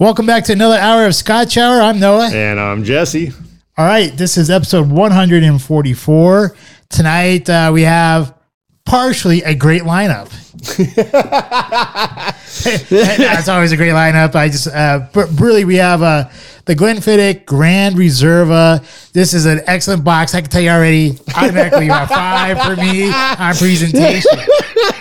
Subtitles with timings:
[0.00, 1.80] Welcome back to another hour of Scotch Hour.
[1.80, 2.30] I'm Noah.
[2.32, 3.32] And I'm Jesse.
[3.76, 6.56] All right, this is episode 144.
[6.88, 8.32] Tonight uh, we have
[8.84, 10.30] partially a great lineup.
[12.64, 14.34] That's always a great lineup.
[14.34, 16.28] I just, uh, but really, we have uh,
[16.64, 18.84] the Glenfiddich Grand Reserva.
[19.12, 20.34] This is an excellent box.
[20.34, 24.38] I can tell you already, automatically a five for me on presentation.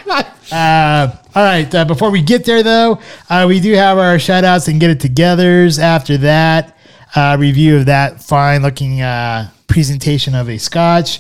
[0.50, 1.76] Uh, all right.
[1.76, 3.00] Uh, before we get there, though,
[3.30, 6.78] uh, we do have our shout outs and get it togethers after that
[7.16, 11.20] uh, review of that fine looking uh, presentation of a scotch.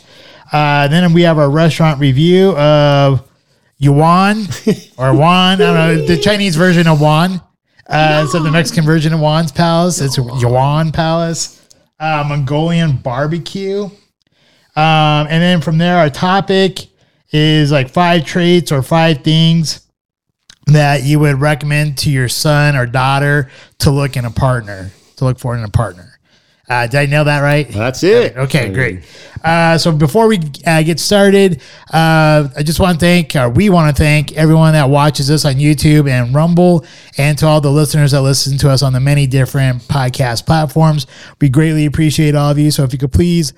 [0.51, 3.26] Uh, then we have our restaurant review of
[3.77, 4.43] Yuan
[4.97, 5.53] or Juan.
[5.53, 7.41] I don't know the Chinese version of Juan.
[7.87, 10.01] Uh, so the Mexican version of Juan's Palace.
[10.01, 11.67] It's Yuan Palace.
[11.99, 13.83] Uh, Mongolian barbecue.
[14.75, 16.87] Um, and then from there, our topic
[17.31, 19.87] is like five traits or five things
[20.67, 23.49] that you would recommend to your son or daughter
[23.79, 26.16] to look in a partner, to look for in a partner.
[26.69, 27.67] Uh, did I nail that right?
[27.69, 28.35] That's it.
[28.35, 29.05] Okay, great.
[29.41, 31.61] Uh, so before we uh, get started,
[31.93, 35.45] uh, I just want to thank, or we want to thank everyone that watches us
[35.45, 36.85] on YouTube and Rumble,
[37.17, 41.07] and to all the listeners that listen to us on the many different podcast platforms.
[41.39, 42.69] We greatly appreciate all of you.
[42.71, 43.53] So if you could please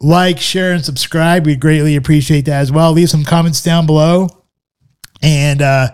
[0.00, 2.92] like, share, and subscribe, we'd greatly appreciate that as well.
[2.92, 4.28] Leave some comments down below,
[5.20, 5.88] and uh,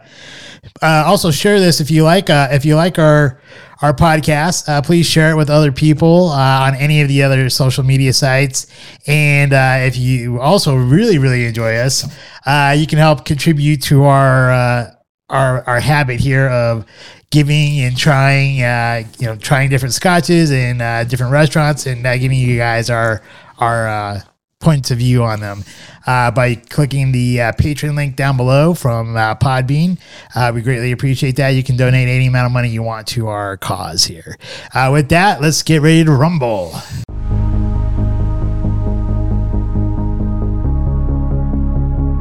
[0.80, 2.30] uh, also share this if you like.
[2.30, 3.41] Uh, if you like our
[3.81, 7.48] our podcast, uh, please share it with other people uh, on any of the other
[7.48, 8.67] social media sites.
[9.07, 12.05] And uh, if you also really really enjoy us,
[12.45, 14.91] uh, you can help contribute to our uh,
[15.29, 16.87] our our habit here of
[17.31, 22.57] giving and trying uh, you know trying different scotches and different restaurants and giving you
[22.57, 23.23] guys our
[23.58, 24.23] our
[24.61, 25.63] points of view on them
[26.08, 29.98] uh, by clicking the uh, Patreon link down below from uh, Podbean.
[30.35, 31.51] Uh, we greatly appreciate that.
[31.51, 34.39] You can donate any amount of money you want to our cause here.
[34.74, 36.73] Uh, with that, let's get ready to rumble.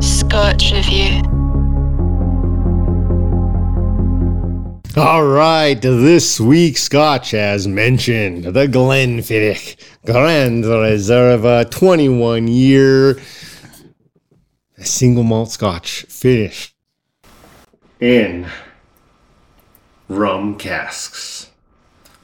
[0.02, 1.24] Scotch Review.
[4.98, 13.19] All right, this week's scotch, as mentioned, the Glenfiddich Grand Reserva 21 year
[14.86, 16.76] single malt scotch finished
[18.00, 18.48] in
[20.10, 21.50] rum casks.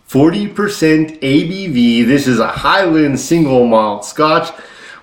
[0.09, 2.05] 40% ABV.
[2.05, 4.51] This is a Highland single malt scotch.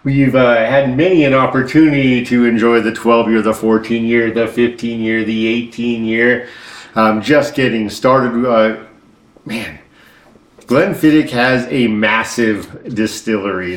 [0.04, 4.46] We've uh, had many an opportunity to enjoy the 12 year, the 14 year, the
[4.46, 6.48] 15 year, the 18 year.
[6.94, 8.46] Um, just getting started.
[8.46, 8.84] Uh,
[9.44, 9.78] man,
[10.60, 13.76] Glenfiddich has a massive distillery.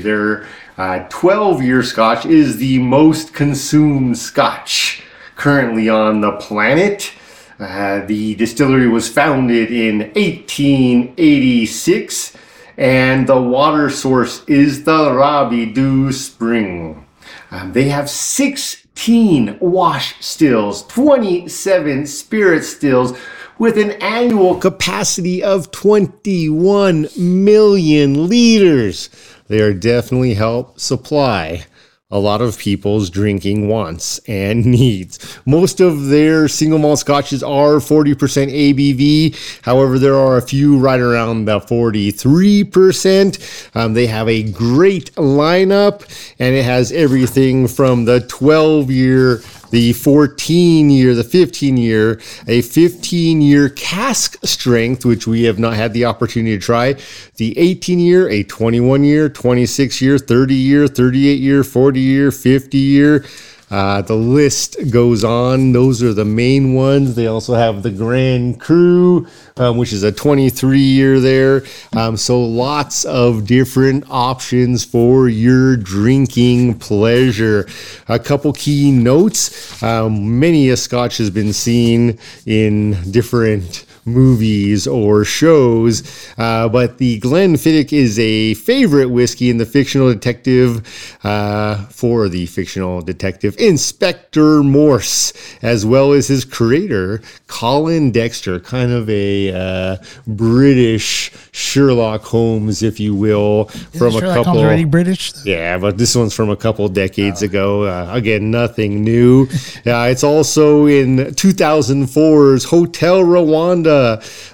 [0.76, 5.04] Their 12 uh, year scotch is the most consumed scotch
[5.36, 7.12] currently on the planet.
[7.60, 12.36] Uh, the distillery was founded in 1886
[12.76, 17.06] and the water source is the Robbie Dhu Spring.
[17.52, 23.16] Um, they have 16 wash stills, 27 spirit stills,
[23.60, 29.12] with an annual capacity of 21 million liters.
[29.54, 31.66] They are definitely help supply
[32.10, 35.20] a lot of people's drinking wants and needs.
[35.46, 39.62] Most of their single malt scotches are 40% ABV.
[39.62, 43.76] However, there are a few right around the 43%.
[43.76, 46.02] Um, they have a great lineup
[46.40, 49.44] and it has everything from the 12 year
[49.74, 55.74] the 14 year, the 15 year, a 15 year cask strength, which we have not
[55.74, 56.96] had the opportunity to try,
[57.38, 62.78] the 18 year, a 21 year, 26 year, 30 year, 38 year, 40 year, 50
[62.78, 63.26] year.
[63.74, 65.72] Uh, the list goes on.
[65.72, 67.16] Those are the main ones.
[67.16, 69.26] They also have the Grand Cru,
[69.58, 71.64] um, which is a 23 year there.
[71.98, 77.68] Um, so lots of different options for your drinking pleasure.
[78.08, 79.82] A couple key notes.
[79.82, 86.04] Um, many a scotch has been seen in different movies or shows.
[86.38, 92.46] Uh, but the Glenfiddich is a favorite whiskey in the fictional detective uh, for the
[92.48, 99.98] fictional detective Inspector Morse, as well as his creator Colin Dexter, kind of a uh,
[100.28, 104.44] British Sherlock Holmes, if you will, from Sherlock a couple.
[104.46, 105.34] Holmes already British.
[105.46, 107.84] Yeah, but this one's from a couple decades ago.
[107.84, 109.48] Uh, again, nothing new.
[109.86, 113.93] Uh, it's also in 2004's Hotel Rwanda.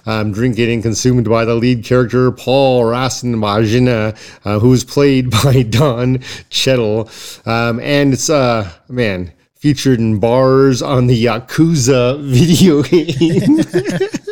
[0.05, 4.11] Um, drinking and consumed by the lead character Paul Rasmussen, uh,
[4.59, 6.19] who's played by Don
[6.49, 7.09] Cheadle.
[7.45, 13.59] Um, and it's, uh, man, featured in bars on the Yakuza video game.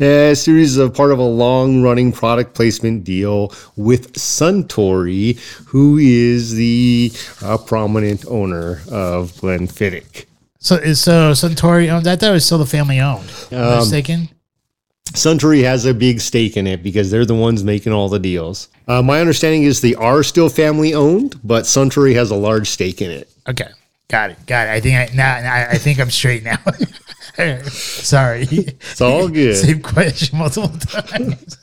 [0.00, 6.54] A series of part of a long running product placement deal with Suntory, who is
[6.54, 7.12] the
[7.42, 10.24] uh, prominent owner of Glenfiddich.
[10.62, 12.20] So is so Suntory owned that?
[12.20, 13.28] That was still the family owned.
[13.50, 14.28] I Um, mistaken?
[15.12, 18.68] Suntory has a big stake in it because they're the ones making all the deals.
[18.88, 23.02] Uh, my understanding is they are still family owned, but Suntory has a large stake
[23.02, 23.28] in it.
[23.48, 23.68] Okay,
[24.08, 24.70] got it, got it.
[24.70, 26.58] I think I now now I think I'm straight now.
[27.68, 29.56] Sorry, It's all good.
[29.56, 31.58] same question multiple times.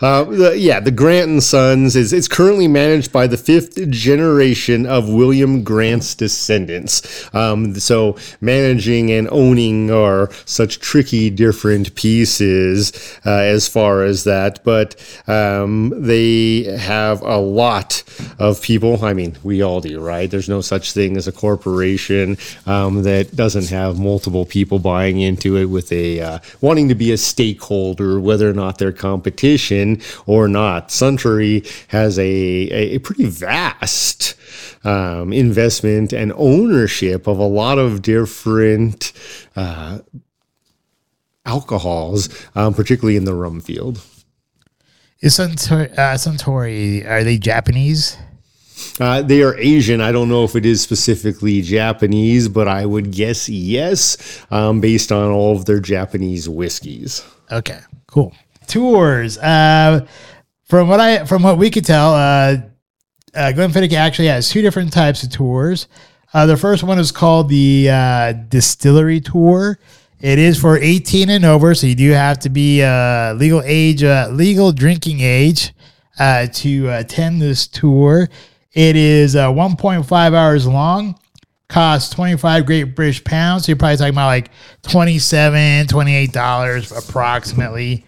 [0.00, 4.86] Uh, the, yeah, the Grant and Sons is it's currently managed by the fifth generation
[4.86, 7.32] of William Grant's descendants.
[7.34, 12.92] Um, so managing and owning are such tricky, different pieces
[13.24, 14.62] uh, as far as that.
[14.64, 14.96] But
[15.26, 18.02] um, they have a lot
[18.38, 19.04] of people.
[19.04, 20.30] I mean, we all do, right?
[20.30, 25.56] There's no such thing as a corporation um, that doesn't have multiple people buying into
[25.56, 29.85] it with a uh, wanting to be a stakeholder, whether or not they're competition
[30.26, 30.88] or not.
[30.88, 34.34] Suntory has a, a, a pretty vast
[34.84, 39.12] um, investment and ownership of a lot of different
[39.56, 39.98] uh,
[41.44, 44.00] alcohols, um, particularly in the rum field.
[45.20, 48.16] Is Suntory, uh, Suntory are they Japanese?
[49.00, 50.00] Uh, they are Asian.
[50.00, 55.10] I don't know if it is specifically Japanese, but I would guess yes, um, based
[55.10, 57.24] on all of their Japanese whiskeys.
[57.50, 58.34] Okay, cool.
[58.66, 59.38] Tours.
[59.38, 60.06] Uh,
[60.64, 62.56] from what I from what we could tell, uh,
[63.34, 65.88] uh, Glenfiddich actually has two different types of tours.
[66.34, 69.78] Uh, the first one is called the uh, distillery tour.
[70.20, 74.02] It is for 18 and over, so you do have to be uh, legal age,
[74.02, 75.74] uh, legal drinking age,
[76.18, 78.28] uh, to attend this tour.
[78.72, 81.18] It is uh, 1.5 hours long,
[81.68, 83.66] costs 25 Great British pounds.
[83.66, 84.50] So you're probably talking about like
[84.82, 88.04] 27 $28 approximately.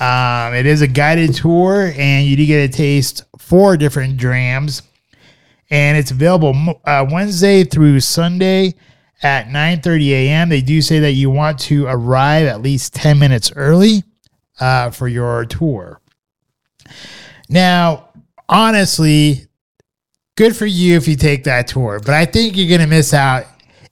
[0.00, 4.82] Um, it is a guided tour, and you do get to taste four different drams.
[5.70, 8.74] And it's available uh, Wednesday through Sunday
[9.22, 10.48] at 9:30 a.m.
[10.48, 14.04] They do say that you want to arrive at least 10 minutes early
[14.60, 16.00] uh, for your tour.
[17.48, 18.10] Now,
[18.48, 19.46] honestly,
[20.36, 23.14] good for you if you take that tour, but I think you're going to miss
[23.14, 23.46] out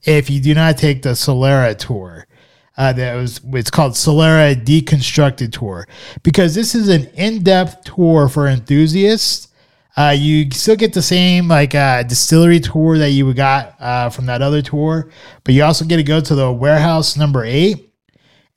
[0.05, 2.27] if you do not take the Solera tour.
[2.76, 5.87] Uh, that was it's called Solera Deconstructed Tour
[6.23, 9.49] because this is an in-depth tour for enthusiasts.
[9.97, 14.26] Uh, you still get the same like uh, distillery tour that you got uh, from
[14.26, 15.09] that other tour,
[15.44, 17.93] but you also get to go to the warehouse number eight,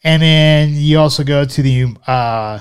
[0.03, 2.59] and then you also go to the uh,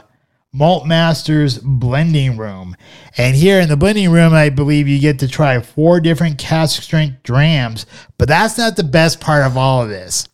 [0.52, 2.76] Malt Masters blending room.
[3.18, 6.82] And here in the blending room, I believe you get to try four different cask
[6.82, 7.84] strength drams.
[8.16, 10.28] But that's not the best part of all of this.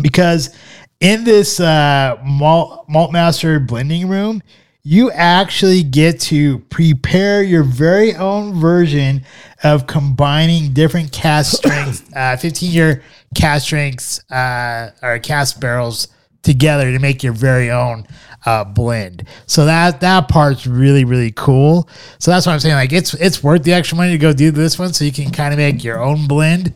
[0.00, 0.56] Because
[1.00, 4.42] in this uh, malt, malt Master blending room,
[4.82, 9.24] you actually get to prepare your very own version
[9.62, 13.02] of combining different cask strengths, uh, 15 year
[13.34, 16.08] cask strengths uh, or cask barrels
[16.42, 18.06] together to make your very own
[18.44, 19.26] uh, blend.
[19.46, 21.88] So that that part's really really cool.
[22.18, 22.74] So that's what I'm saying.
[22.74, 25.30] Like it's it's worth the extra money to go do this one, so you can
[25.30, 26.74] kind of make your own blend.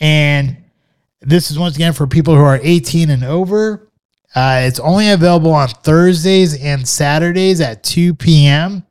[0.00, 0.61] And
[1.22, 3.90] this is once again for people who are 18 and over.
[4.34, 8.84] Uh, it's only available on Thursdays and Saturdays at 2 p.m.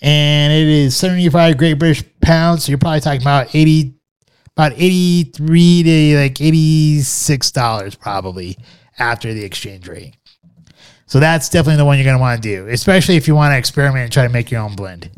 [0.00, 2.64] And it is 75 Great British pounds.
[2.64, 3.94] So you're probably talking about 80,
[4.56, 8.58] about 83 to like 86 dollars probably
[8.98, 10.16] after the exchange rate.
[11.06, 13.52] So that's definitely the one you're going to want to do, especially if you want
[13.52, 15.10] to experiment and try to make your own blend.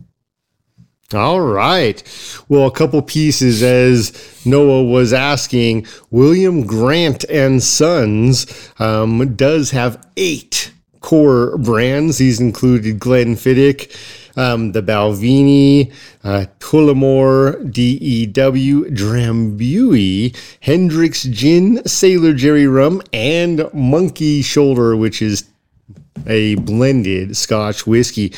[1.15, 2.03] All right.
[2.49, 4.13] Well, a couple pieces as
[4.45, 5.87] Noah was asking.
[6.11, 12.19] William Grant and Sons um, does have eight core brands.
[12.19, 13.95] These included Glenfiddich,
[14.37, 15.93] um, the Balvenie,
[16.25, 25.49] uh, Tullamore, DEW, Drambuie, Hendrick's Gin, Sailor Jerry Rum, and Monkey Shoulder, which is
[26.27, 28.35] a blended Scotch whiskey.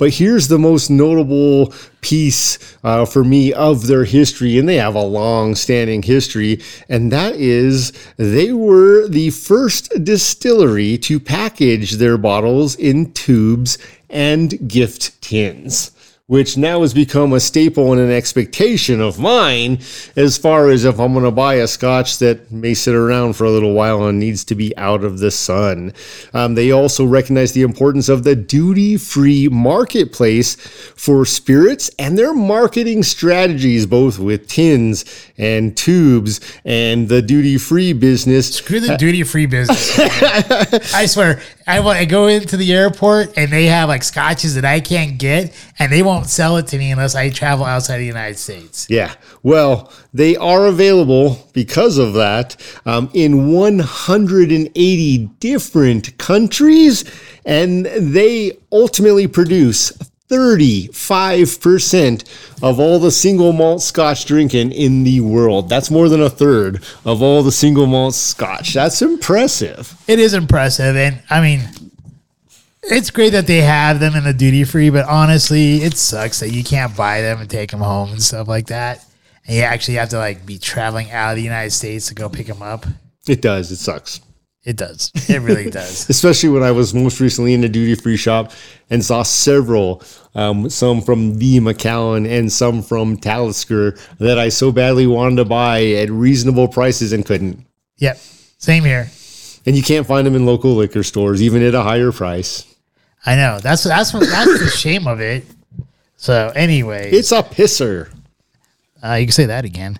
[0.00, 4.94] But here's the most notable piece uh, for me of their history, and they have
[4.94, 12.16] a long standing history, and that is they were the first distillery to package their
[12.16, 13.76] bottles in tubes
[14.08, 15.90] and gift tins.
[16.30, 19.76] Which now has become a staple and an expectation of mine
[20.14, 23.46] as far as if I'm going to buy a scotch that may sit around for
[23.46, 25.92] a little while and needs to be out of the sun.
[26.32, 32.32] Um, they also recognize the importance of the duty free marketplace for spirits and their
[32.32, 35.04] marketing strategies, both with tins
[35.36, 38.54] and tubes and the duty free business.
[38.54, 39.98] Screw the duty free business.
[40.94, 44.80] I swear, I, I go into the airport and they have like scotches that I
[44.80, 48.38] can't get, and they won't sell it to me unless I travel outside the United
[48.38, 48.86] States.
[48.90, 49.14] Yeah.
[49.42, 57.04] Well, they are available because of that um, in 180 different countries,
[57.44, 59.92] and they ultimately produce
[60.30, 62.24] 35%
[62.62, 65.68] of all the single malt scotch drinking in the world.
[65.68, 68.72] That's more than a third of all the single malt scotch.
[68.72, 70.00] That's impressive.
[70.06, 70.94] It is impressive.
[70.96, 71.68] And I mean,
[72.90, 76.50] it's great that they have them in the duty free, but honestly, it sucks that
[76.50, 79.04] you can't buy them and take them home and stuff like that.
[79.46, 82.28] And you actually have to like be traveling out of the United States to go
[82.28, 82.86] pick them up.
[83.28, 83.70] It does.
[83.70, 84.20] It sucks.
[84.62, 85.10] It does.
[85.28, 86.08] It really does.
[86.10, 88.52] Especially when I was most recently in a duty free shop
[88.90, 90.02] and saw several,
[90.34, 95.44] um, some from the Macallan and some from Talisker that I so badly wanted to
[95.46, 97.64] buy at reasonable prices and couldn't.
[97.96, 98.18] Yep.
[98.58, 99.10] Same here.
[99.64, 102.69] And you can't find them in local liquor stores, even at a higher price.
[103.26, 103.58] I know.
[103.60, 105.44] That's that's what that's the shame of it.
[106.16, 108.12] So anyway, It's a pisser.
[109.02, 109.98] uh, you can say that again.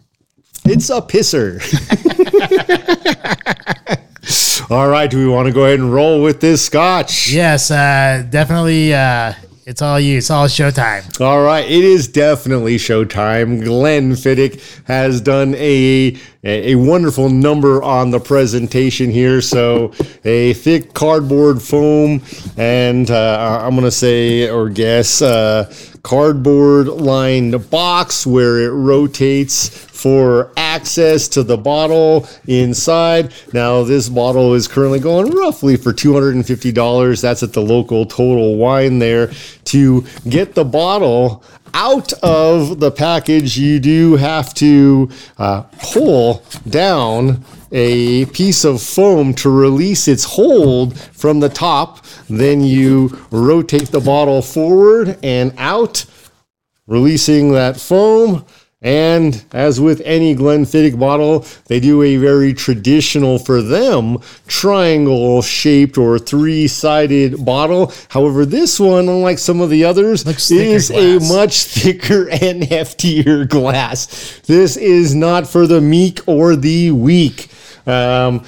[0.65, 1.61] It's a pisser.
[4.71, 7.29] All right, do we want to go ahead and roll with this scotch?
[7.33, 8.95] Yes, uh, definitely.
[8.95, 9.33] Uh,
[9.71, 10.19] it's all you.
[10.19, 11.21] It's all showtime.
[11.21, 13.62] All right, it is definitely showtime.
[13.62, 19.41] Glenfiddich has done a a wonderful number on the presentation here.
[19.41, 19.93] So
[20.25, 22.21] a thick cardboard foam,
[22.57, 30.50] and uh, I'm gonna say or guess uh, cardboard lined box where it rotates for
[30.57, 33.33] access to the bottle inside.
[33.52, 37.21] Now, this bottle is currently going roughly for $250.
[37.21, 39.30] That's at the local Total Wine there.
[39.64, 47.45] To get the bottle out of the package, you do have to uh, pull down
[47.73, 52.05] a piece of foam to release its hold from the top.
[52.29, 56.05] Then you rotate the bottle forward and out,
[56.87, 58.45] releasing that foam.
[58.83, 65.99] And as with any Glenfiddich bottle, they do a very traditional for them triangle shaped
[65.99, 67.93] or three sided bottle.
[68.09, 70.91] However, this one, unlike some of the others, is glass.
[70.91, 74.41] a much thicker and heftier glass.
[74.47, 77.50] This is not for the meek or the weak.
[77.87, 78.45] Um,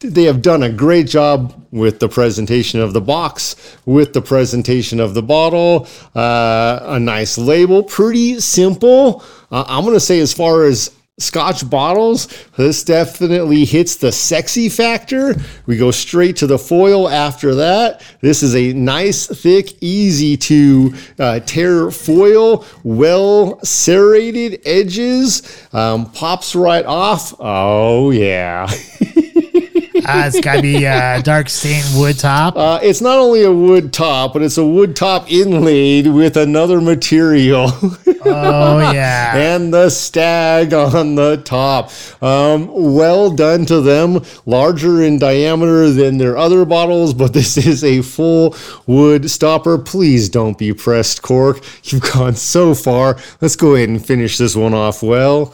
[0.00, 5.00] they have done a great job with the presentation of the box, with the presentation
[5.00, 9.24] of the bottle, uh, a nice label, pretty simple.
[9.50, 12.26] Uh, I'm going to say, as far as Scotch bottles,
[12.56, 15.34] this definitely hits the sexy factor.
[15.66, 18.02] We go straight to the foil after that.
[18.22, 26.54] This is a nice, thick, easy to uh, tear foil, well serrated edges, um, pops
[26.54, 27.34] right off.
[27.38, 28.72] Oh, yeah.
[30.04, 32.56] Uh, it's got to be uh, dark stained wood top.
[32.56, 36.80] Uh, it's not only a wood top, but it's a wood top inlaid with another
[36.80, 37.70] material.
[38.24, 39.36] Oh yeah.
[39.36, 41.90] and the stag on the top.
[42.22, 44.20] Um, well done to them.
[44.46, 48.54] Larger in diameter than their other bottles, but this is a full
[48.86, 49.76] wood stopper.
[49.76, 51.64] Please don't be pressed cork.
[51.82, 53.18] You've gone so far.
[53.40, 55.52] Let's go ahead and finish this one off well.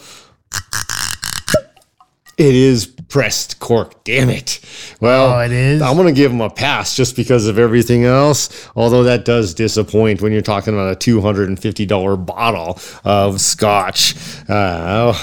[2.37, 4.05] It is pressed cork.
[4.05, 4.61] Damn it.
[5.01, 5.81] Well, Oh, it is?
[5.83, 8.69] I'm going to give them a pass just because of everything else.
[8.77, 14.15] Although that does disappoint when you're talking about a $250 bottle of scotch.
[14.49, 15.15] Uh,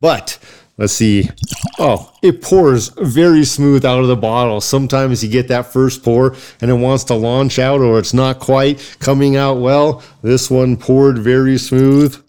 [0.00, 0.38] but
[0.78, 1.28] let's see.
[1.78, 4.60] Oh, it pours very smooth out of the bottle.
[4.60, 8.40] Sometimes you get that first pour and it wants to launch out or it's not
[8.40, 10.02] quite coming out well.
[10.22, 12.20] This one poured very smooth.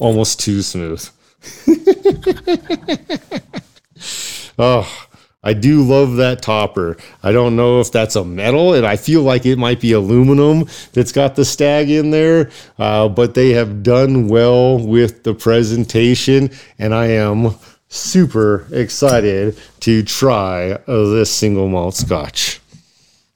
[0.00, 1.06] Almost too smooth.
[4.58, 4.90] Oh,
[5.44, 6.96] I do love that topper.
[7.22, 10.66] I don't know if that's a metal, and I feel like it might be aluminum
[10.92, 16.50] that's got the stag in there, uh, but they have done well with the presentation,
[16.78, 17.54] and I am
[17.88, 22.60] super excited to try uh, this single malt scotch.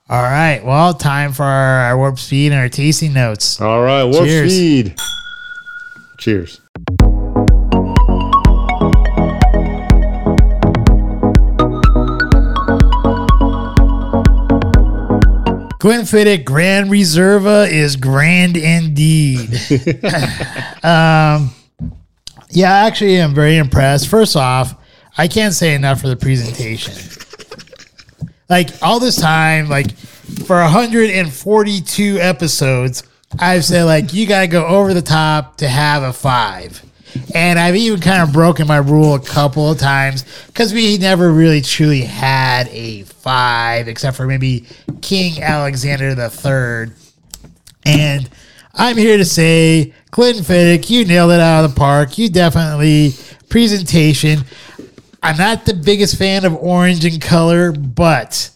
[0.08, 0.64] All right.
[0.64, 3.60] Well, time for our, our warp speed and our tasting notes.
[3.60, 4.52] All right, warp Cheers.
[4.52, 4.96] speed.
[6.18, 6.60] Cheers.
[15.80, 19.54] Glenfiddich Grand Reserva is grand indeed.
[20.84, 21.50] um,
[22.50, 24.08] yeah, I actually, I'm very impressed.
[24.08, 24.74] First off,
[25.16, 26.92] I can't say enough for the presentation.
[28.50, 33.02] Like all this time, like for 142 episodes,
[33.38, 36.84] I've said like you gotta go over the top to have a five.
[37.34, 41.32] And I've even kind of broken my rule a couple of times because we never
[41.32, 44.66] really truly had a five, except for maybe
[45.00, 46.92] King Alexander the Third.
[47.84, 48.28] And
[48.74, 52.18] I'm here to say, Glenfiddich, you nailed it out of the park.
[52.18, 53.14] You definitely
[53.48, 54.40] presentation.
[55.22, 58.50] I'm not the biggest fan of orange in color, but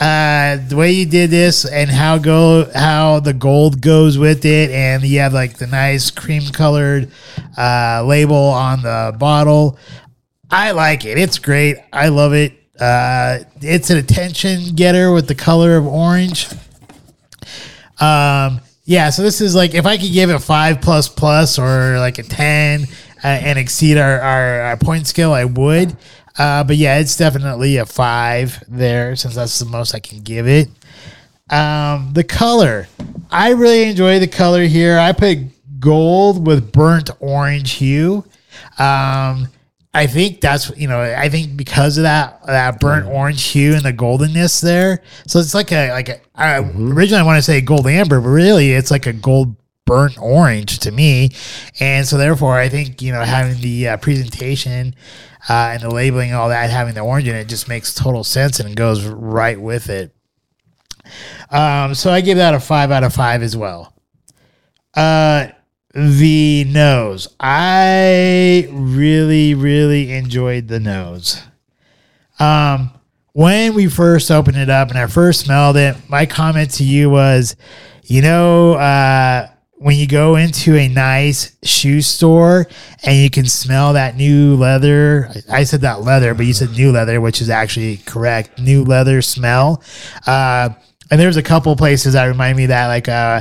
[0.00, 4.70] uh, the way you did this and how go how the gold goes with it,
[4.70, 7.10] and you have like the nice cream colored
[7.58, 9.78] uh, label on the bottle.
[10.50, 11.18] I like it.
[11.18, 11.76] It's great.
[11.92, 12.54] I love it.
[12.80, 16.48] Uh, it's an attention getter with the color of orange.
[18.00, 19.10] Um, yeah.
[19.10, 22.22] So this is like if I could give it five plus plus or like a
[22.22, 22.84] ten
[23.22, 25.94] uh, and exceed our, our, our point scale, I would.
[26.40, 30.48] Uh, but yeah, it's definitely a five there since that's the most I can give
[30.48, 30.70] it.
[31.50, 32.88] Um, the color,
[33.30, 34.98] I really enjoy the color here.
[34.98, 35.36] I put
[35.80, 38.24] gold with burnt orange hue.
[38.78, 39.48] Um,
[39.92, 43.82] I think that's you know I think because of that that burnt orange hue and
[43.82, 47.60] the goldenness there, so it's like a like a, I originally I want to say
[47.60, 51.32] gold amber, but really it's like a gold burnt orange to me,
[51.80, 54.94] and so therefore I think you know having the uh, presentation
[55.48, 58.24] uh, and the labeling and all that, having the orange in it, just makes total
[58.24, 60.14] sense and goes right with it.
[61.50, 63.94] Um, so I give that a five out of five as well.
[64.94, 65.48] Uh,
[65.92, 71.42] the nose, I really, really enjoyed the nose.
[72.38, 72.92] Um,
[73.32, 77.10] when we first opened it up and I first smelled it, my comment to you
[77.10, 77.56] was,
[78.04, 79.49] you know, uh,
[79.80, 82.66] when you go into a nice shoe store
[83.02, 86.92] and you can smell that new leather, I said that leather, but you said new
[86.92, 88.58] leather, which is actually correct.
[88.58, 89.82] New leather smell.
[90.26, 90.68] Uh,
[91.10, 93.40] and there's a couple places that remind me that, like uh,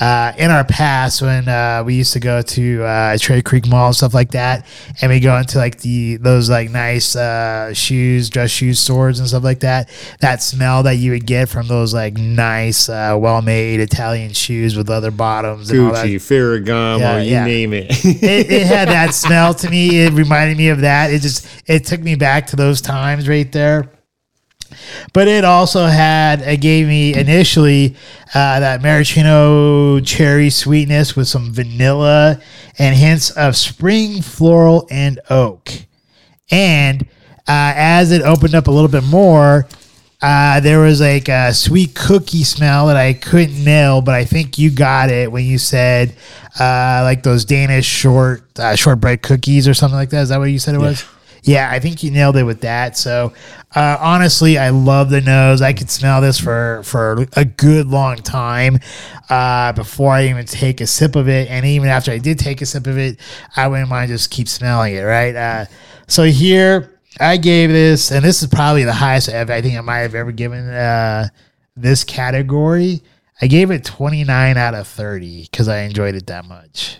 [0.00, 3.86] uh, in our past when uh, we used to go to uh, Cherry Creek Mall
[3.88, 4.64] and stuff like that,
[5.00, 9.28] and we go into like the those like nice uh, shoes, dress shoes, stores and
[9.28, 9.88] stuff like that.
[10.20, 14.76] That smell that you would get from those like nice, uh, well made Italian shoes
[14.76, 16.06] with leather bottoms and all that.
[16.06, 17.44] Gucci, Ferragamo, Yeah, you yeah.
[17.44, 17.86] name it.
[18.04, 20.00] it, it had that smell to me.
[20.04, 21.12] It reminded me of that.
[21.12, 23.90] It just it took me back to those times right there.
[25.12, 27.96] But it also had it gave me initially
[28.34, 32.40] uh, that maraschino cherry sweetness with some vanilla
[32.78, 35.70] and hints of spring floral and oak.
[36.50, 37.02] And
[37.46, 39.66] uh, as it opened up a little bit more,
[40.20, 44.58] uh, there was like a sweet cookie smell that I couldn't nail, but I think
[44.58, 46.14] you got it when you said
[46.58, 50.22] uh, like those Danish short uh, shortbread cookies or something like that.
[50.22, 51.04] Is that what you said it was?
[51.44, 52.96] Yeah, I think you nailed it with that.
[52.96, 53.32] So
[53.74, 55.60] uh, honestly, I love the nose.
[55.60, 58.78] I could smell this for for a good long time
[59.28, 62.62] uh, before I even take a sip of it, and even after I did take
[62.62, 63.20] a sip of it,
[63.56, 65.02] I wouldn't mind just keep smelling it.
[65.02, 65.36] Right.
[65.36, 65.66] Uh,
[66.06, 69.82] so here I gave this, and this is probably the highest I've, I think I
[69.82, 71.28] might have ever given uh,
[71.76, 73.02] this category.
[73.40, 76.98] I gave it 29 out of 30 because I enjoyed it that much.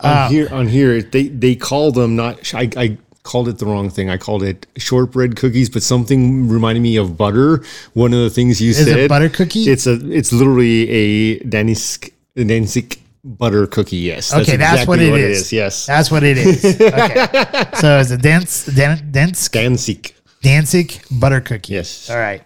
[0.00, 2.52] on here, on here, they they call them not.
[2.54, 4.08] I, I called it the wrong thing.
[4.08, 7.64] I called it shortbread cookies, but something reminded me of butter.
[7.94, 9.64] One of the things you Is said, it butter cookie?
[9.64, 9.94] It's a.
[10.12, 13.96] It's literally a Danisk Danzig butter cookie.
[13.96, 14.32] Yes.
[14.32, 15.52] okay, that's what exactly it is.
[15.52, 15.86] Yes.
[15.86, 16.64] That's what it is.
[16.80, 17.64] Okay.
[17.80, 20.14] so it's a dense, den, dense, Danzig.
[20.42, 21.74] Danzig butter cookie.
[21.74, 22.10] Yes.
[22.10, 22.42] All right.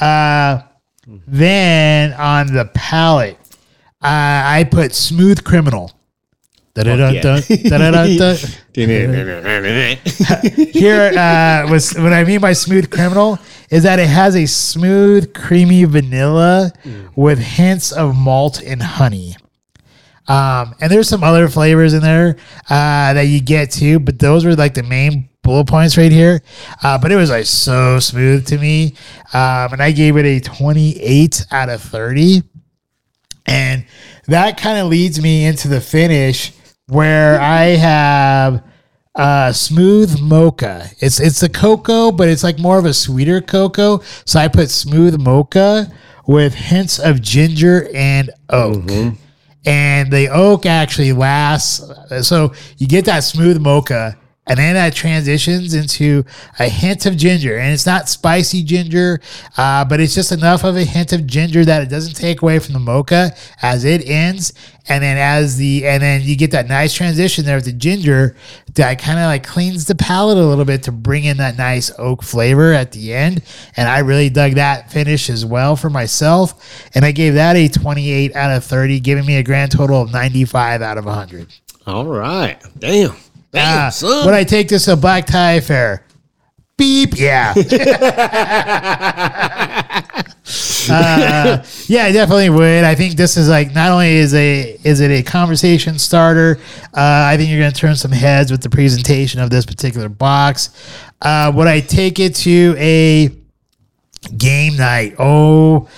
[0.00, 0.62] Uh,
[1.26, 3.38] then on the palate,
[4.02, 5.92] uh, I put smooth criminal.
[10.72, 13.38] Here uh, was what I mean by smooth criminal
[13.70, 16.72] is that it has a smooth, creamy vanilla
[17.14, 19.36] with hints of malt and honey.
[20.28, 22.36] Um, and there's some other flavors in there
[22.68, 26.42] uh, that you get too, but those were like the main bullet points right here.
[26.82, 28.94] Uh, but it was like so smooth to me,
[29.32, 32.42] um, and I gave it a 28 out of 30.
[33.46, 33.86] And
[34.26, 36.52] that kind of leads me into the finish
[36.88, 38.62] where I have
[39.14, 40.90] uh, smooth mocha.
[41.00, 44.00] It's it's a cocoa, but it's like more of a sweeter cocoa.
[44.24, 45.90] So I put smooth mocha
[46.26, 48.84] with hints of ginger and oak.
[49.64, 51.82] And the oak actually lasts.
[52.22, 54.16] So you get that smooth mocha,
[54.46, 56.24] and then that transitions into
[56.58, 57.56] a hint of ginger.
[57.56, 59.20] And it's not spicy ginger
[59.56, 62.58] uh, but it's just enough of a hint of ginger that it doesn't take away
[62.58, 64.52] from the mocha as it ends.
[64.88, 68.36] And then as the and then you get that nice transition there with the ginger
[68.74, 71.90] that kind of like cleans the palate a little bit to bring in that nice
[71.98, 73.42] oak flavor at the end.
[73.76, 76.88] And i really dug that finish as well for myself.
[76.94, 80.12] And i gave that a 28 out of 30 giving me a grand total of
[80.12, 81.48] 95 out of 100
[81.86, 82.62] All right.
[82.78, 83.16] Damn.
[83.56, 84.24] Damn, son.
[84.26, 86.04] would I take this to Black Tie Affair?
[86.76, 87.14] Beep.
[87.16, 87.54] Yeah.
[90.90, 92.84] uh, yeah, I definitely would.
[92.84, 96.58] I think this is like not only is a is it a conversation starter.
[96.94, 100.10] Uh, I think you're going to turn some heads with the presentation of this particular
[100.10, 100.68] box.
[101.22, 103.30] Uh, would I take it to a
[104.36, 105.14] game night?
[105.18, 105.88] Oh.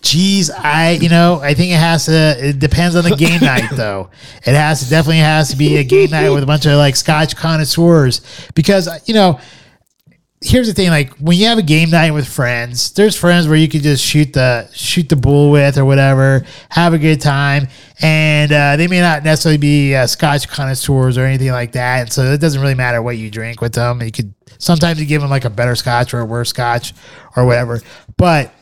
[0.00, 2.36] Geez, I you know I think it has to.
[2.38, 4.10] It depends on the game night though.
[4.44, 6.96] It has to definitely has to be a game night with a bunch of like
[6.96, 8.20] Scotch connoisseurs
[8.54, 9.40] because you know
[10.40, 13.56] here's the thing like when you have a game night with friends there's friends where
[13.56, 17.66] you can just shoot the shoot the bull with or whatever have a good time
[18.00, 22.12] and uh, they may not necessarily be uh, scotch connoisseurs or anything like that and
[22.12, 25.20] so it doesn't really matter what you drink with them you could sometimes you give
[25.20, 26.94] them like a better scotch or a worse scotch
[27.34, 27.80] or whatever
[28.16, 28.52] but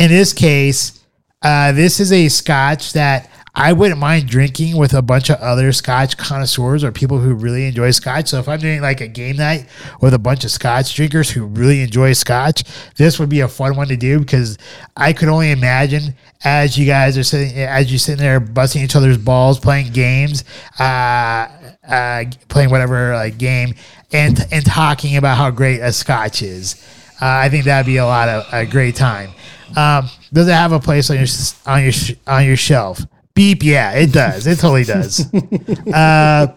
[0.00, 1.00] in this case
[1.42, 5.72] uh, this is a scotch that I wouldn't mind drinking with a bunch of other
[5.72, 8.28] Scotch connoisseurs or people who really enjoy Scotch.
[8.28, 9.66] So if I'm doing like a game night
[10.00, 12.62] with a bunch of Scotch drinkers who really enjoy Scotch,
[12.96, 14.56] this would be a fun one to do because
[14.96, 18.94] I could only imagine as you guys are sitting, as you're sitting there busting each
[18.94, 20.44] other's balls, playing games,
[20.78, 21.48] uh,
[21.88, 23.74] uh, playing whatever like game,
[24.12, 26.86] and and talking about how great a Scotch is.
[27.20, 29.30] Uh, I think that'd be a lot of a great time.
[29.76, 31.26] Um, does it have a place on your
[31.66, 31.92] on your
[32.26, 33.00] on your shelf?
[33.34, 34.46] Beep, yeah, it does.
[34.46, 35.32] It totally does.
[35.94, 36.48] uh,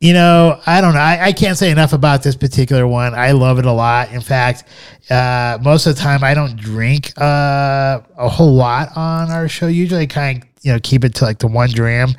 [0.00, 1.00] you know, I don't know.
[1.00, 3.14] I, I, can't say enough about this particular one.
[3.14, 4.12] I love it a lot.
[4.12, 4.62] In fact,
[5.10, 9.66] uh, most of the time I don't drink uh, a whole lot on our show.
[9.66, 12.10] Usually, kind of you know keep it to like the one dram.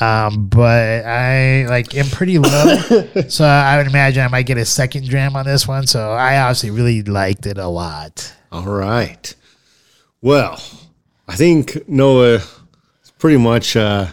[0.00, 2.76] Um, but I like am pretty low,
[3.28, 5.86] so I would imagine I might get a second dram on this one.
[5.86, 8.32] So I obviously really liked it a lot.
[8.52, 9.34] All right.
[10.20, 10.62] Well,
[11.26, 12.40] I think Noah
[13.18, 14.08] pretty much uh,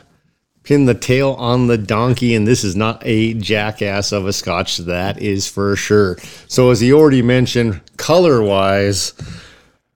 [0.64, 4.78] pinned the tail on the donkey, and this is not a jackass of a scotch,
[4.78, 6.18] that is for sure.
[6.48, 9.14] So, as he already mentioned, color wise,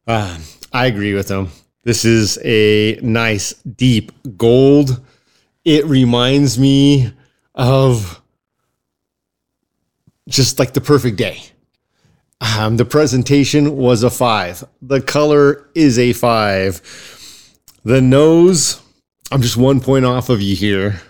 [0.07, 0.37] uh,
[0.71, 1.49] I agree with him.
[1.83, 5.01] This is a nice, deep gold.
[5.69, 7.13] It reminds me
[7.53, 8.19] of
[10.27, 11.43] just like the perfect day.
[12.41, 14.63] Um, the presentation was a five.
[14.81, 16.81] The color is a five.
[17.83, 18.81] The nose,
[19.31, 21.03] I'm just one point off of you here.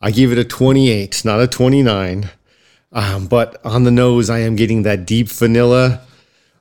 [0.00, 2.30] I give it a 28, not a 29.
[2.90, 6.00] Um, but on the nose, I am getting that deep vanilla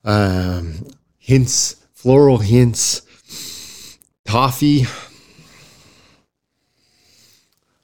[0.03, 0.85] um,
[1.17, 3.01] hints, floral hints,
[4.23, 4.85] toffee,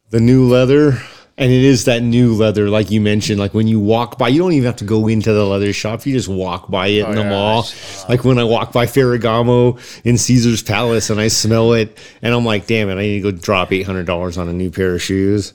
[0.10, 1.00] the new leather
[1.40, 3.40] and it is that new leather, like you mentioned.
[3.40, 6.06] Like when you walk by, you don't even have to go into the leather shop.
[6.06, 7.66] You just walk by it oh, in the yeah, mall.
[8.10, 12.44] Like when I walk by Ferragamo in Caesar's Palace and I smell it, and I'm
[12.44, 14.94] like, damn it, I need to go drop eight hundred dollars on a new pair
[14.94, 15.54] of shoes.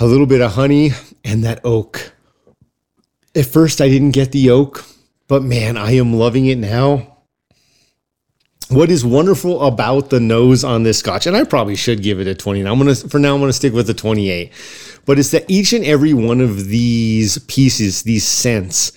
[0.00, 0.90] A little bit of honey
[1.24, 2.12] and that oak.
[3.36, 4.84] At first, I didn't get the oak,
[5.28, 7.15] but man, I am loving it now
[8.68, 12.26] what is wonderful about the nose on this scotch, and I probably should give it
[12.26, 12.66] a 20.
[12.66, 14.52] I'm gonna for now I'm gonna stick with the 28.
[15.04, 18.92] But it's that each and every one of these pieces, these scents,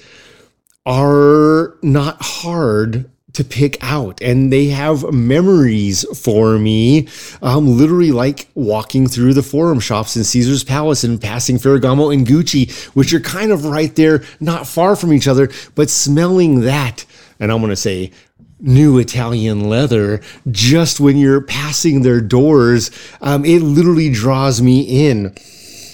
[0.86, 7.08] are not hard to pick out and they have memories for me
[7.44, 12.26] um, literally like walking through the forum shops in caesar's palace and passing ferragamo and
[12.26, 17.06] gucci which are kind of right there not far from each other but smelling that
[17.40, 18.12] and i'm going to say
[18.60, 22.92] new Italian leather just when you're passing their doors.
[23.22, 25.36] Um, it literally draws me in.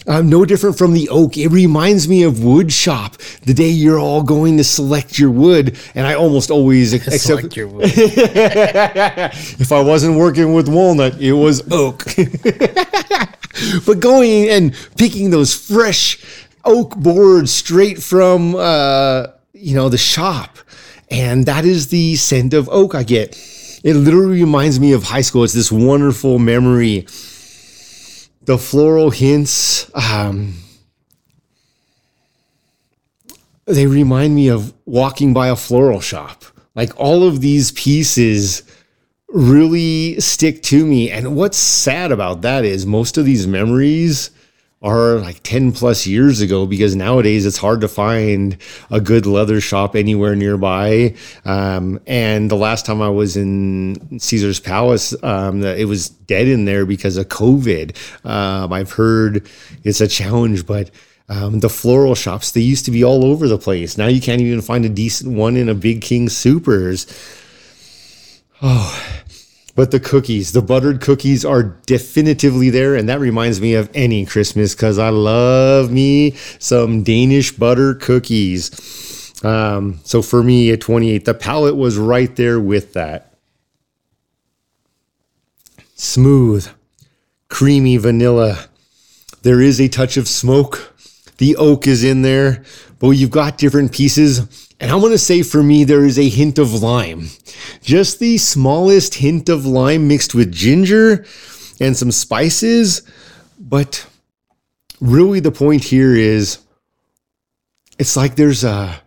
[0.08, 1.36] Um, no different from the oak.
[1.36, 3.18] It reminds me of wood shop.
[3.44, 7.56] The day you're all going to select your wood, and I almost always accept select
[7.56, 7.86] your wood.
[7.96, 12.06] if I wasn't working with walnut, it was oak.
[13.86, 16.24] but going and picking those fresh
[16.64, 20.60] oak boards straight from uh, you know the shop
[21.16, 23.38] and that is the scent of oak I get.
[23.86, 25.46] It literally reminds me of high school.
[25.46, 27.08] It's this wonderful memory.
[28.44, 30.56] The floral hints, um,
[33.66, 36.44] they remind me of walking by a floral shop.
[36.76, 38.64] Like all of these pieces
[39.30, 41.10] really stick to me.
[41.10, 44.32] And what's sad about that is most of these memories
[44.86, 48.58] are like 10 plus years ago because nowadays it's hard to find
[48.92, 51.16] a good leather shop anywhere nearby.
[51.44, 56.66] Um, and the last time I was in Caesar's Palace, um, it was dead in
[56.66, 57.98] there because of COVID.
[58.24, 59.50] Um, I've heard
[59.84, 60.92] it's a challenge, but
[61.30, 63.98] um, the floral shops, they used to be all over the place.
[63.98, 67.08] Now you can't even find a decent one in a Big King Soopers.
[68.62, 69.25] Oh,
[69.76, 72.96] but the cookies, the buttered cookies are definitively there.
[72.96, 79.44] And that reminds me of any Christmas because I love me some Danish butter cookies.
[79.44, 83.34] Um, so for me at 28, the palate was right there with that.
[85.96, 86.70] Smooth,
[87.50, 88.68] creamy vanilla.
[89.42, 90.94] There is a touch of smoke.
[91.38, 92.64] The oak is in there,
[93.00, 96.30] but you've got different pieces and I'm going to say for me, there is a
[96.30, 97.30] hint of lime.
[97.82, 101.26] Just the smallest hint of lime mixed with ginger
[101.80, 103.02] and some spices.
[103.58, 104.06] But
[105.02, 106.60] really, the point here is
[107.98, 109.02] it's like there's a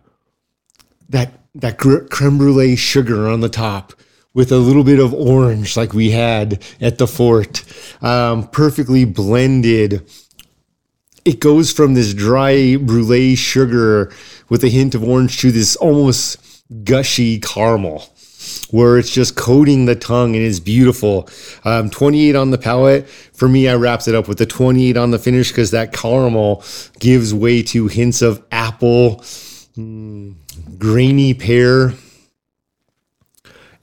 [1.07, 3.93] that that creme brulee sugar on the top
[4.33, 7.63] with a little bit of orange like we had at the fort
[8.03, 10.05] um, perfectly blended
[11.29, 14.11] it goes from this dry brulee sugar
[14.49, 16.37] with a hint of orange to this almost
[16.83, 18.03] gushy caramel
[18.71, 21.29] where it's just coating the tongue and it's beautiful.
[21.65, 23.07] Um, 28 on the palate.
[23.07, 26.63] For me, I wrapped it up with the 28 on the finish because that caramel
[26.99, 29.17] gives way to hints of apple,
[29.77, 30.33] mm,
[30.79, 31.93] grainy pear.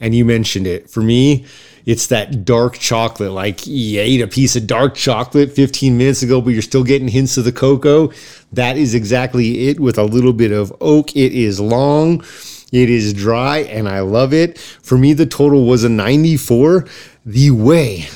[0.00, 0.90] And you mentioned it.
[0.90, 1.46] For me,
[1.86, 3.30] it's that dark chocolate.
[3.30, 7.08] Like you ate a piece of dark chocolate 15 minutes ago, but you're still getting
[7.08, 8.12] hints of the cocoa.
[8.52, 11.16] That is exactly it with a little bit of oak.
[11.16, 12.24] It is long.
[12.72, 14.58] It is dry and I love it.
[14.58, 16.86] For me, the total was a 94.
[17.24, 18.06] The way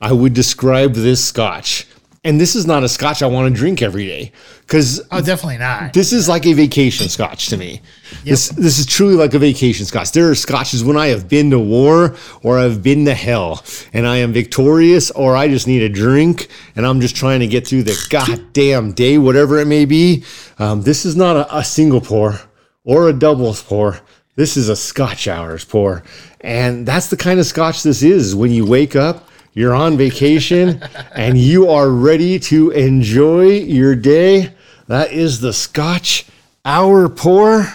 [0.00, 1.86] I would describe this scotch
[2.26, 5.58] and this is not a scotch I want to drink every day because oh, definitely
[5.58, 5.92] not.
[5.92, 7.80] This is like a vacation scotch to me.
[8.10, 8.24] Yep.
[8.24, 10.10] This this is truly like a vacation scotch.
[10.10, 14.08] There are scotches when I have been to war or I've been to hell and
[14.08, 17.64] I am victorious or I just need a drink and I'm just trying to get
[17.64, 20.24] through the goddamn day, whatever it may be.
[20.58, 22.40] Um, this is not a, a single pour
[22.84, 24.00] or a double pour.
[24.34, 26.02] This is a Scotch hours pour,
[26.42, 28.34] and that's the kind of scotch this is.
[28.34, 29.25] When you wake up
[29.56, 30.80] you're on vacation
[31.14, 34.52] and you are ready to enjoy your day.
[34.86, 36.26] That is the Scotch
[36.66, 37.66] Hour Pour.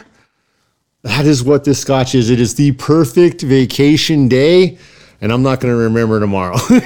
[1.01, 2.29] That is what this Scotch is.
[2.29, 4.77] It is the perfect vacation day,
[5.21, 6.57] and I'm not going to remember tomorrow.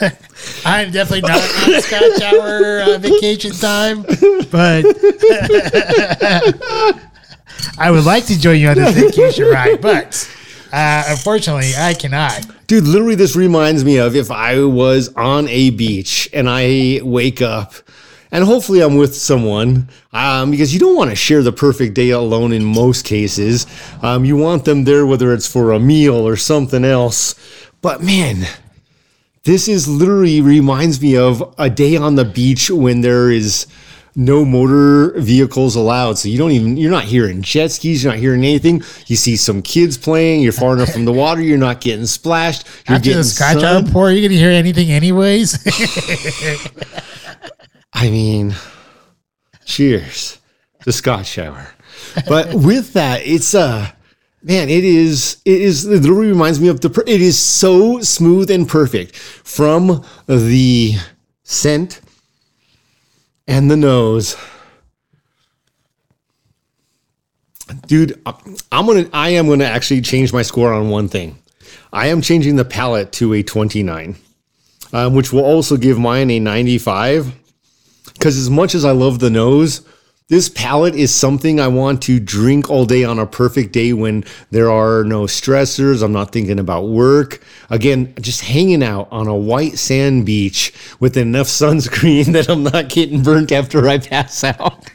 [0.64, 4.02] I'm definitely not on Scotch Hour uh, vacation time,
[4.52, 4.84] but
[7.76, 10.30] I would like to join you on this vacation ride, but
[10.72, 12.46] uh, unfortunately, I cannot.
[12.66, 17.42] Dude, literally, this reminds me of if I was on a beach and I wake
[17.42, 17.74] up
[18.32, 22.10] and hopefully I'm with someone um, because you don't want to share the perfect day
[22.10, 23.66] alone in most cases.
[24.02, 27.34] Um, you want them there, whether it's for a meal or something else.
[27.82, 28.46] But man,
[29.44, 33.66] this is literally reminds me of a day on the beach when there is
[34.14, 36.18] no motor vehicles allowed.
[36.18, 38.82] So you don't even, you're not hearing jet skis, you're not hearing anything.
[39.06, 42.66] You see some kids playing, you're far enough from the water, you're not getting splashed.
[42.88, 45.64] You're After getting the scotch outpour, are you going to hear anything anyways?
[47.92, 48.54] I mean,
[49.64, 50.38] cheers.
[50.84, 51.68] The scotch shower.
[52.26, 53.90] But with that, it's, uh,
[54.42, 58.50] man, it is, it is, it literally reminds me of the, it is so smooth
[58.50, 60.94] and perfect from the
[61.42, 62.00] scent
[63.50, 64.36] and the nose.
[67.86, 71.38] Dude, I'm gonna I am gonna actually change my score on one thing.
[71.92, 74.16] I am changing the palate to a 29,
[74.92, 77.34] um, which will also give mine a 95.
[78.12, 79.82] Because as much as I love the nose,
[80.30, 84.24] this palate is something I want to drink all day on a perfect day when
[84.52, 86.04] there are no stressors.
[86.04, 87.42] I'm not thinking about work.
[87.68, 92.88] Again, just hanging out on a white sand beach with enough sunscreen that I'm not
[92.88, 94.88] getting burnt after I pass out.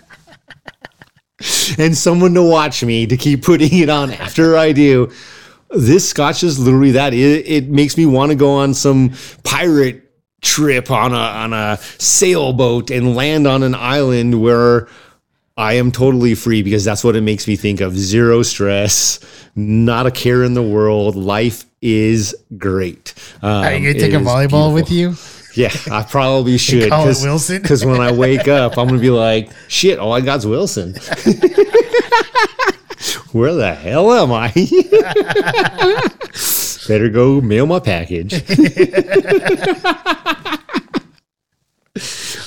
[1.78, 5.12] and someone to watch me to keep putting it on after I do.
[5.70, 7.14] This scotch is literally that.
[7.14, 9.12] It, it makes me want to go on some
[9.44, 10.02] pirate
[10.42, 14.88] trip on a on a sailboat and land on an island where
[15.58, 17.98] I am totally free because that's what it makes me think of.
[17.98, 19.20] Zero stress,
[19.56, 21.16] not a care in the world.
[21.16, 23.14] Life is great.
[23.42, 24.74] Um, Are you gonna take a volleyball beautiful.
[24.74, 25.16] with you?
[25.56, 26.90] Yeah, I probably should.
[26.90, 27.62] Call it Wilson.
[27.62, 30.96] Because when I wake up, I'm gonna be like, shit, all I got's Wilson.
[33.32, 34.50] Where the hell am I?
[36.90, 38.34] better go mail my package.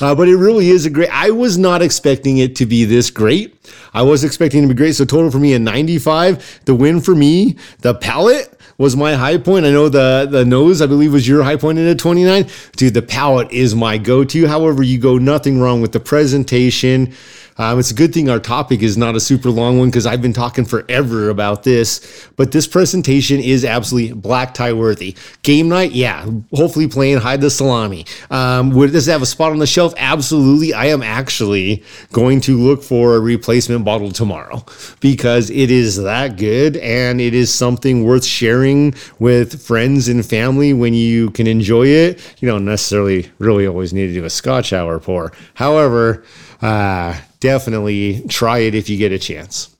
[0.01, 1.11] Uh, but it really is a great.
[1.11, 3.55] I was not expecting it to be this great.
[3.93, 4.95] I was expecting it to be great.
[4.95, 6.61] So total for me a 95.
[6.65, 9.67] The win for me, the palate was my high point.
[9.67, 12.49] I know the the nose, I believe, was your high point at a 29.
[12.77, 14.47] Dude, the palate is my go-to.
[14.47, 17.13] However, you go nothing wrong with the presentation.
[17.59, 20.23] Um, it's a good thing our topic is not a super long one because I've
[20.23, 22.29] been talking forever about this.
[22.37, 25.17] But this presentation is absolutely black tie worthy.
[25.43, 28.07] Game night, yeah, hopefully playing hide the salami.
[28.31, 29.93] Um, would this have a spot on the shelf?
[29.97, 30.73] Absolutely.
[30.73, 34.65] I am actually going to look for a replacement bottle tomorrow
[35.01, 40.73] because it is that good and it is something worth sharing with friends and family
[40.73, 42.37] when you can enjoy it.
[42.41, 45.33] You don't necessarily really always need to do a scotch hour pour.
[45.55, 46.25] However,
[46.63, 49.75] uh, definitely try it if you get a chance.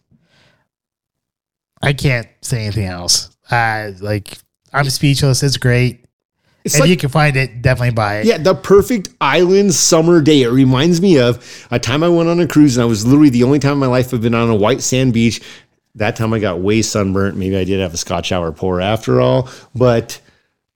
[1.83, 3.37] I can't say anything else.
[3.51, 4.39] Uh, like
[4.73, 5.43] I'm speechless.
[5.43, 6.05] It's great.
[6.65, 8.27] It's if like- you can find it, definitely buy it.
[8.27, 10.43] Yeah, the perfect island summer day.
[10.43, 13.31] It reminds me of a time I went on a cruise and I was literally
[13.31, 15.41] the only time in my life I've been on a white sand beach.
[15.95, 17.37] That time I got way sunburnt.
[17.37, 20.21] Maybe I did have a scotch hour pour after all, but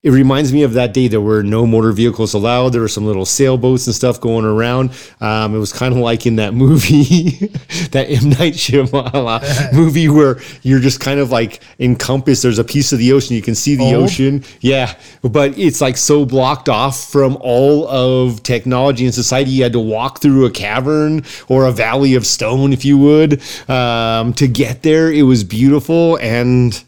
[0.03, 1.07] it reminds me of that day.
[1.07, 2.71] There were no motor vehicles allowed.
[2.71, 4.91] There were some little sailboats and stuff going around.
[5.21, 7.31] Um, it was kind of like in that movie,
[7.93, 12.43] that M Night Shyamalan movie, where you're just kind of like encompassed.
[12.43, 14.05] There's a piece of the ocean you can see the Old?
[14.05, 14.43] ocean.
[14.61, 19.53] Yeah, but it's like so blocked off from all of technology and society.
[19.53, 23.41] You had to walk through a cavern or a valley of stone, if you would,
[23.71, 25.13] um, to get there.
[25.13, 26.83] It was beautiful and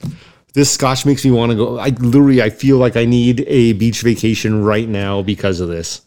[0.55, 1.79] this scotch makes me want to go.
[1.79, 6.01] I literally, I feel like I need a beach vacation right now because of this.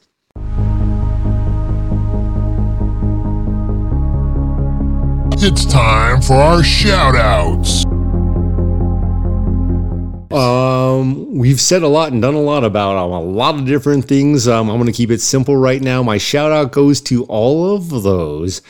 [5.39, 7.85] It's time for our shout outs.
[10.31, 14.05] Um, we've said a lot and done a lot about um, a lot of different
[14.05, 14.47] things.
[14.47, 16.03] Um, I'm going to keep it simple right now.
[16.03, 18.61] My shout out goes to all of those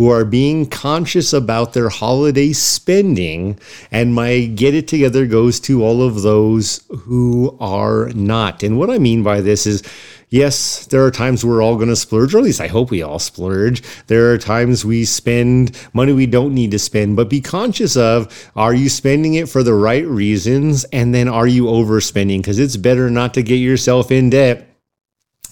[0.00, 3.60] who are being conscious about their holiday spending,
[3.90, 8.62] and my get it together goes to all of those who are not.
[8.62, 9.82] And what I mean by this is,
[10.30, 13.02] yes, there are times we're all going to splurge, or at least I hope we
[13.02, 13.82] all splurge.
[14.06, 18.50] There are times we spend money we don't need to spend, but be conscious of
[18.56, 20.84] are you spending it for the right reasons?
[20.94, 22.38] And then are you overspending?
[22.38, 24.69] Because it's better not to get yourself in debt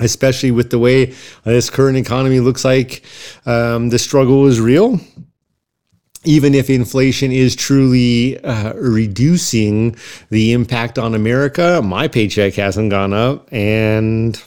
[0.00, 3.02] especially with the way this current economy looks like
[3.46, 5.00] um, the struggle is real
[6.24, 9.96] even if inflation is truly uh, reducing
[10.30, 13.48] the impact on America, my paycheck hasn't gone up.
[13.52, 14.40] And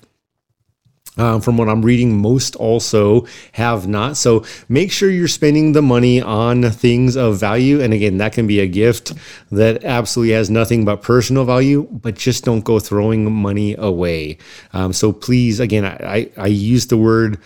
[1.17, 4.17] um, from what I'm reading, most also have not.
[4.17, 7.81] So make sure you're spending the money on things of value.
[7.81, 9.13] And again, that can be a gift
[9.51, 14.37] that absolutely has nothing but personal value, but just don't go throwing money away.
[14.73, 17.39] Um, so please, again, I, I, I use the word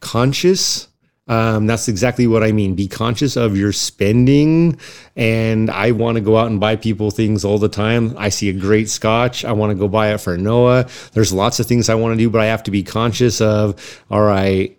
[0.00, 0.88] conscious.
[1.26, 2.74] Um, that's exactly what I mean.
[2.74, 4.78] Be conscious of your spending.
[5.16, 8.14] And I want to go out and buy people things all the time.
[8.18, 9.44] I see a great scotch.
[9.44, 10.86] I want to go buy it for Noah.
[11.12, 14.02] There's lots of things I want to do, but I have to be conscious of,
[14.10, 14.78] all right,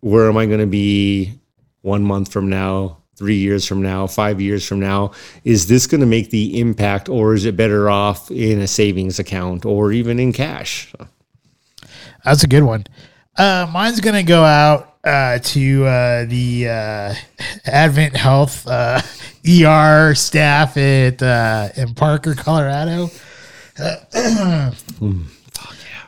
[0.00, 1.32] where am I going to be
[1.80, 2.98] one month from now?
[3.16, 7.08] Three years from now, five years from now, is this going to make the impact,
[7.08, 10.92] or is it better off in a savings account or even in cash?
[12.26, 12.84] That's a good one.
[13.36, 17.14] Uh, mine's gonna go out uh, to uh, the uh,
[17.64, 19.00] Advent Health uh,
[19.48, 23.10] ER staff at uh, in Parker, Colorado.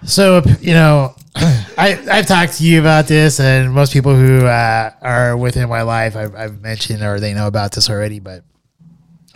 [0.05, 4.93] So you know, I I've talked to you about this, and most people who uh,
[5.03, 8.45] are within my life, I've, I've mentioned or they know about this already, but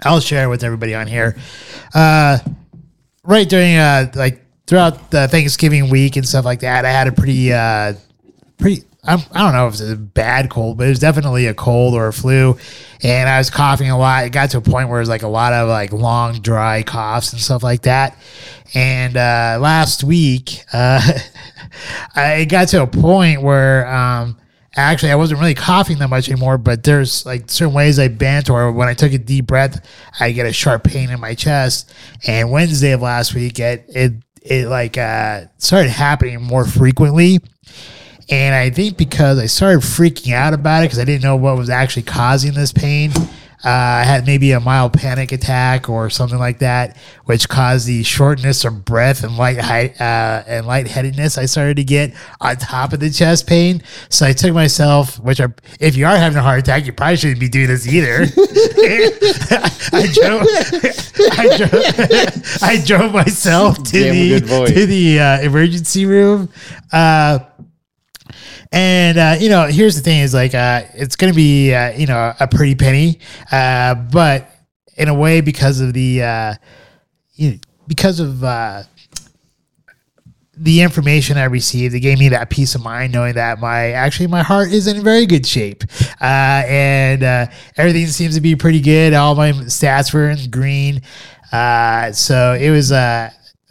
[0.05, 1.37] I'll share with everybody on here.
[1.93, 2.39] Uh,
[3.25, 7.13] right during uh like throughout the Thanksgiving week and stuff like that, I had a
[7.13, 7.95] pretty uh
[9.05, 11.55] pretty I, I don't know if it's a bad cold, but it was definitely a
[11.55, 12.57] cold or a flu,
[13.03, 14.25] and I was coughing a lot.
[14.25, 16.83] It got to a point where it was like a lot of like long dry
[16.83, 18.17] coughs and stuff like that.
[18.75, 21.01] And uh, last week, uh,
[22.15, 24.39] I got to a point where um,
[24.77, 28.49] actually I wasn't really coughing that much anymore, but there's like certain ways I bent
[28.49, 29.85] or when I took a deep breath,
[30.21, 31.93] I get a sharp pain in my chest.
[32.27, 34.13] And Wednesday of last week, it it
[34.43, 37.41] it like uh, started happening more frequently.
[38.33, 41.59] And I think because I started freaking out about it because I didn't know what
[41.59, 43.13] was actually causing this pain,
[43.63, 48.03] uh, I had maybe a mild panic attack or something like that, which caused the
[48.03, 52.95] shortness of breath and light height uh, and lightheadedness I started to get on top
[52.95, 53.83] of the chest pain.
[54.09, 57.17] So I took myself, which are if you are having a heart attack, you probably
[57.17, 58.23] shouldn't be doing this either.
[59.95, 60.47] I drove,
[61.39, 66.49] I drove, I drove myself to Damn the to the uh, emergency room.
[66.91, 67.39] Uh,
[68.73, 71.93] and uh, you know, here's the thing: is like uh, it's going to be uh,
[71.93, 73.21] you know a pretty penny,
[73.53, 74.51] uh, but
[74.97, 76.55] in a way because of the uh,
[77.35, 77.57] you know,
[77.87, 78.83] because of uh,
[80.57, 84.29] the information I received, it gave me that peace of mind knowing that my actually
[84.29, 85.85] my heart is in very good shape,
[86.23, 87.47] uh, and uh,
[87.77, 89.13] everything seems to be pretty good.
[89.13, 91.03] All my stats were in green,
[91.53, 92.91] uh, so it was.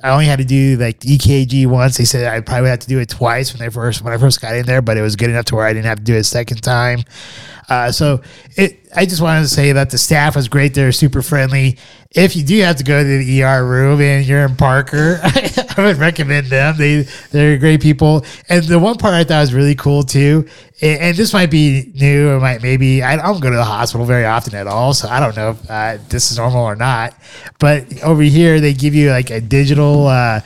[0.03, 1.97] I only had to do like the EKG once.
[1.97, 4.41] They said I probably have to do it twice when I first when I first
[4.41, 6.15] got in there, but it was good enough to where I didn't have to do
[6.15, 7.03] it a second time.
[7.69, 8.21] Uh, so
[8.57, 10.73] it, I just wanted to say that the staff was great.
[10.73, 11.77] They're super friendly.
[12.13, 15.73] If you do have to go to the ER room and you're in Parker, I
[15.77, 16.75] would recommend them.
[16.77, 18.25] They they're great people.
[18.49, 20.45] And the one part I thought was really cool too,
[20.81, 24.05] and, and this might be new or might maybe I don't go to the hospital
[24.05, 27.15] very often at all, so I don't know if uh, this is normal or not.
[27.59, 30.07] But over here, they give you like a digital.
[30.07, 30.41] Uh,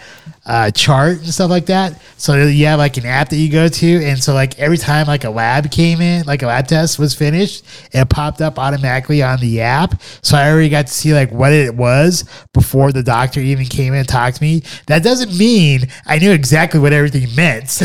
[0.46, 2.00] uh, chart and stuff like that.
[2.18, 5.08] So you have like an app that you go to, and so like every time
[5.08, 9.24] like a lab came in, like a lab test was finished, it popped up automatically
[9.24, 10.02] on the app.
[10.22, 13.94] So I already got to see like what it was before the doctor even came
[13.94, 14.64] in and talked to me.
[14.88, 17.66] That doesn't mean I knew exactly what everything meant.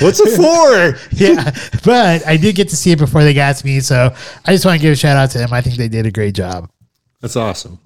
[0.00, 0.98] What's it for?
[1.12, 1.50] yeah,
[1.84, 3.80] but I did get to see it before they got to me.
[3.80, 5.52] So I just want to give a shout out to them.
[5.52, 6.70] I think they did a great job.
[7.20, 7.78] That's awesome.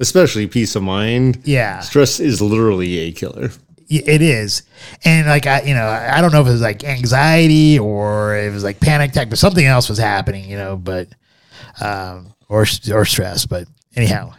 [0.00, 1.40] Especially peace of mind.
[1.44, 1.80] Yeah.
[1.80, 3.50] Stress is literally a killer.
[3.90, 4.64] It is,
[5.02, 8.52] and like I, you know, I don't know if it was like anxiety or it
[8.52, 11.08] was like panic attack, but something else was happening, you know, but
[11.80, 13.46] um, or or stress.
[13.46, 14.34] But anyhow,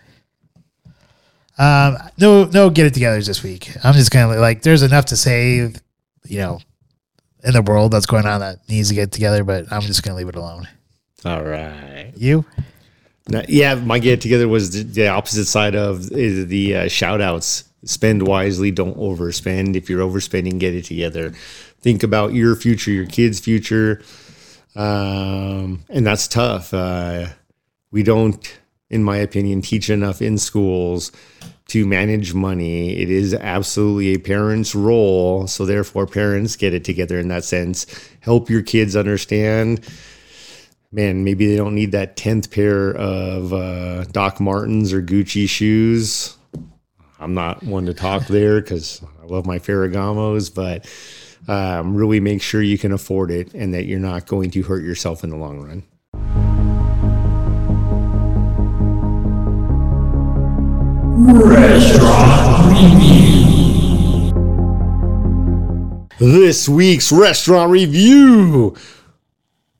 [1.58, 3.72] um, no, no, get it together this week.
[3.84, 5.56] I'm just gonna like, there's enough to say,
[6.26, 6.60] you know,
[7.44, 10.16] in the world that's going on that needs to get together, but I'm just gonna
[10.16, 10.68] leave it alone.
[11.26, 12.14] All right.
[12.16, 12.46] You?
[13.48, 17.66] Yeah, my get together was the, opposite side of the, the uh, shout outs.
[17.86, 19.76] Spend wisely, don't overspend.
[19.76, 21.34] If you're overspending, get it together.
[21.80, 24.02] Think about your future, your kids' future.
[24.76, 26.74] Um, and that's tough.
[26.74, 27.28] Uh,
[27.92, 28.60] we don't,
[28.90, 31.12] in my opinion, teach enough in schools
[31.68, 32.98] to manage money.
[32.98, 35.48] It is absolutely a parent's role.
[35.48, 37.86] So, therefore, parents get it together in that sense.
[38.20, 39.88] Help your kids understand
[40.92, 46.36] man, maybe they don't need that 10th pair of uh, Doc Martens or Gucci shoes.
[47.20, 50.90] I'm not one to talk there because I love my Ferragamos, but
[51.48, 54.84] um, really make sure you can afford it and that you're not going to hurt
[54.84, 55.84] yourself in the long run.
[61.22, 63.30] Restaurant review.
[66.20, 68.76] This week's restaurant review.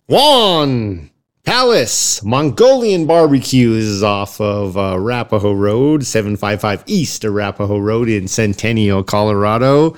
[0.10, 1.12] Yuan
[1.46, 9.04] Palace Mongolian Barbecue is off of uh, Arapahoe Road, 755 East Arapahoe Road in Centennial,
[9.04, 9.96] Colorado.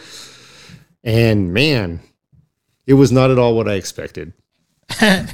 [1.04, 2.02] And man,
[2.86, 4.34] it was not at all what I expected.
[5.00, 5.30] That's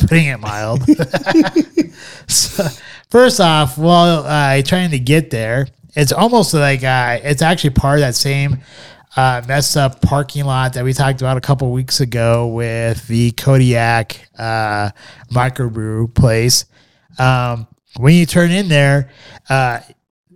[0.00, 0.82] putting it mild.
[2.26, 2.66] so,
[3.08, 7.98] first off, while uh, trying to get there, it's almost like uh, it's actually part
[7.98, 8.58] of that same
[9.16, 13.32] uh, messed up parking lot that we talked about a couple weeks ago with the
[13.32, 14.90] Kodiak uh,
[15.30, 16.64] microbrew place.
[17.18, 17.66] Um,
[17.98, 19.10] when you turn in there,
[19.50, 19.80] uh,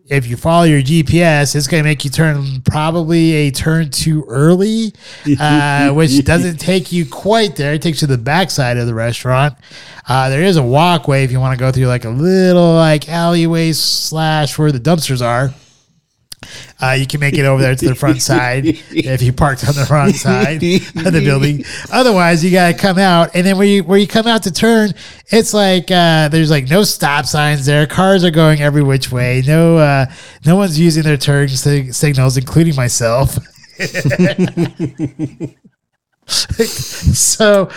[0.08, 4.24] if you follow your GPS, it's going to make you turn probably a turn too
[4.28, 4.92] early,
[5.40, 7.74] uh, which doesn't take you quite there.
[7.74, 9.54] It takes you to the backside of the restaurant.
[10.08, 13.08] Uh, there is a walkway if you want to go through like a little like
[13.08, 15.52] alleyway slash where the dumpsters are.
[16.80, 19.74] Uh, you can make it over there to the front side if you parked on
[19.74, 20.62] the wrong side
[21.06, 21.64] of the building.
[21.90, 24.92] Otherwise, you gotta come out, and then where you where you come out to turn,
[25.28, 27.86] it's like uh, there's like no stop signs there.
[27.86, 29.42] Cars are going every which way.
[29.46, 30.06] No, uh,
[30.44, 33.38] no one's using their turn sig- signals, including myself.
[36.26, 37.70] so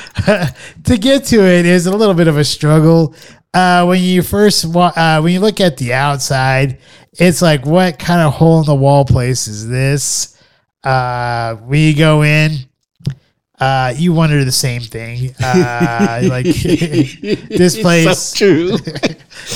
[0.83, 3.13] to get to it is a little bit of a struggle.
[3.53, 6.77] Uh, when you first wa- uh, when you look at the outside,
[7.13, 10.39] it's like what kind of hole in the wall place is this?
[10.83, 12.51] Uh, when you go in,
[13.59, 15.33] uh, you wonder the same thing.
[15.43, 18.77] Uh, like this place, So true.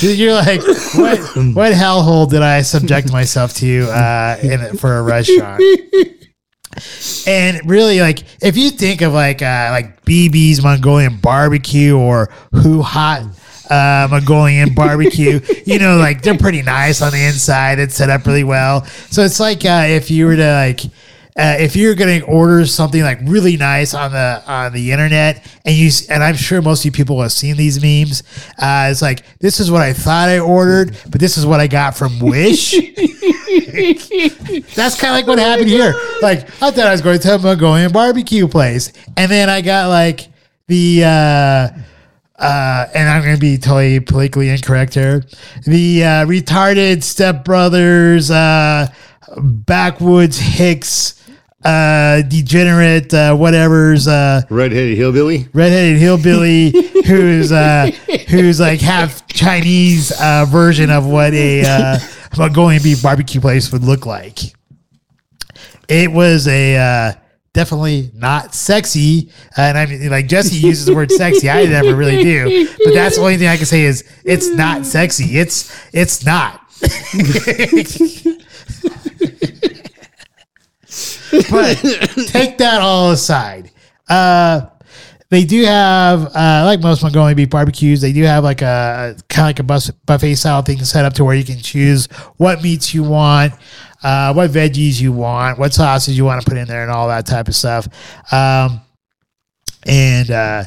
[0.00, 0.60] you're like,
[0.96, 1.18] what
[1.54, 5.62] what hellhole did I subject myself to uh, in for a restaurant?
[7.28, 13.32] and really, like if you think of like uh, like BB's Mongolian barbecue or HuHot
[13.70, 17.78] uh, Mongolian barbecue, you know, like they're pretty nice on the inside.
[17.78, 18.84] It's set up really well.
[19.10, 20.80] So it's like uh, if you were to like
[21.36, 25.44] uh, if you're going to order something like really nice on the on the internet,
[25.64, 28.22] and you and I'm sure most of you people have seen these memes,
[28.58, 31.66] uh, it's like this is what I thought I ordered, but this is what I
[31.66, 32.70] got from Wish.
[34.76, 35.92] That's kind of like what happened here.
[36.22, 39.88] Like I thought I was going to a Mongolian barbecue place, and then I got
[39.88, 40.28] like
[40.68, 41.02] the.
[41.04, 41.68] Uh,
[42.38, 45.24] uh, and I'm going to be totally politically incorrect here.
[45.66, 48.92] The uh, retarded stepbrothers, uh,
[49.40, 51.22] backwoods Hicks,
[51.64, 55.48] uh, degenerate, uh, whatever's, uh, Redheaded hillbilly.
[55.52, 56.70] redheaded hillbilly
[57.06, 57.90] who's uh,
[58.28, 61.98] who's like half Chinese uh, version of what a uh,
[62.36, 64.40] Mongolian beef barbecue place would look like.
[65.88, 67.12] It was a uh,
[67.54, 71.48] definitely not sexy, and I mean, like Jesse uses the word sexy.
[71.48, 74.84] I never really do, but that's the only thing I can say is it's not
[74.84, 75.38] sexy.
[75.38, 76.60] It's it's not.
[81.50, 81.76] but
[82.28, 83.70] take that all aside.
[84.08, 84.66] Uh,
[85.30, 89.58] they do have, uh, like most Mongolian beef barbecues, they do have like a kind
[89.58, 92.94] of like a buffet style thing set up to where you can choose what meats
[92.94, 93.52] you want,
[94.04, 97.08] uh, what veggies you want, what sauces you want to put in there, and all
[97.08, 97.88] that type of stuff.
[98.32, 98.80] Um,
[99.86, 100.64] and uh,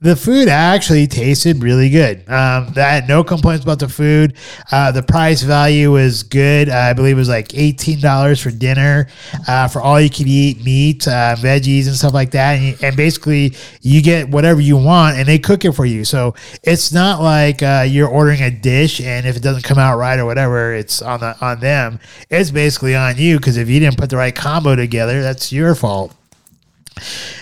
[0.00, 2.18] the food actually tasted really good.
[2.28, 4.36] Um, I had no complaints about the food.
[4.70, 6.68] Uh, the price value was good.
[6.68, 9.08] Uh, I believe it was like eighteen dollars for dinner,
[9.48, 12.60] uh, for all you could eat meat, uh, veggies, and stuff like that.
[12.60, 16.04] And, and basically, you get whatever you want, and they cook it for you.
[16.04, 19.98] So it's not like uh, you're ordering a dish, and if it doesn't come out
[19.98, 21.98] right or whatever, it's on the on them.
[22.30, 25.74] It's basically on you because if you didn't put the right combo together, that's your
[25.74, 26.14] fault.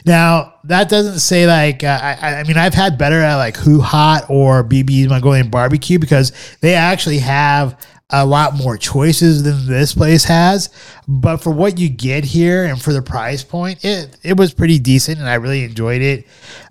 [0.05, 4.31] Now that doesn't say like uh, I, I mean I've had better at like HuHot
[4.31, 7.79] or BB's Mongolian Barbecue because they actually have
[8.11, 10.71] a lot more choices than this place has.
[11.09, 14.79] But for what you get here and for the price point, it it was pretty
[14.79, 16.27] decent and I really enjoyed it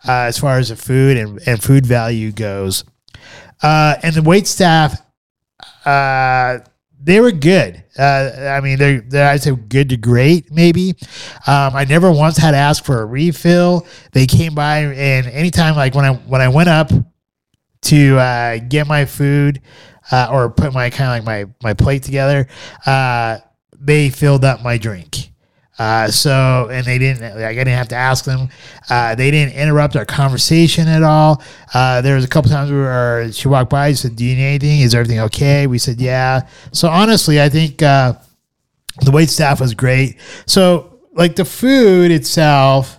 [0.08, 2.84] uh, as far as the food and, and food value goes.
[3.62, 5.02] Uh, and the wait staff
[5.86, 6.60] uh,
[7.06, 7.84] they were good.
[7.98, 10.96] Uh, I mean, they're, they're I'd say good to great, maybe.
[11.46, 13.86] Um, I never once had to ask for a refill.
[14.12, 16.92] They came by, and anytime like when I when I went up
[17.84, 19.62] to uh, get my food
[20.12, 22.48] uh, or put my kind of like my my plate together,
[22.88, 23.38] uh,
[23.80, 25.32] they filled up my drink.
[25.78, 28.48] Uh, so and they didn't like I didn't have to ask them.
[28.90, 31.44] Uh, they didn't interrupt our conversation at all.
[31.74, 34.46] Uh, there was a couple times where she walked by and said, "Do you need
[34.46, 34.80] anything?
[34.82, 38.14] Is everything okay?" We said, "Yeah." So honestly, I think uh,
[39.02, 40.18] the wait staff was great.
[40.46, 42.98] So like the food itself,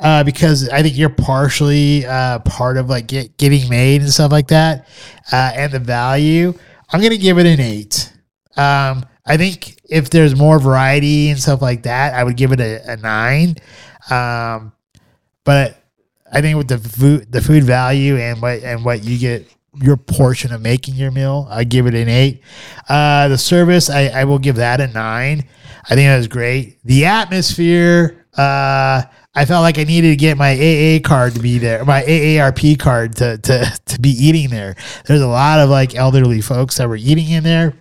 [0.00, 4.32] uh, because I think you're partially uh, part of like get, getting made and stuff
[4.32, 4.88] like that,
[5.30, 6.54] and the value.
[6.92, 8.12] I'm gonna give it an eight.
[8.56, 12.60] Um, I think if there's more variety and stuff like that, I would give it
[12.60, 13.56] a, a nine.
[14.10, 14.72] Um,
[15.44, 15.76] but
[16.32, 19.96] I think with the food, the food value and what and what you get your
[19.96, 22.42] portion of making your meal, I give it an eight.
[22.88, 25.46] Uh, the service, I, I will give that a nine.
[25.84, 26.78] I think that was great.
[26.84, 29.02] The atmosphere, uh,
[29.34, 32.78] I felt like I needed to get my AA card to be there, my AARP
[32.78, 34.74] card to to to be eating there.
[35.06, 37.74] There's a lot of like elderly folks that were eating in there.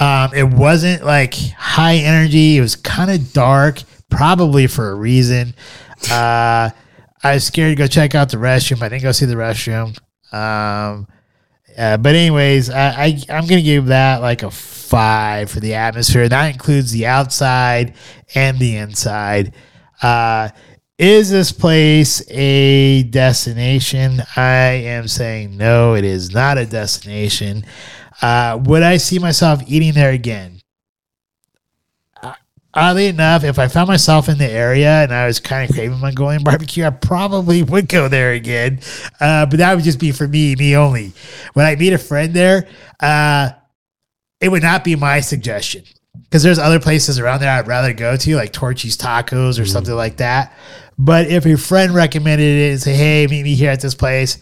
[0.00, 2.56] Um, it wasn't like high energy.
[2.56, 5.54] It was kind of dark, probably for a reason.
[6.10, 6.70] Uh,
[7.22, 8.82] I was scared to go check out the restroom.
[8.82, 9.98] I didn't go see the restroom.
[10.32, 11.06] Um,
[11.76, 16.28] uh, but anyways, I, I I'm gonna give that like a five for the atmosphere.
[16.28, 17.94] That includes the outside
[18.34, 19.54] and the inside.
[20.02, 20.48] Uh,
[20.98, 24.22] is this place a destination?
[24.36, 25.94] I am saying no.
[25.94, 27.64] It is not a destination.
[28.20, 30.60] Uh, would I see myself eating there again?
[32.22, 32.34] Uh,
[32.74, 36.00] Oddly enough, if I found myself in the area and I was kind of craving
[36.00, 38.80] Mongolian barbecue, I probably would go there again.
[39.20, 41.12] Uh, but that would just be for me, me only.
[41.54, 42.68] When I meet a friend there,
[43.00, 43.50] uh,
[44.40, 45.84] it would not be my suggestion
[46.24, 49.94] because there's other places around there I'd rather go to, like Torchy's Tacos or something
[49.94, 50.54] like that.
[50.98, 54.38] But if a friend recommended it and say, "Hey, meet me here at this place,"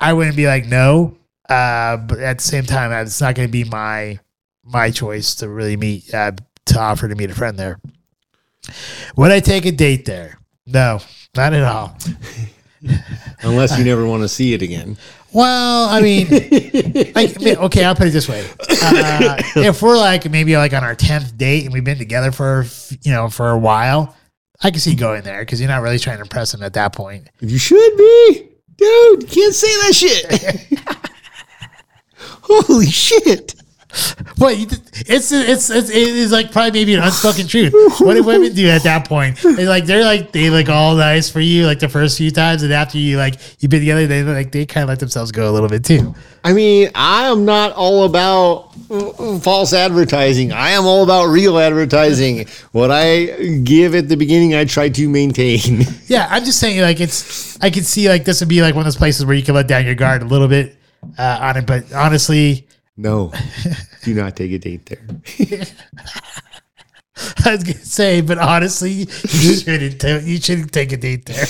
[0.00, 1.16] I wouldn't be like, "No."
[1.48, 4.18] Uh, but at the same time, it's not going to be my
[4.64, 6.32] my choice to really meet uh,
[6.66, 7.80] to offer to meet a friend there.
[9.16, 10.38] Would I take a date there?
[10.66, 11.00] No,
[11.36, 11.96] not at all.
[13.42, 14.96] Unless you never want to see it again.
[15.32, 16.28] Well, I mean,
[17.14, 18.48] like, okay, I'll put it this way:
[18.82, 22.64] uh, if we're like maybe like on our tenth date and we've been together for
[23.02, 24.16] you know for a while,
[24.62, 26.92] I can see going there because you're not really trying to impress him at that
[26.94, 27.28] point.
[27.40, 28.48] You should be.
[28.76, 30.80] Dude, you can't say that shit.
[32.48, 33.54] Holy shit.
[34.38, 34.54] But
[35.06, 37.72] it's it's it's it is like probably maybe an unspoken truth.
[38.00, 39.38] What do women do at that point?
[39.38, 42.62] They like they're like they like all nice for you like the first few times,
[42.62, 45.50] and after you like you've been together, they like they kind of let themselves go
[45.50, 46.14] a little bit too.
[46.44, 50.52] I mean, I am not all about uh, false advertising.
[50.52, 52.46] I am all about real advertising.
[52.72, 53.26] What I
[53.62, 55.84] give at the beginning, I try to maintain.
[56.08, 58.82] Yeah, I'm just saying like it's I could see like this would be like one
[58.82, 60.76] of those places where you can let down your guard a little bit
[61.18, 63.32] uh, on it, but honestly, No,
[64.04, 65.02] do not take a date there.
[67.46, 69.06] I was gonna say, but honestly, you
[69.56, 71.46] shouldn't you shouldn't take a date there.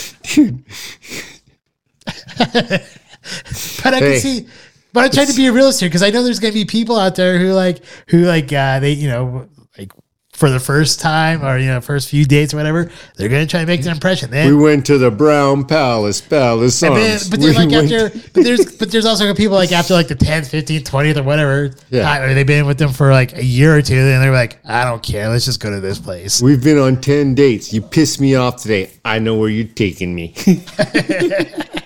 [2.37, 4.13] but I Hey.
[4.13, 4.47] can see.
[4.93, 6.97] But I'm trying to be a realist here because I know there's gonna be people
[6.99, 9.93] out there who like who like uh, they you know like
[10.37, 13.61] for the first time or you know first few dates or whatever they're gonna try
[13.61, 14.31] to make an impression.
[14.31, 16.91] Then We went to the Brown Palace, Palace then,
[17.31, 20.15] but We there's like after, but there's but there's also people like after like the
[20.15, 22.23] 10th, 15th, 20th or whatever Yeah.
[22.23, 24.85] or they've been with them for like a year or two, and they're like, I
[24.85, 26.43] don't care, let's just go to this place.
[26.43, 27.73] We've been on 10 dates.
[27.73, 28.91] You pissed me off today.
[29.05, 30.35] I know where you're taking me.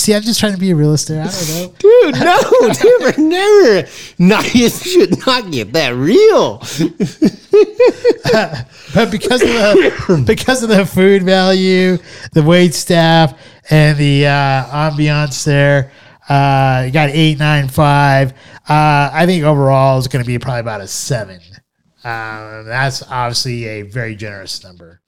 [0.00, 1.20] See, I'm just trying to be a realist there.
[1.20, 1.74] I don't know.
[1.78, 2.40] Dude, no,
[3.02, 3.86] never, never.
[4.18, 6.62] Not, you should not get that real.
[8.92, 11.98] But because of the because of the food value,
[12.32, 13.38] the wait staff,
[13.70, 15.92] and the uh, ambiance there,
[16.28, 18.32] uh, you got eight, nine, five.
[18.68, 21.40] Uh, I think overall is going to be probably about a seven.
[22.02, 24.99] Um, that's obviously a very generous number.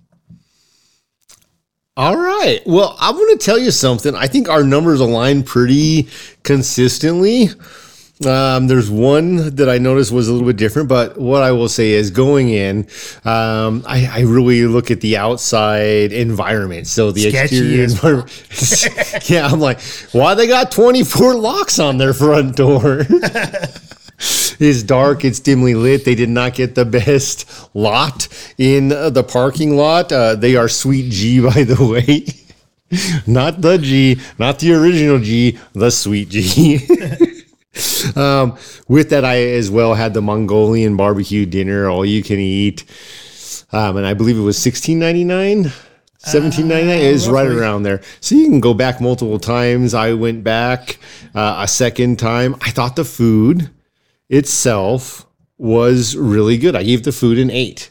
[1.94, 2.62] All right.
[2.64, 4.14] Well, I'm going to tell you something.
[4.14, 6.08] I think our numbers align pretty
[6.42, 7.48] consistently.
[8.26, 11.68] Um, there's one that I noticed was a little bit different, but what I will
[11.68, 12.86] say is going in,
[13.24, 16.86] um, I, I really look at the outside environment.
[16.86, 19.28] So the Sketchy exterior environment.
[19.28, 19.82] yeah, I'm like,
[20.12, 23.02] why they got 24 locks on their front door?
[24.62, 25.24] It's dark.
[25.24, 26.04] It's dimly lit.
[26.04, 30.12] They did not get the best lot in uh, the parking lot.
[30.12, 32.26] Uh, they are Sweet G, by the way.
[33.26, 36.76] not the G, not the original G, the Sweet G.
[38.16, 38.56] um,
[38.86, 42.84] with that, I as well had the Mongolian barbecue dinner, all you can eat.
[43.72, 45.72] Um, and I believe it was sixteen ninety nine.
[46.18, 49.92] Seventeen ninety nine is right around there, so you can go back multiple times.
[49.92, 50.98] I went back
[51.34, 52.54] uh, a second time.
[52.60, 53.70] I thought the food
[54.32, 55.26] itself
[55.58, 56.74] was really good.
[56.74, 57.90] I gave the food an eight.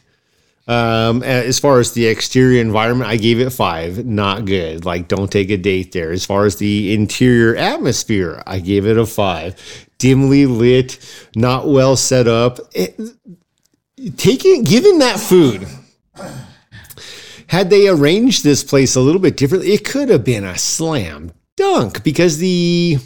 [0.68, 4.04] Um, as far as the exterior environment, I gave it five.
[4.04, 4.84] Not good.
[4.84, 6.12] Like, don't take a date there.
[6.12, 9.56] As far as the interior atmosphere, I gave it a five.
[9.98, 10.98] Dimly lit,
[11.34, 12.58] not well set up.
[12.74, 12.98] It,
[14.16, 15.66] taking, given that food,
[17.46, 21.32] had they arranged this place a little bit differently, it could have been a slam
[21.56, 22.98] dunk because the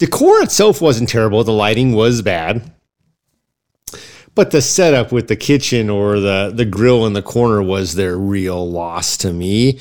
[0.00, 1.44] decor itself wasn't terrible.
[1.44, 2.72] The lighting was bad.
[4.34, 8.16] But the setup with the kitchen or the, the grill in the corner was their
[8.16, 9.78] real loss to me.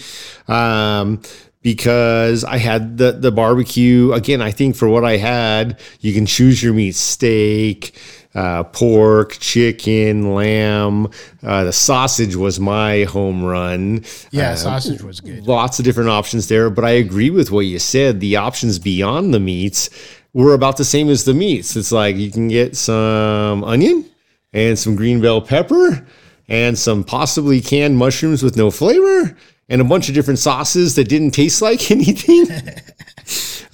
[0.47, 1.21] Um,
[1.61, 4.11] because I had the, the barbecue.
[4.13, 7.95] Again, I think for what I had, you can choose your meat steak,
[8.35, 11.07] uh, pork, chicken, lamb.
[11.43, 14.03] Uh, the sausage was my home run.
[14.31, 15.47] Yeah, Uh, sausage was good.
[15.47, 18.19] lots of different options there, but I agree with what you said.
[18.19, 19.89] The options beyond the meats
[20.33, 21.75] were about the same as the meats.
[21.75, 24.05] It's like you can get some onion
[24.53, 26.05] and some green bell pepper
[26.47, 29.35] and some possibly canned mushrooms with no flavor
[29.69, 32.45] and a bunch of different sauces that didn't taste like anything.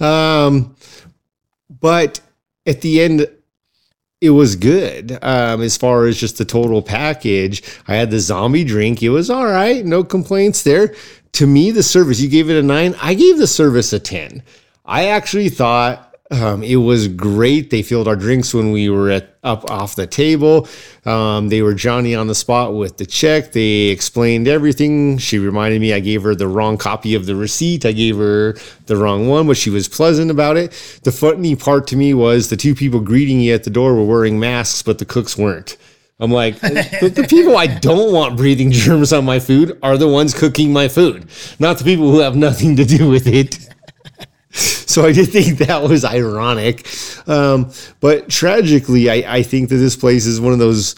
[0.00, 0.74] um,
[1.80, 2.20] but
[2.66, 3.26] at the end,
[4.20, 7.62] it was good um, as far as just the total package.
[7.86, 9.02] I had the zombie drink.
[9.02, 9.84] It was all right.
[9.84, 10.94] No complaints there.
[11.32, 12.94] To me, the service, you gave it a nine.
[13.00, 14.42] I gave the service a 10.
[14.86, 17.70] I actually thought um, it was great.
[17.70, 20.68] They filled our drinks when we were at, up off the table.
[21.04, 23.52] Um, they were Johnny on the spot with the check.
[23.52, 25.18] They explained everything.
[25.18, 27.86] She reminded me I gave her the wrong copy of the receipt.
[27.86, 28.56] I gave her
[28.86, 30.72] the wrong one, but she was pleasant about it.
[31.04, 34.04] The funny part to me was the two people greeting you at the door were
[34.04, 35.76] wearing masks, but the cooks weren't.
[36.18, 40.08] I'm like, the, the people I don't want breathing germs on my food are the
[40.08, 43.68] ones cooking my food, not the people who have nothing to do with it.
[44.86, 46.88] So I did think that was ironic.
[47.26, 50.94] Um, but tragically, I, I think that this place is one of those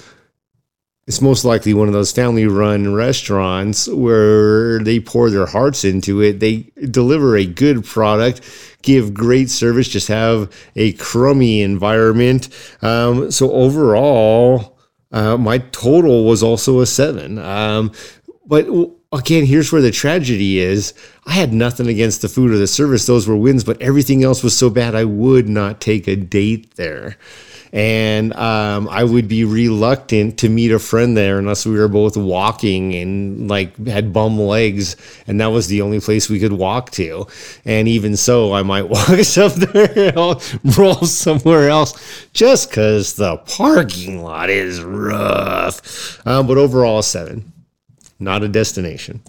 [1.08, 6.20] it's most likely one of those family run restaurants where they pour their hearts into
[6.20, 6.38] it.
[6.38, 8.42] They deliver a good product,
[8.82, 12.50] give great service, just have a crummy environment.
[12.82, 14.78] Um, so overall,
[15.10, 17.38] uh, my total was also a seven.
[17.38, 17.90] Um,
[18.44, 18.66] but
[19.12, 20.94] again, here's where the tragedy is.
[21.26, 23.64] I had nothing against the food or the service; those were wins.
[23.64, 27.16] But everything else was so bad, I would not take a date there
[27.72, 32.16] and um, I would be reluctant to meet a friend there unless we were both
[32.16, 34.96] walking and like had bum legs,
[35.26, 37.26] and that was the only place we could walk to.
[37.64, 44.22] And even so, I might walk somewhere else, roll somewhere else, just because the parking
[44.22, 46.26] lot is rough.
[46.26, 47.52] Um, but overall, seven,
[48.18, 49.22] not a destination.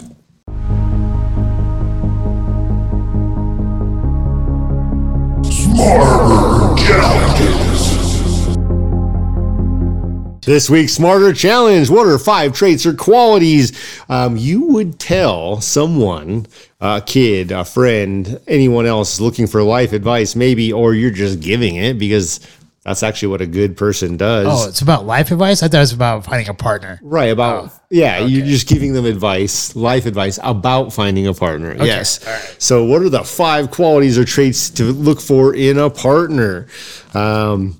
[10.49, 13.71] This week's Smarter Challenge What are five traits or qualities
[14.09, 16.47] um, you would tell someone,
[16.81, 21.75] a kid, a friend, anyone else looking for life advice, maybe, or you're just giving
[21.75, 22.39] it because
[22.83, 24.47] that's actually what a good person does.
[24.47, 25.61] Oh, it's about life advice.
[25.61, 26.99] I thought it was about finding a partner.
[27.03, 31.75] Right, about yeah, you're just giving them advice, life advice about finding a partner.
[31.75, 32.25] Yes.
[32.57, 36.67] So, what are the five qualities or traits to look for in a partner?
[37.13, 37.79] Um,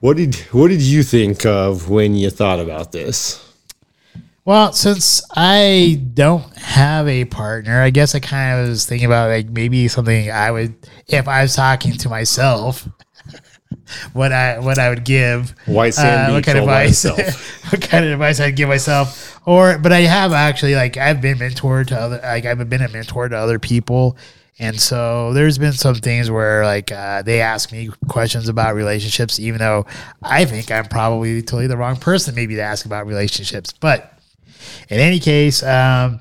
[0.00, 3.38] what did what did you think of when you thought about this?
[4.44, 9.30] Well, since I don't have a partner, I guess I kind of was thinking about
[9.30, 10.74] like maybe something I would
[11.06, 12.88] if I was talking to myself.
[14.12, 17.04] What I what I would give, White sand uh, what kind of advice,
[17.70, 21.38] what kind of advice I'd give myself, or but I have actually like I've been
[21.38, 24.16] mentored to other like I've been a mentor to other people,
[24.58, 29.38] and so there's been some things where like uh, they ask me questions about relationships,
[29.38, 29.86] even though
[30.22, 34.18] I think I'm probably totally the wrong person maybe to ask about relationships, but
[34.88, 36.20] in any case, um,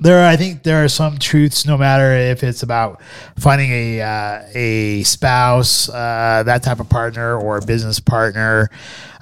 [0.00, 3.02] there I think there are some truths, no matter if it's about
[3.38, 8.70] finding a uh, a spouse, uh, that type of partner, or a business partner,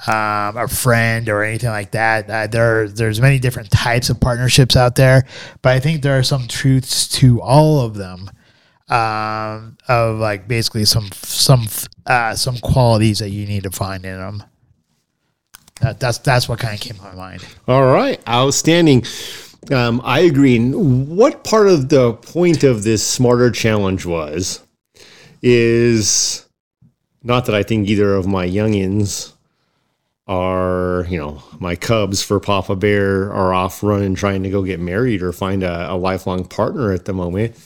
[0.06, 2.30] um, a friend, or anything like that.
[2.30, 5.26] Uh, there there's many different types of partnerships out there,
[5.62, 8.30] but I think there are some truths to all of them.
[8.90, 11.66] Um, of like basically some some
[12.06, 14.42] uh, some qualities that you need to find in them.
[15.80, 17.44] That, that's that's what kind of came to my mind.
[17.66, 19.04] All right, outstanding.
[19.70, 20.58] Um, I agree.
[20.70, 24.62] What part of the point of this smarter challenge was
[25.42, 26.46] is
[27.22, 29.32] not that I think either of my youngins
[30.26, 34.80] are, you know, my cubs for Papa Bear are off running trying to go get
[34.80, 37.56] married or find a, a lifelong partner at the moment.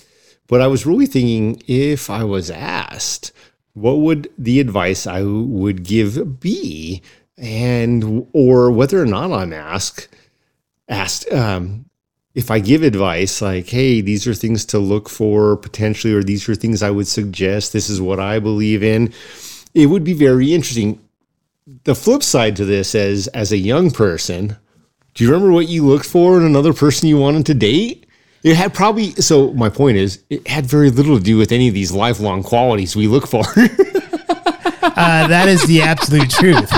[0.48, 3.32] But I was really thinking if I was asked,
[3.74, 7.02] what would the advice I would give be?
[7.38, 10.08] And or whether or not I'm asked,
[10.88, 11.86] asked um,
[12.34, 16.48] if I give advice like, hey, these are things to look for potentially, or these
[16.48, 19.12] are things I would suggest, this is what I believe in,
[19.74, 21.00] it would be very interesting.
[21.84, 24.56] The flip side to this is as a young person,
[25.14, 28.06] do you remember what you looked for in another person you wanted to date?
[28.42, 31.68] It had probably, so my point is, it had very little to do with any
[31.68, 33.44] of these lifelong qualities we look for.
[34.94, 36.70] Uh, that is the absolute truth.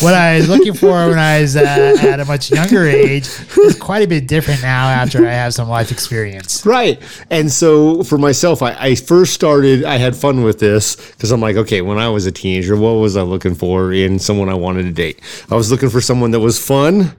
[0.00, 3.76] What I was looking for when I was uh, at a much younger age is
[3.76, 6.64] quite a bit different now after I have some life experience.
[6.64, 7.02] Right.
[7.30, 11.40] And so for myself, I, I first started, I had fun with this because I'm
[11.40, 14.54] like, okay, when I was a teenager, what was I looking for in someone I
[14.54, 15.20] wanted to date?
[15.50, 17.16] I was looking for someone that was fun.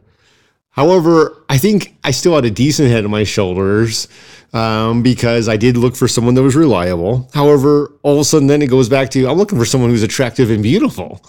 [0.70, 4.08] However, I think I still had a decent head on my shoulders
[4.53, 7.30] um, because I did look for someone that was reliable.
[7.34, 10.03] However, all of a sudden, then it goes back to I'm looking for someone who's
[10.03, 11.22] attractive and beautiful.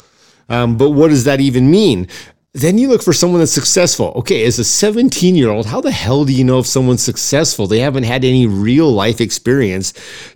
[0.49, 2.09] Um, but what does that even mean?
[2.57, 4.15] Then you look for someone that's successful.
[4.17, 7.67] Okay, as a 17 year old, how the hell do you know if someone's successful?
[7.67, 9.93] They haven't had any real life experience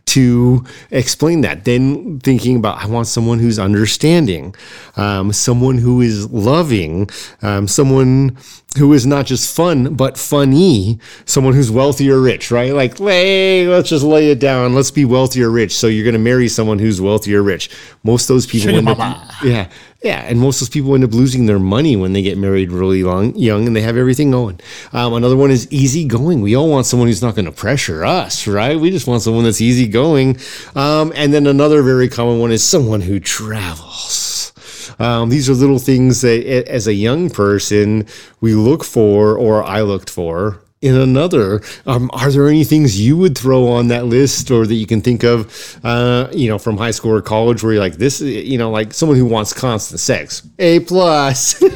[0.07, 1.65] to explain that.
[1.65, 4.55] Then thinking about, I want someone who's understanding,
[4.97, 7.09] um, someone who is loving,
[7.41, 8.37] um, someone
[8.77, 12.73] who is not just fun, but funny, someone who's wealthy or rich, right?
[12.73, 14.75] Like, hey, let's just lay it down.
[14.75, 15.75] Let's be wealthy or rich.
[15.75, 17.71] So you're going to marry someone who's wealthy or rich.
[18.05, 19.69] Most of those people up, yeah,
[20.03, 22.73] yeah, and most of those people end up losing their money when they get married
[22.73, 24.59] really long, young, and they have everything going.
[24.95, 26.41] Um, another one is easygoing.
[26.41, 28.81] We all want someone who's not going to pressure us, right?
[28.81, 30.39] We just want someone that's easygoing.
[30.75, 34.53] Um, and then another very common one is someone who travels.
[34.99, 38.07] Um, these are little things that, as a young person,
[38.41, 40.63] we look for, or I looked for.
[40.83, 41.61] In another.
[41.87, 45.01] Um, are there any things you would throw on that list or that you can
[45.01, 48.59] think of, uh, you know, from high school or college where you're like, this, you
[48.59, 50.43] know, like someone who wants constant sex?
[50.59, 51.63] A plus.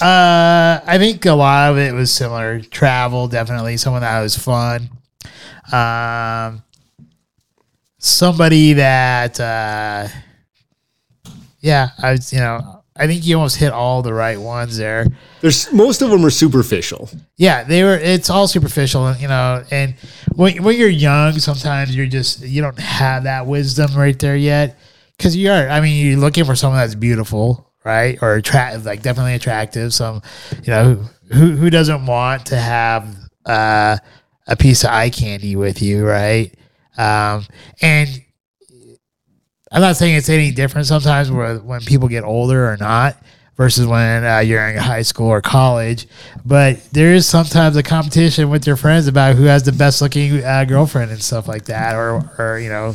[0.00, 2.60] Uh, I think a lot of it was similar.
[2.60, 3.76] Travel, definitely.
[3.76, 4.88] Someone that was fun.
[5.70, 6.62] Um,
[7.98, 10.08] somebody that, uh,
[11.60, 15.06] yeah, I was, you know, I think you almost hit all the right ones there.
[15.40, 17.08] There's most of them are superficial.
[17.36, 17.96] Yeah, they were.
[17.96, 19.64] It's all superficial, you know.
[19.70, 19.94] And
[20.34, 24.78] when when you're young, sometimes you're just you don't have that wisdom right there yet,
[25.16, 25.68] because you are.
[25.68, 29.94] I mean, you're looking for someone that's beautiful, right, or attractive, like definitely attractive.
[29.94, 30.20] Some,
[30.62, 33.96] you know, who who doesn't want to have uh,
[34.46, 36.54] a piece of eye candy with you, right?
[36.98, 37.46] Um,
[37.80, 38.08] and
[39.70, 43.16] I'm not saying it's any different sometimes where when people get older or not
[43.56, 46.08] versus when uh, you're in high school or college.
[46.44, 50.42] But there is sometimes a competition with your friends about who has the best looking
[50.42, 52.94] uh, girlfriend and stuff like that, or or you know.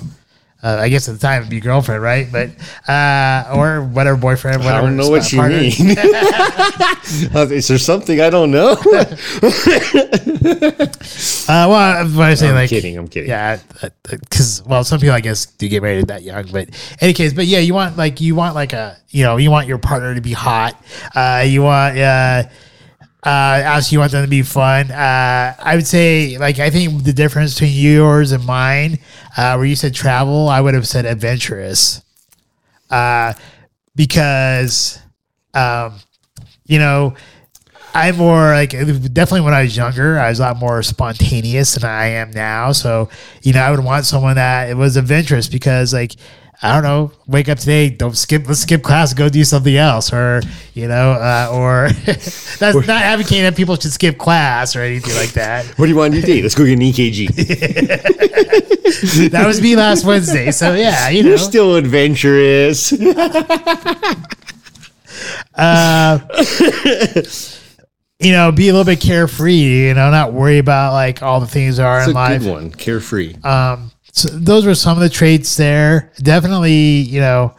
[0.66, 2.28] Uh, I guess at the time it'd be girlfriend, right?
[2.32, 2.50] But
[2.90, 4.64] uh, or whatever boyfriend.
[4.64, 5.60] Whatever I don't know what you partner.
[5.60, 5.72] mean.
[7.54, 8.76] Is there something I don't know?
[11.48, 13.30] Uh, well, when I say I'm like, kidding, I'm kidding.
[13.30, 13.60] Yeah,
[14.04, 16.70] because well, some people I guess do get married that young, but
[17.02, 19.68] any case, but yeah, you want like you want like a you know you want
[19.68, 20.76] your partner to be hot.
[21.14, 21.98] Uh, you want
[23.26, 24.92] uh, obviously you want them to be fun.
[24.92, 29.00] Uh, I would say like I think the difference between yours and mine,
[29.36, 32.04] uh, where you said travel, I would have said adventurous,
[32.90, 33.34] uh,
[33.96, 35.00] because
[35.54, 36.00] um,
[36.66, 37.16] you know.
[37.98, 41.90] I'm more like definitely when I was younger, I was a lot more spontaneous than
[41.90, 42.74] I am now.
[42.74, 43.08] So,
[43.42, 46.12] you know, I would want someone that it was adventurous because like
[46.62, 50.14] I don't know, wake up today, don't skip, let's skip class, go do something else,
[50.14, 50.42] or
[50.74, 55.34] you know, uh, or that's not advocating that people should skip class or anything like
[55.34, 55.66] that.
[55.78, 56.42] what do you want to do today?
[56.42, 58.22] Let's go get an EKG.
[59.32, 62.92] That was me last Wednesday, so yeah, you know, You're still adventurous.
[68.20, 71.48] you know, be a little bit carefree, you know, not worry about like all the
[71.48, 72.42] things that are That's in life.
[72.44, 72.72] good one.
[72.72, 73.36] Carefree.
[73.44, 76.12] Um, so those were some of the traits there.
[76.20, 77.54] Definitely, you know,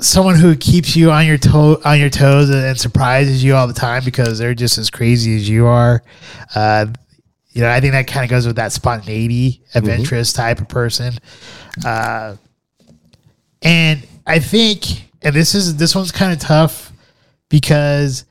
[0.00, 3.72] someone who keeps you on your toe on your toes and surprises you all the
[3.72, 6.02] time because they're just as crazy as you are.
[6.54, 6.86] Uh,
[7.52, 11.14] you know, I think that kind of goes with that spontaneity, adventurous type of person.
[11.84, 12.36] Uh,
[13.62, 16.92] and I think, and this is this one's kind of tough
[17.48, 18.24] because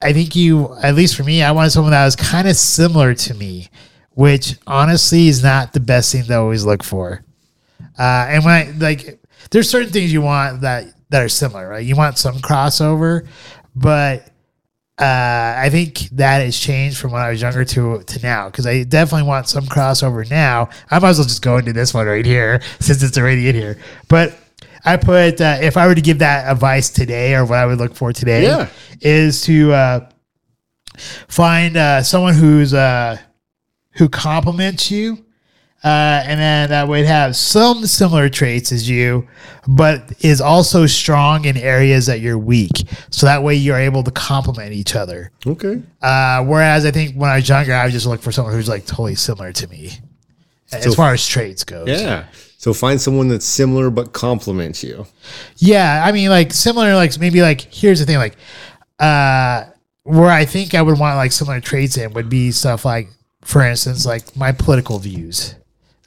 [0.00, 3.12] I think you, at least for me, I wanted someone that was kind of similar
[3.12, 3.68] to me,
[4.14, 7.24] which honestly is not the best thing to always look for.
[7.98, 11.84] Uh, and when I like, there's certain things you want that that are similar, right?
[11.84, 13.26] You want some crossover,
[13.76, 14.26] but
[14.98, 18.66] uh, I think that has changed from when I was younger to to now because
[18.66, 20.68] I definitely want some crossover now.
[20.90, 23.54] I might as well just go into this one right here since it's already in
[23.54, 23.78] here.
[24.08, 24.38] But
[24.84, 27.78] I put uh, if I were to give that advice today or what I would
[27.78, 28.68] look for today Yeah.
[29.00, 30.08] is to uh,
[31.28, 33.16] find uh, someone who's uh,
[33.92, 35.24] who compliments you.
[35.84, 39.26] Uh, and then that would have some similar traits as you,
[39.66, 42.70] but is also strong in areas that you're weak.
[43.10, 45.32] So that way you're able to complement each other.
[45.44, 45.82] Okay.
[46.00, 48.68] Uh, whereas I think when I was younger, I would just look for someone who's
[48.68, 49.90] like totally similar to me,
[50.70, 51.88] as So- far as traits goes.
[51.88, 52.26] Yeah.
[52.58, 55.04] So find someone that's similar but compliments you.
[55.56, 58.36] Yeah, I mean, like similar, like maybe like here's the thing, like
[59.00, 59.64] uh,
[60.04, 63.08] where I think I would want like similar traits in would be stuff like,
[63.44, 65.54] for instance, like my political views.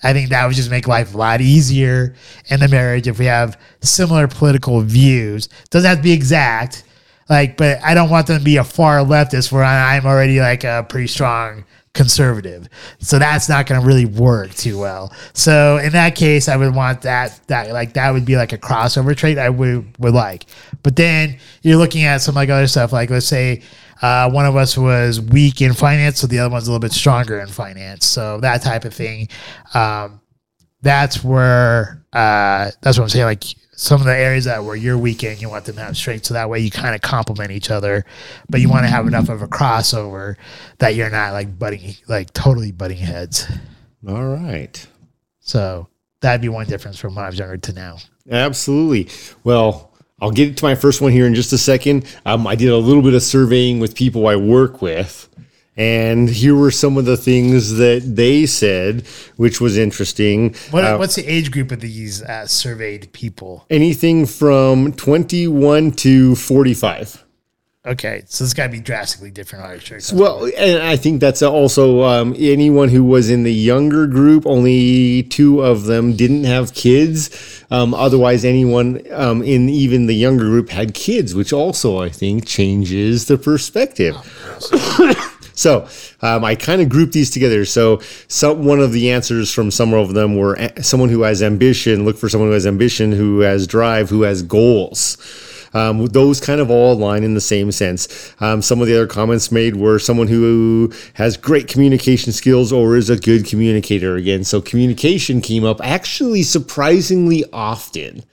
[0.04, 2.16] I think that would just make life a lot easier
[2.50, 5.50] in the marriage if we have similar political views.
[5.72, 6.84] Doesn't have to be exact,
[7.28, 10.64] like, but I don't want them to be a far leftist where I'm already like
[10.64, 11.66] a pretty strong
[11.96, 12.70] conservative.
[13.00, 15.12] So that's not going to really work too well.
[15.34, 18.58] So in that case, I would want that that like that would be like a
[18.60, 20.46] crossover trait I would would like.
[20.84, 23.64] But then you're looking at some like other stuff like let's say
[24.06, 26.92] uh, one of us was weak in finance, so the other one's a little bit
[26.92, 28.06] stronger in finance.
[28.06, 29.30] So that type of thing.
[29.74, 30.22] Um,
[30.84, 33.26] that's where uh, that's what I'm saying.
[33.26, 35.98] Like some of the areas that where you're weak in, you want them to have
[35.98, 38.06] strength, so that way you kind of complement each other.
[38.48, 40.36] But you want to have enough of a crossover
[40.78, 43.48] that you're not like butting, like totally butting heads.
[44.08, 44.88] All right.
[45.40, 45.88] So
[46.22, 47.98] that'd be one difference from when I was younger to now.
[48.30, 49.12] Absolutely.
[49.44, 52.06] Well, I'll get to my first one here in just a second.
[52.26, 55.28] Um, I did a little bit of surveying with people I work with,
[55.76, 59.06] and here were some of the things that they said,
[59.36, 60.56] which was interesting.
[60.72, 63.66] What, Uh, what's the age group of these uh, surveyed people?
[63.70, 67.25] anything from 21 to 45.
[67.86, 69.82] Okay, so it's got to be drastically different.
[69.84, 70.00] Sure.
[70.14, 74.48] Well, and I think that's also um, anyone who was in the younger group.
[74.48, 77.64] Only two of them didn't have kids.
[77.70, 82.48] Um, otherwise, anyone um, in even the younger group had kids, which also I think
[82.48, 84.16] changes the perspective.
[85.58, 85.88] So
[86.22, 87.64] um, I kind of grouped these together.
[87.66, 91.42] So some one of the answers from some of them were a- someone who has
[91.42, 92.04] ambition.
[92.04, 95.18] Look for someone who has ambition, who has drive, who has goals.
[95.76, 98.34] Um, those kind of all align in the same sense.
[98.40, 102.96] Um, some of the other comments made were someone who has great communication skills or
[102.96, 104.46] is a good communicator again.
[104.46, 108.24] So communication came up actually surprisingly often.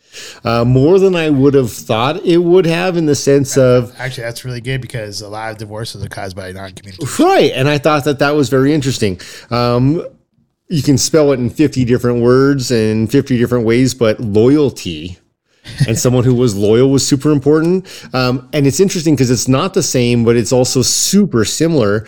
[0.44, 4.24] Uh, more than I would have thought it would have, in the sense of Actually,
[4.24, 7.24] that's really good because a lot of divorces are caused by non-communication.
[7.24, 7.50] Right.
[7.52, 9.20] And I thought that that was very interesting.
[9.50, 10.06] Um,
[10.68, 15.18] you can spell it in 50 different words and 50 different ways, but loyalty
[15.86, 17.86] and someone who was loyal was super important.
[18.14, 22.06] Um, and it's interesting because it's not the same, but it's also super similar.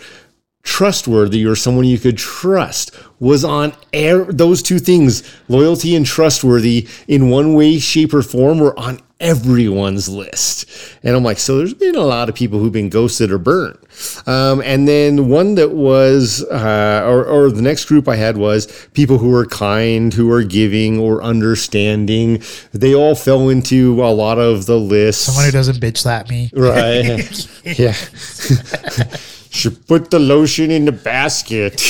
[0.63, 4.25] Trustworthy or someone you could trust was on air.
[4.25, 10.09] Those two things, loyalty and trustworthy, in one way, shape, or form, were on everyone's
[10.09, 10.69] list.
[11.03, 13.79] And I'm like, so there's been a lot of people who've been ghosted or burnt.
[14.27, 18.67] Um, and then one that was, uh, or, or the next group I had was
[18.93, 22.43] people who were kind, who were giving or understanding.
[22.73, 25.25] They all fell into a lot of the list.
[25.25, 26.49] Someone who doesn't bitch slap me.
[26.53, 27.47] Right.
[27.79, 27.93] yeah.
[29.49, 31.81] Should put the lotion in the basket.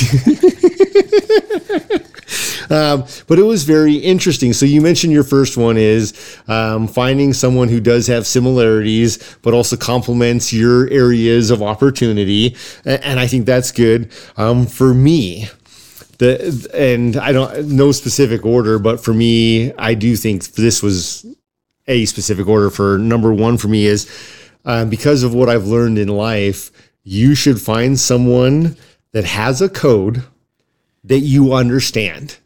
[2.70, 4.53] um, but it was very interesting.
[4.53, 6.13] So you mentioned your first one is
[6.47, 12.55] um, finding someone who does have similarities, but also complements your areas of opportunity,
[12.86, 14.11] and I think that's good.
[14.38, 15.49] Um, for me,
[16.18, 21.26] the and I don't no specific order, but for me, I do think this was
[21.88, 22.70] a specific order.
[22.70, 24.09] For number one, for me is
[24.66, 26.72] uh, because of what I've learned in life,
[27.03, 28.78] you should find someone
[29.11, 30.24] that has a code
[31.03, 32.38] that you understand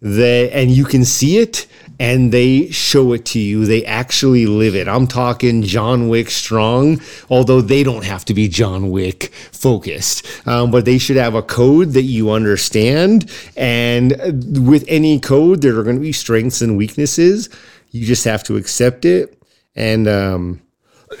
[0.00, 1.66] that and you can see it
[1.98, 3.64] and they show it to you.
[3.64, 4.88] They actually live it.
[4.88, 10.26] I'm talking john wick strong although they don't have to be john wick focused.
[10.46, 14.12] Um, but they should have a code that you understand and
[14.68, 17.48] with any code there are going to be strengths and weaknesses.
[17.90, 19.40] You just have to accept it
[19.76, 20.60] and um,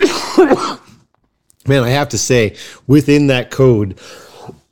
[1.66, 2.56] man i have to say
[2.86, 3.98] within that code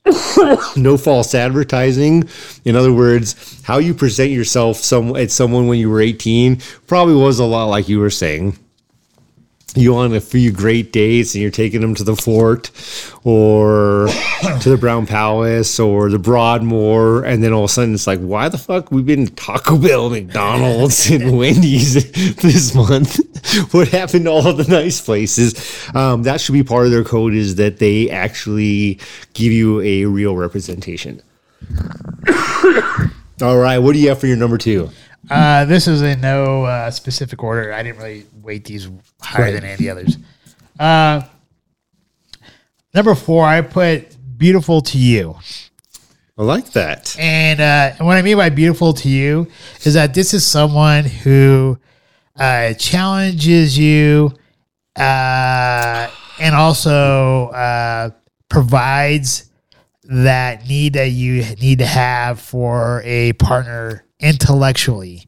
[0.77, 2.29] no false advertising.
[2.65, 7.15] In other words, how you present yourself some at someone when you were 18 probably
[7.15, 8.59] was a lot like you were saying.
[9.75, 12.71] You on a few great dates and you're taking them to the fort
[13.25, 14.09] or
[14.61, 18.21] to the Brown Palace or the Broadmoor, and then all of a sudden it's like,
[18.21, 21.95] why the fuck we've been Taco Bell, McDonald's, and Wendy's
[22.37, 23.19] this month?
[23.73, 25.89] what happened to all the nice places?
[25.95, 29.01] Um, that should be part of their code is that they actually
[29.35, 31.23] give you a real representation.
[33.43, 34.91] all right, what do you have for your number two?
[35.31, 37.73] Uh, this is in no uh, specific order.
[37.73, 38.89] I didn't really weight these
[39.21, 40.19] higher than any others.
[40.79, 41.23] Uh,
[42.95, 45.37] number four, I put beautiful to you.
[46.37, 47.17] I like that.
[47.19, 49.49] And, uh, what I mean by beautiful to you
[49.85, 51.79] is that this is someone who
[52.37, 54.33] uh, challenges you
[54.97, 56.11] uh,
[56.41, 58.11] and also uh,
[58.49, 59.51] provides
[60.05, 65.27] that need that you need to have for a partner intellectually.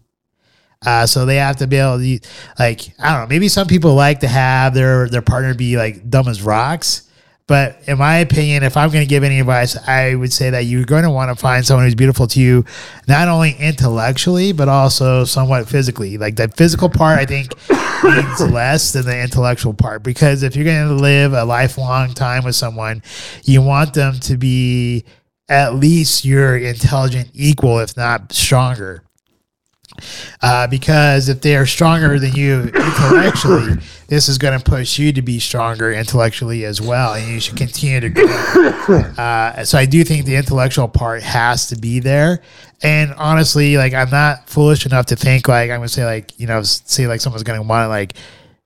[0.84, 2.20] Uh, so they have to be able to,
[2.58, 6.08] like, I don't know, maybe some people like to have their their partner be like
[6.10, 7.08] dumb as rocks.
[7.46, 10.64] But in my opinion, if I'm going to give any advice, I would say that
[10.64, 12.64] you're going to want to find someone who's beautiful to you,
[13.06, 16.16] not only intellectually, but also somewhat physically.
[16.16, 17.52] Like that physical part, I think
[18.02, 20.02] means less than the intellectual part.
[20.02, 23.02] Because if you're going to live a lifelong time with someone,
[23.42, 25.04] you want them to be
[25.48, 29.04] at least your intelligent equal, if not stronger.
[30.42, 33.74] Uh, because if they are stronger than you intellectually,
[34.08, 37.56] this is going to push you to be stronger intellectually as well, and you should
[37.56, 38.70] continue to grow.
[39.16, 42.42] Uh, so I do think the intellectual part has to be there.
[42.82, 46.38] And honestly, like I'm not foolish enough to think like I'm going to say like
[46.38, 48.12] you know say like someone's going to want to like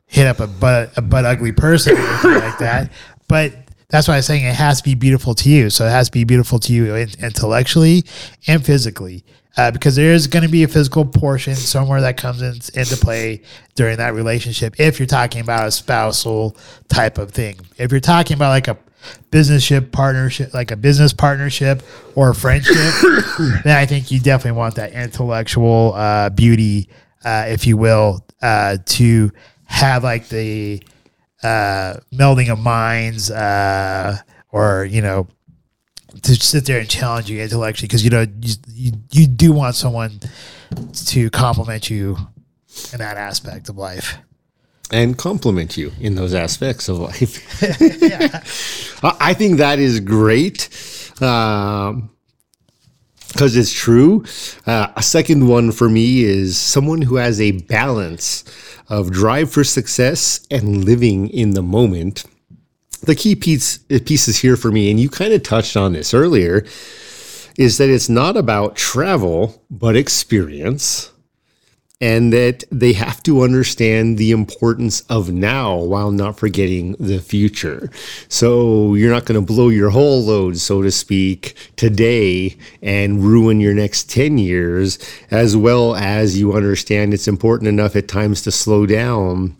[0.06, 2.92] hit up a butt a butt ugly person or anything like that,
[3.28, 3.52] but.
[3.90, 5.70] That's why I'm saying it has to be beautiful to you.
[5.70, 8.04] So it has to be beautiful to you intellectually
[8.46, 9.24] and physically
[9.58, 12.96] uh, because there is going to be a physical portion somewhere that comes in, into
[12.96, 13.42] play
[13.74, 16.56] during that relationship if you're talking about a spousal
[16.88, 17.58] type of thing.
[17.76, 18.78] If you're talking about like a
[19.30, 21.82] businessship partnership, like a business partnership
[22.14, 22.76] or a friendship,
[23.64, 26.88] then I think you definitely want that intellectual uh, beauty,
[27.24, 29.32] uh, if you will, uh, to
[29.64, 30.82] have like the
[31.42, 34.18] uh, melding of minds, uh,
[34.50, 35.26] or you know,
[36.22, 39.74] to sit there and challenge you intellectually because you know you, you you do want
[39.74, 40.20] someone
[41.06, 42.16] to compliment you
[42.92, 44.18] in that aspect of life.
[44.90, 47.62] and compliment you in those aspects of life.
[49.04, 50.68] I I think that is great
[51.14, 52.08] because
[53.56, 54.24] it's true.
[54.66, 58.44] Uh, a second one for me is someone who has a balance
[58.88, 62.24] of drive for success and living in the moment.
[63.02, 66.64] The key piece, pieces here for me, and you kind of touched on this earlier,
[67.58, 71.12] is that it's not about travel, but experience
[72.00, 77.90] and that they have to understand the importance of now while not forgetting the future.
[78.28, 83.60] So you're not going to blow your whole load, so to speak, today and ruin
[83.60, 84.98] your next 10 years,
[85.30, 89.56] as well as you understand it's important enough at times to slow down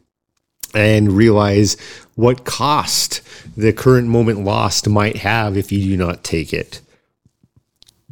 [0.74, 1.76] and realize
[2.14, 3.20] what cost
[3.57, 6.80] the current moment lost might have if you do not take it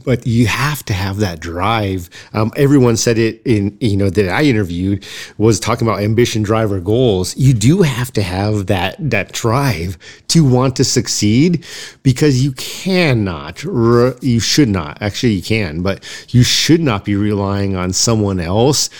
[0.04, 2.10] but you have to have that drive.
[2.34, 5.06] Um, everyone said it in, you know, that I interviewed
[5.38, 7.36] was talking about ambition, drive, or goals.
[7.36, 9.96] You do have to have that, that drive
[10.28, 11.64] to want to succeed
[12.02, 17.16] because you cannot, re- you should not, actually, you can, but you should not be
[17.16, 18.90] relying on someone else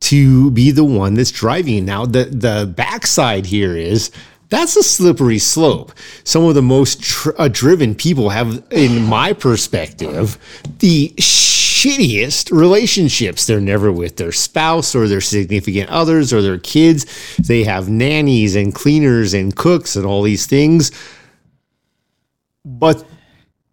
[0.00, 1.84] to be the one that's driving.
[1.84, 4.10] Now, the, the backside here is,
[4.52, 5.92] that's a slippery slope.
[6.24, 10.36] Some of the most tr- uh, driven people have, in my perspective,
[10.78, 13.46] the shittiest relationships.
[13.46, 17.06] They're never with their spouse or their significant others or their kids.
[17.38, 20.92] They have nannies and cleaners and cooks and all these things.
[22.62, 23.06] But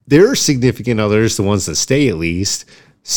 [0.07, 2.63] their significant others, the ones that stay at least,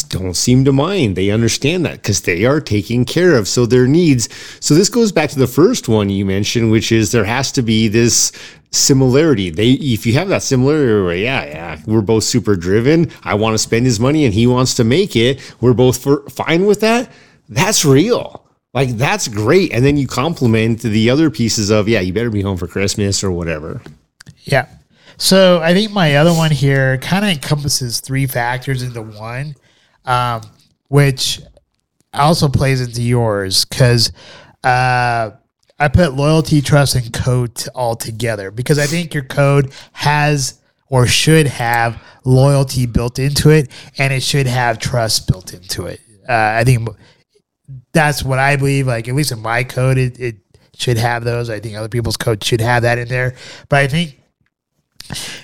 [0.08, 1.16] don't seem to mind.
[1.16, 3.46] They understand that because they are taking care of.
[3.46, 4.28] So their needs.
[4.60, 7.62] So this goes back to the first one you mentioned, which is there has to
[7.62, 8.32] be this
[8.70, 9.50] similarity.
[9.50, 13.10] They, if you have that similarity, yeah, yeah, we're both super driven.
[13.22, 15.54] I want to spend his money and he wants to make it.
[15.60, 17.10] We're both for, fine with that.
[17.48, 18.46] That's real.
[18.72, 19.72] Like that's great.
[19.72, 23.22] And then you complement the other pieces of, yeah, you better be home for Christmas
[23.22, 23.82] or whatever.
[24.44, 24.68] Yeah.
[25.18, 29.54] So I think my other one here kind of encompasses three factors into one,
[30.04, 30.42] um,
[30.88, 31.40] which
[32.14, 34.12] also plays into yours because
[34.64, 35.30] uh,
[35.78, 41.06] I put loyalty, trust, and code all together because I think your code has or
[41.06, 46.00] should have loyalty built into it, and it should have trust built into it.
[46.28, 46.88] Uh, I think
[47.92, 48.86] that's what I believe.
[48.86, 50.36] Like at least in my code, it, it
[50.76, 51.48] should have those.
[51.48, 53.34] I think other people's code should have that in there,
[53.68, 54.21] but I think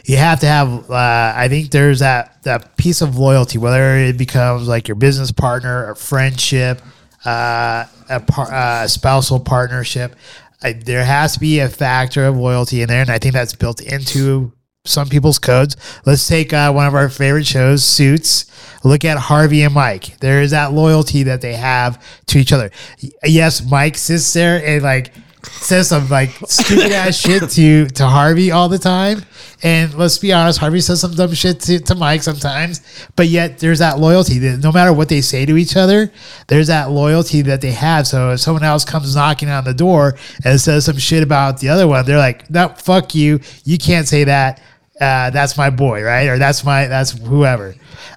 [0.04, 4.16] you have to have uh, i think there's that that piece of loyalty whether it
[4.16, 6.80] becomes like your business partner a friendship
[7.24, 10.14] uh, a par- uh, spousal partnership
[10.62, 13.54] I, there has to be a factor of loyalty in there and i think that's
[13.54, 14.52] built into
[14.88, 15.76] some people's codes.
[16.06, 18.46] Let's take uh, one of our favorite shows suits.
[18.84, 20.18] Look at harvey and mike.
[20.20, 22.70] There is that loyalty that they have to each other.
[23.24, 25.12] Yes mike sits there and like
[25.50, 29.22] says some like stupid ass shit to to Harvey all the time.
[29.62, 32.80] And let's be honest, Harvey says some dumb shit to, to Mike sometimes,
[33.16, 36.12] but yet there's that loyalty that no matter what they say to each other,
[36.46, 38.06] there's that loyalty that they have.
[38.06, 41.70] So if someone else comes knocking on the door and says some shit about the
[41.70, 43.40] other one, they're like, no, fuck you.
[43.64, 44.62] You can't say that.
[45.00, 46.28] Uh, that's my boy, right?
[46.28, 47.74] Or that's my, that's whoever.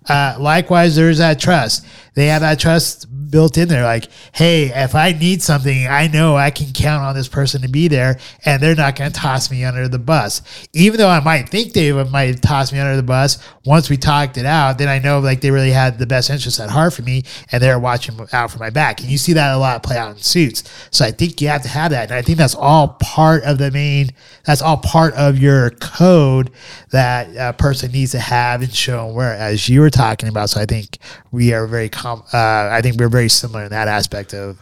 [0.07, 1.85] Uh, likewise, there's that trust.
[2.13, 3.83] They have that trust built in there.
[3.83, 7.69] Like, hey, if I need something, I know I can count on this person to
[7.69, 10.41] be there, and they're not going to toss me under the bus.
[10.73, 14.37] Even though I might think they might toss me under the bus, once we talked
[14.37, 17.01] it out, then I know like they really had the best interest at heart for
[17.01, 18.99] me, and they're watching out for my back.
[18.99, 20.63] And you see that a lot play out in suits.
[20.91, 23.57] So I think you have to have that, and I think that's all part of
[23.57, 24.11] the main.
[24.43, 26.51] That's all part of your code
[26.91, 30.49] that a person needs to have and show and where, as you were talking about.
[30.49, 30.97] So I think
[31.31, 34.61] we are very com- uh, I think we're very similar in that aspect of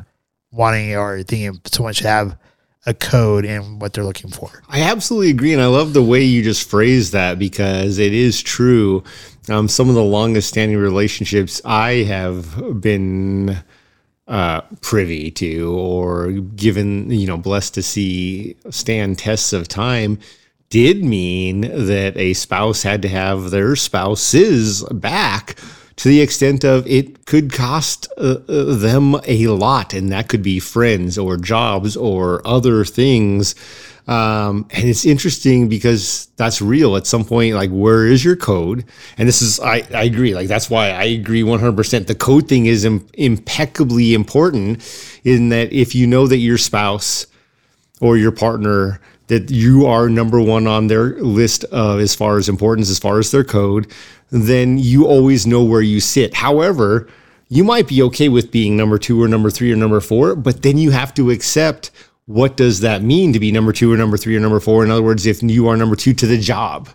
[0.51, 2.37] wanting or thinking someone should have
[2.85, 4.63] a code and what they're looking for.
[4.69, 8.41] I absolutely agree, and I love the way you just phrased that because it is
[8.41, 9.03] true.
[9.49, 13.57] Um, some of the longest standing relationships I have been
[14.27, 20.19] uh, privy to or given, you know, blessed to see stand tests of time
[20.69, 25.55] did mean that a spouse had to have their spouse's back
[25.99, 30.41] to the extent of it could cost uh, uh, them a lot, and that could
[30.41, 33.53] be friends or jobs or other things.
[34.07, 37.55] Um, and it's interesting because that's real at some point.
[37.55, 38.85] Like, where is your code?
[39.17, 40.33] And this is, I, I agree.
[40.33, 42.07] Like, that's why I agree 100%.
[42.07, 44.81] The code thing is Im- impeccably important
[45.25, 47.27] in that if you know that your spouse
[47.99, 52.49] or your partner that you are number one on their list of as far as
[52.49, 53.87] importance, as far as their code,
[54.31, 56.33] then you always know where you sit.
[56.33, 57.07] However,
[57.47, 60.61] you might be okay with being number two or number three or number four, but
[60.63, 61.91] then you have to accept
[62.25, 64.83] what does that mean to be number two or number three or number four?
[64.83, 66.89] In other words, if you are number two to the job,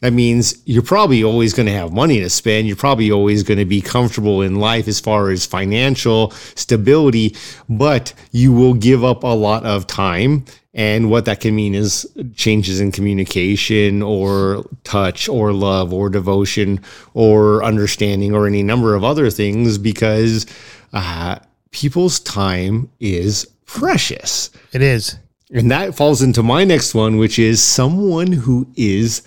[0.00, 2.66] that means you're probably always going to have money to spend.
[2.66, 7.34] You're probably always going to be comfortable in life as far as financial stability,
[7.68, 10.44] but you will give up a lot of time.
[10.74, 16.80] And what that can mean is changes in communication or touch or love or devotion
[17.14, 20.44] or understanding or any number of other things because
[20.92, 21.38] uh,
[21.70, 24.50] people's time is precious.
[24.72, 25.16] It is.
[25.50, 29.22] And that falls into my next one, which is someone who is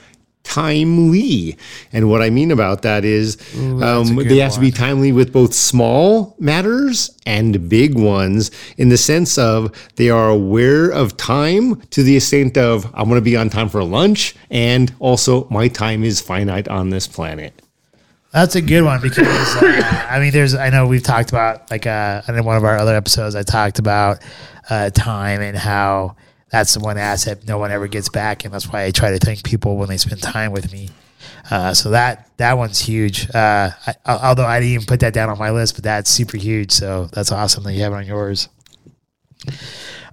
[0.49, 1.55] timely.
[1.93, 5.31] And what I mean about that is Ooh, um, they have to be timely with
[5.31, 11.79] both small matters and big ones in the sense of they are aware of time
[11.91, 15.67] to the extent of I'm going to be on time for lunch and also my
[15.67, 17.53] time is finite on this planet.
[18.31, 21.85] That's a good one because uh, I mean, there's I know we've talked about like
[21.85, 24.19] uh, in one of our other episodes, I talked about
[24.69, 26.15] uh, time and how
[26.49, 29.19] that's the one asset no one ever gets back, and that's why I try to
[29.19, 30.89] thank people when they spend time with me.
[31.51, 33.29] Uh, so that that one's huge.
[33.33, 36.37] Uh, I, although I didn't even put that down on my list, but that's super
[36.37, 36.71] huge.
[36.71, 38.49] So that's awesome that you have it on yours.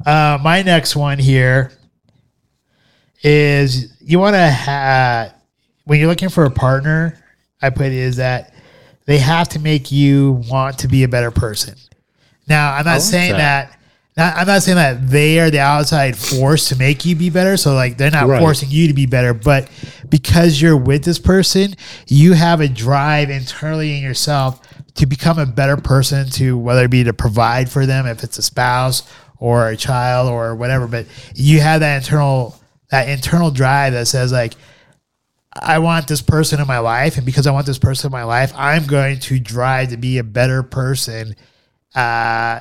[0.04, 1.72] Uh, my next one here
[3.22, 5.34] is you want to have
[5.84, 7.18] when you're looking for a partner.
[7.62, 8.54] I put it is that
[9.06, 11.76] they have to make you want to be a better person.
[12.48, 13.70] Now, I'm not saying that.
[13.70, 13.75] that.
[14.16, 17.56] Not, I'm not saying that they are the outside force to make you be better.
[17.58, 18.40] So, like, they're not Right.
[18.40, 19.68] forcing you to be better, but
[20.08, 21.74] because you're with this person,
[22.06, 24.60] you have a drive internally in yourself
[24.94, 26.30] to become a better person.
[26.30, 29.02] To whether it be to provide for them, if it's a spouse
[29.38, 32.58] or a child or whatever, but you have that internal
[32.90, 34.54] that internal drive that says like
[35.52, 38.24] I want this person in my life, and because I want this person in my
[38.24, 41.34] life, I'm going to drive to be a better person
[41.94, 42.60] uh,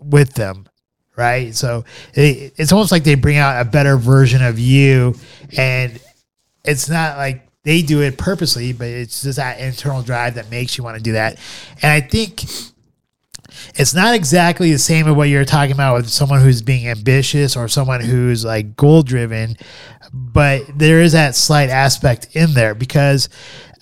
[0.00, 0.68] with them,
[1.16, 1.54] right?
[1.54, 1.84] So
[2.14, 5.14] it, it's almost like they bring out a better version of you,
[5.56, 6.00] and
[6.64, 10.78] it's not like they do it purposely, but it's just that internal drive that makes
[10.78, 11.38] you want to do that.
[11.82, 12.44] And I think
[13.74, 17.56] it's not exactly the same as what you're talking about with someone who's being ambitious
[17.56, 19.56] or someone who's like goal driven,
[20.12, 23.28] but there is that slight aspect in there because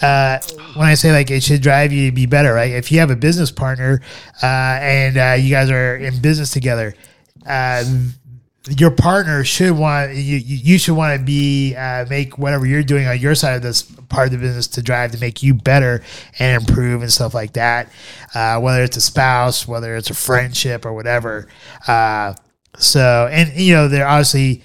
[0.01, 0.39] uh,
[0.75, 2.73] when I say like it should drive you to be better, right?
[2.73, 4.01] If you have a business partner
[4.43, 6.95] uh, and uh, you guys are in business together,
[7.47, 7.85] uh,
[8.69, 10.39] your partner should want you.
[10.39, 13.83] You should want to be uh, make whatever you're doing on your side of this
[13.83, 16.03] part of the business to drive to make you better
[16.39, 17.91] and improve and stuff like that.
[18.35, 21.47] Uh, whether it's a spouse, whether it's a friendship or whatever.
[21.87, 22.35] Uh,
[22.77, 24.63] so and you know they're obviously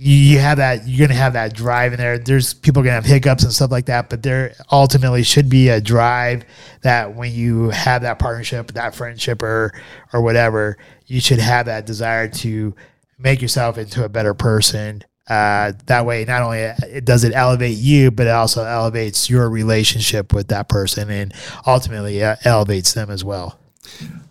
[0.00, 2.18] you, have that you're gonna have that drive in there.
[2.18, 5.80] There's people gonna have hiccups and stuff like that, but there ultimately should be a
[5.80, 6.44] drive
[6.82, 9.72] that when you have that partnership, that friendship or
[10.12, 12.74] or whatever, you should have that desire to
[13.18, 15.02] make yourself into a better person.
[15.28, 19.50] Uh, that way, not only it does it elevate you, but it also elevates your
[19.50, 21.34] relationship with that person, and
[21.66, 23.58] ultimately uh, elevates them as well.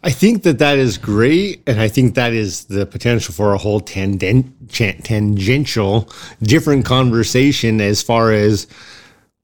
[0.07, 3.57] I think that that is great, and I think that is the potential for a
[3.57, 6.09] whole tangent, tangential,
[6.41, 8.67] different conversation as far as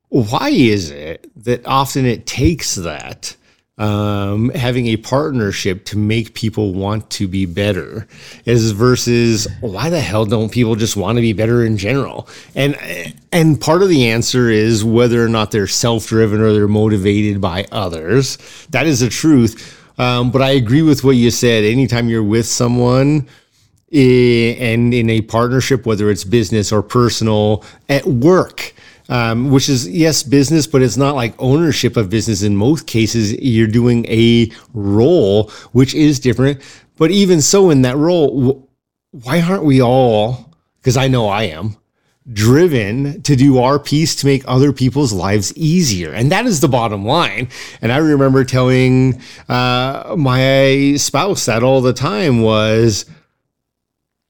[0.07, 3.35] why is it that often it takes that
[3.77, 8.07] um, having a partnership to make people want to be better,
[8.45, 12.29] as versus why the hell don't people just want to be better in general?
[12.55, 12.77] And
[13.33, 17.65] and part of the answer is whether or not they're self-driven or they're motivated by
[17.69, 18.37] others.
[18.69, 19.81] That is the truth.
[19.97, 21.63] Um, but I agree with what you said.
[21.63, 23.27] Anytime you're with someone
[23.91, 28.73] eh, and in a partnership, whether it's business or personal, at work,
[29.09, 32.41] um, which is yes business, but it's not like ownership of business.
[32.41, 36.61] In most cases, you're doing a role which is different.
[36.97, 38.67] But even so, in that role,
[39.11, 40.53] wh- why aren't we all?
[40.77, 41.77] Because I know I am
[42.31, 46.13] driven to do our piece to make other people's lives easier.
[46.13, 47.49] And that is the bottom line.
[47.81, 53.05] And I remember telling uh, my spouse that all the time was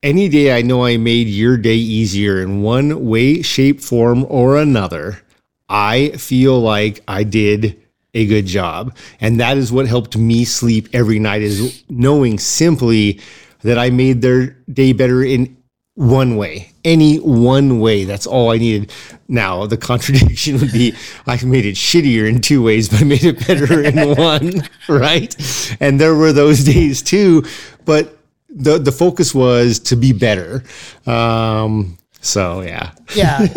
[0.01, 4.57] any day I know I made your day easier in one way, shape, form, or
[4.57, 5.21] another,
[5.69, 7.81] I feel like I did
[8.13, 8.95] a good job.
[9.21, 13.21] And that is what helped me sleep every night is knowing simply
[13.61, 15.57] that I made their day better in
[15.95, 18.03] one way, any one way.
[18.05, 18.91] That's all I needed.
[19.27, 20.95] Now, the contradiction would be
[21.27, 25.77] I made it shittier in two ways, but I made it better in one, right?
[25.79, 27.43] And there were those days too.
[27.85, 28.17] But
[28.49, 30.63] the the focus was to be better.
[31.05, 33.47] Um, so yeah, Yeah.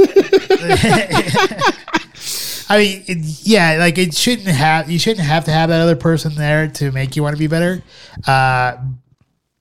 [2.69, 5.95] I mean, it, yeah, like it shouldn't have, you shouldn't have to have that other
[5.95, 7.81] person there to make you want to be better.
[8.27, 8.77] Uh,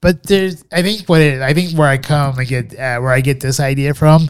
[0.05, 3.09] but there's, I think what it, I think where I come and get, uh, where
[3.09, 4.29] I get this idea from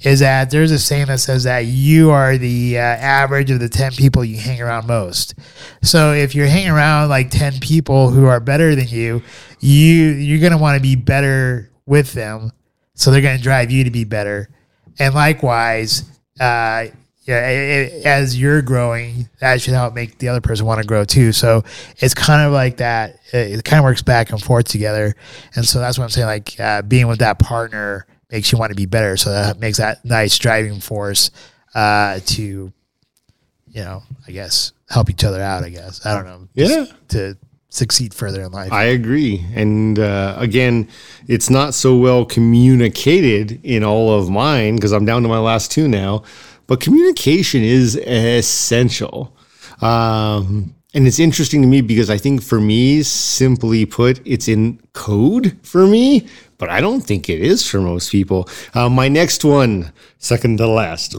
[0.00, 3.68] is that there's a saying that says that you are the uh, average of the
[3.68, 5.34] 10 people you hang around most.
[5.82, 9.22] So if you're hanging around like 10 people who are better than you,
[9.58, 12.52] you, you're going to want to be better with them.
[12.94, 14.48] So they're going to drive you to be better.
[14.98, 16.02] And likewise,
[16.40, 16.86] uh,
[17.22, 20.86] yeah, it, it- as you're growing, that should help make the other person want to
[20.86, 21.32] grow too.
[21.32, 21.62] So
[21.98, 23.16] it's kind of like that.
[23.32, 25.14] It, it kind of works back and forth together.
[25.54, 26.26] And so that's what I'm saying.
[26.26, 29.16] Like uh, being with that partner makes you want to be better.
[29.16, 31.30] So that makes that nice driving force
[31.74, 35.62] uh, to, you know, I guess help each other out.
[35.64, 36.48] I guess I don't know.
[36.54, 36.86] Yeah.
[37.08, 37.36] to
[37.68, 38.72] succeed further in life.
[38.72, 39.44] I agree.
[39.54, 40.88] And uh, again,
[41.28, 45.70] it's not so well communicated in all of mine because I'm down to my last
[45.70, 46.24] two now.
[46.70, 49.36] But communication is essential.
[49.82, 54.80] Um, and it's interesting to me because I think for me, simply put, it's in
[54.92, 56.28] code for me,
[56.58, 58.48] but I don't think it is for most people.
[58.72, 61.16] Uh, my next one, second to last,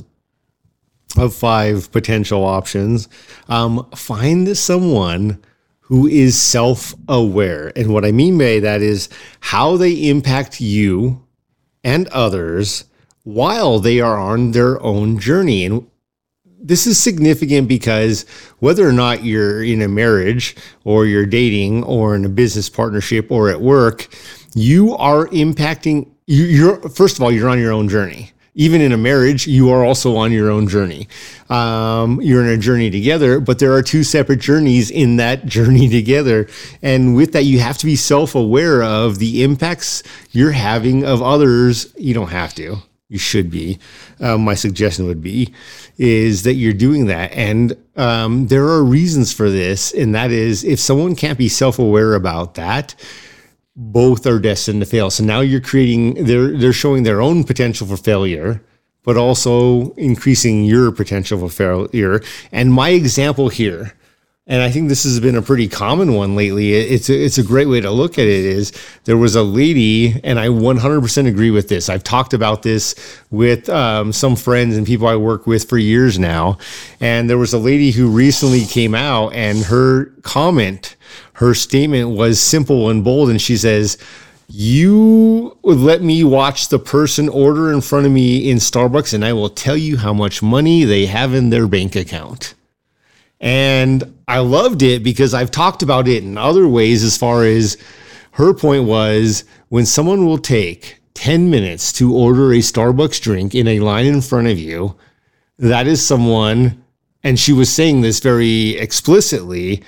[1.17, 3.09] of five potential options.
[3.49, 5.43] Um, find someone
[5.81, 7.73] who is self aware.
[7.75, 9.09] And what I mean by that is
[9.41, 11.27] how they impact you
[11.83, 12.85] and others
[13.23, 15.65] while they are on their own journey.
[15.65, 15.87] And
[16.61, 18.25] this is significant because
[18.59, 23.31] whether or not you're in a marriage or you're dating or in a business partnership
[23.31, 24.07] or at work,
[24.53, 28.31] you are impacting you, you're first of all you're on your own journey.
[28.53, 31.07] Even in a marriage you are also on your own journey.
[31.49, 35.89] Um, you're in a journey together but there are two separate journeys in that journey
[35.89, 36.47] together.
[36.81, 41.93] And with that you have to be self-aware of the impacts you're having of others.
[41.97, 42.81] You don't have to
[43.11, 43.77] you should be.
[44.21, 45.53] Um, my suggestion would be
[45.97, 50.63] is that you're doing that, and um, there are reasons for this, and that is
[50.63, 52.95] if someone can't be self-aware about that,
[53.75, 55.09] both are destined to fail.
[55.11, 58.63] So now you're creating they're they're showing their own potential for failure,
[59.03, 62.21] but also increasing your potential for failure.
[62.53, 63.93] And my example here
[64.51, 66.73] and I think this has been a pretty common one lately.
[66.73, 68.43] It's a, it's a great way to look at it.
[68.43, 68.73] Is
[69.05, 71.87] there was a lady, and I 100% agree with this.
[71.87, 72.93] I've talked about this
[73.29, 76.57] with um, some friends and people I work with for years now.
[76.99, 80.97] And there was a lady who recently came out, and her comment,
[81.35, 83.97] her statement was simple and bold, and she says.
[84.53, 89.23] You would let me watch the person order in front of me in Starbucks, and
[89.23, 92.53] I will tell you how much money they have in their bank account.
[93.41, 97.75] And I loved it because I've talked about it in other ways as far as
[98.33, 103.67] her point was when someone will take 10 minutes to order a Starbucks drink in
[103.67, 104.95] a line in front of you,
[105.57, 106.83] that is someone,
[107.23, 109.83] and she was saying this very explicitly,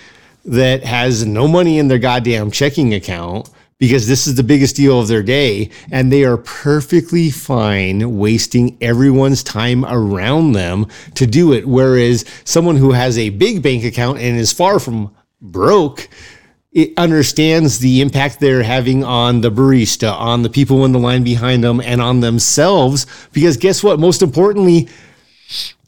[0.45, 4.99] that has no money in their goddamn checking account because this is the biggest deal
[4.99, 11.53] of their day and they are perfectly fine wasting everyone's time around them to do
[11.53, 16.09] it whereas someone who has a big bank account and is far from broke
[16.73, 21.23] it understands the impact they're having on the barista, on the people in the line
[21.23, 23.05] behind them, and on themselves.
[23.31, 23.99] Because guess what?
[23.99, 24.89] Most importantly,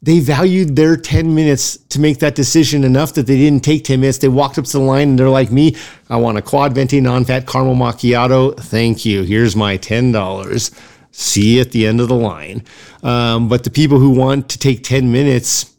[0.06, 4.00] they valued their 10 minutes to make that decision enough that they didn't take 10
[4.00, 4.20] minutes.
[4.20, 5.76] They walked up to the line and they're like me,
[6.12, 8.56] I want a quad venti non fat caramel macchiato.
[8.56, 9.24] Thank you.
[9.24, 10.80] Here's my $10.
[11.10, 12.64] See you at the end of the line.
[13.02, 15.74] Um, but the people who want to take 10 minutes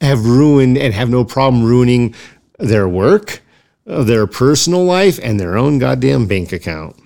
[0.00, 2.12] have ruined and have no problem ruining
[2.58, 3.40] their work,
[3.86, 6.96] uh, their personal life, and their own goddamn bank account.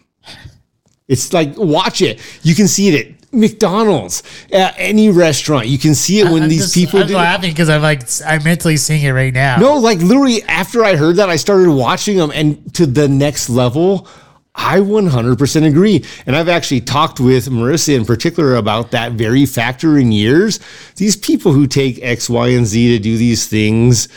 [1.08, 2.22] It's like, watch it.
[2.42, 4.22] You can see it at McDonald's,
[4.52, 5.66] at any restaurant.
[5.66, 7.14] You can see it when I'm these just- people I'm do.
[7.14, 9.56] laughing because I'm like I'm mentally seeing it right now.
[9.59, 13.48] No, like literally after I heard that, I started watching them and to the next
[13.48, 14.06] level.
[14.54, 16.04] I 100% agree.
[16.26, 20.60] And I've actually talked with Marissa in particular about that very factor in years.
[20.96, 24.09] These people who take X, Y, and Z to do these things,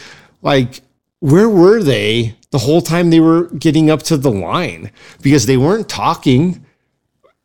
[0.42, 0.82] like,
[1.22, 4.92] where were they the whole time they were getting up to the line?
[5.22, 6.65] Because they weren't talking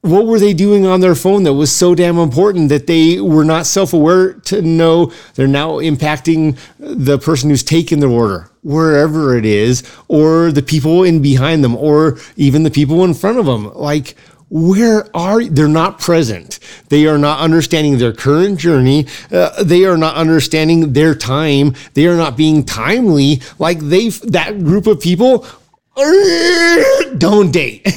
[0.03, 3.45] what were they doing on their phone that was so damn important that they were
[3.45, 9.45] not self-aware to know they're now impacting the person who's taken their order wherever it
[9.45, 13.73] is or the people in behind them or even the people in front of them?
[13.75, 14.17] Like
[14.51, 16.59] where are they're not present.
[16.89, 19.07] They are not understanding their current journey.
[19.31, 21.75] Uh, they are not understanding their time.
[21.95, 23.43] They are not being timely.
[23.61, 25.47] Like they that group of people
[27.19, 27.87] don't date.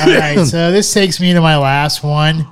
[0.00, 2.46] All right, so this takes me to my last one,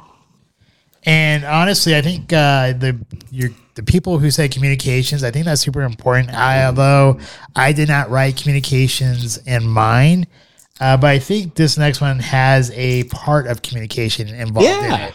[1.05, 2.99] and honestly, I think uh, the
[3.31, 6.31] your the people who say communications, I think that's super important.
[6.31, 7.21] I, although
[7.55, 10.27] I did not write communications in mine,
[10.81, 15.15] uh, but I think this next one has a part of communication involved in it.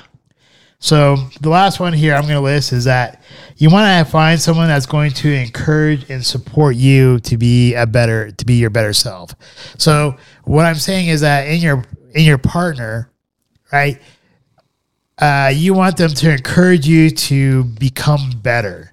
[0.83, 3.23] So the last one here I'm going to list is that
[3.55, 7.87] you want to find someone that's going to encourage and support you to be a
[7.87, 9.33] better to be your better self.
[9.77, 13.09] So what I'm saying is that in your in your partner,
[13.71, 14.01] right?
[15.17, 18.92] Uh, you want them to encourage you to become better.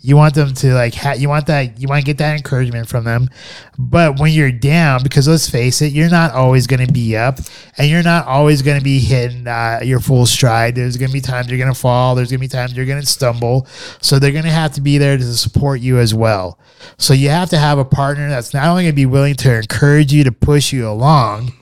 [0.00, 2.88] You want them to like ha- you want that you want to get that encouragement
[2.88, 3.28] from them.
[3.76, 7.40] But when you're down, because let's face it, you're not always going to be up,
[7.76, 10.76] and you're not always going to be hitting uh, your full stride.
[10.76, 12.14] There's going to be times you're going to fall.
[12.14, 13.66] There's going to be times you're going to stumble.
[14.00, 16.60] So they're going to have to be there to support you as well.
[16.96, 19.56] So you have to have a partner that's not only going to be willing to
[19.56, 21.54] encourage you to push you along,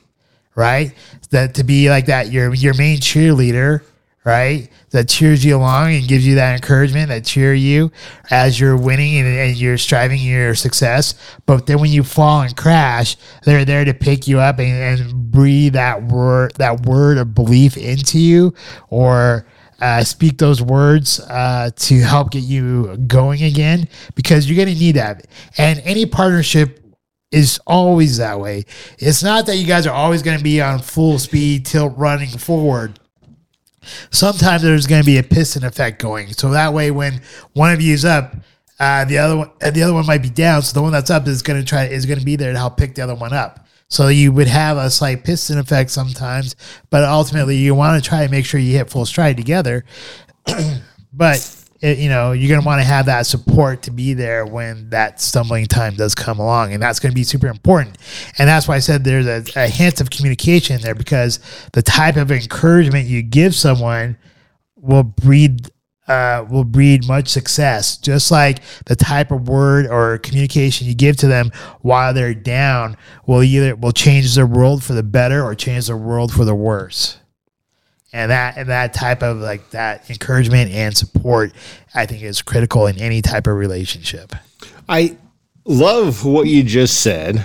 [0.54, 0.92] right?
[1.30, 3.82] That to be like that, your your main cheerleader,
[4.26, 4.68] right?
[4.90, 7.92] That cheers you along and gives you that encouragement, that cheer you
[8.28, 11.14] as you're winning and, and you're striving your success.
[11.46, 15.30] But then when you fall and crash, they're there to pick you up and, and
[15.30, 18.52] breathe that word that word of belief into you,
[18.90, 19.46] or
[19.80, 24.80] uh, speak those words uh, to help get you going again because you're going to
[24.80, 25.26] need that.
[25.56, 26.82] And any partnership
[27.30, 28.64] is always that way.
[28.98, 32.30] It's not that you guys are always going to be on full speed tilt running
[32.30, 32.98] forward.
[34.10, 36.32] Sometimes there's going to be a piston effect going.
[36.32, 37.22] So that way, when
[37.52, 38.36] one of you is up,
[38.78, 40.62] uh, the other one, uh, the other one might be down.
[40.62, 42.58] So the one that's up is going to try is going to be there to
[42.58, 43.66] help pick the other one up.
[43.88, 46.56] So you would have a slight piston effect sometimes,
[46.90, 49.84] but ultimately you want to try and make sure you hit full stride together.
[51.12, 54.46] but it, you know you're going to want to have that support to be there
[54.46, 57.98] when that stumbling time does come along and that's going to be super important.
[58.38, 61.40] And that's why i said there's a, a hint of communication there because
[61.72, 64.16] the type of encouragement you give someone
[64.76, 65.70] will breed
[66.08, 67.96] uh, will breed much success.
[67.96, 71.50] Just like the type of word or communication you give to them
[71.80, 72.96] while they're down
[73.26, 76.54] will either will change their world for the better or change their world for the
[76.54, 77.18] worse
[78.16, 81.52] and that and that type of like that encouragement and support
[81.94, 84.34] i think is critical in any type of relationship
[84.88, 85.16] I
[85.64, 87.44] love what you just said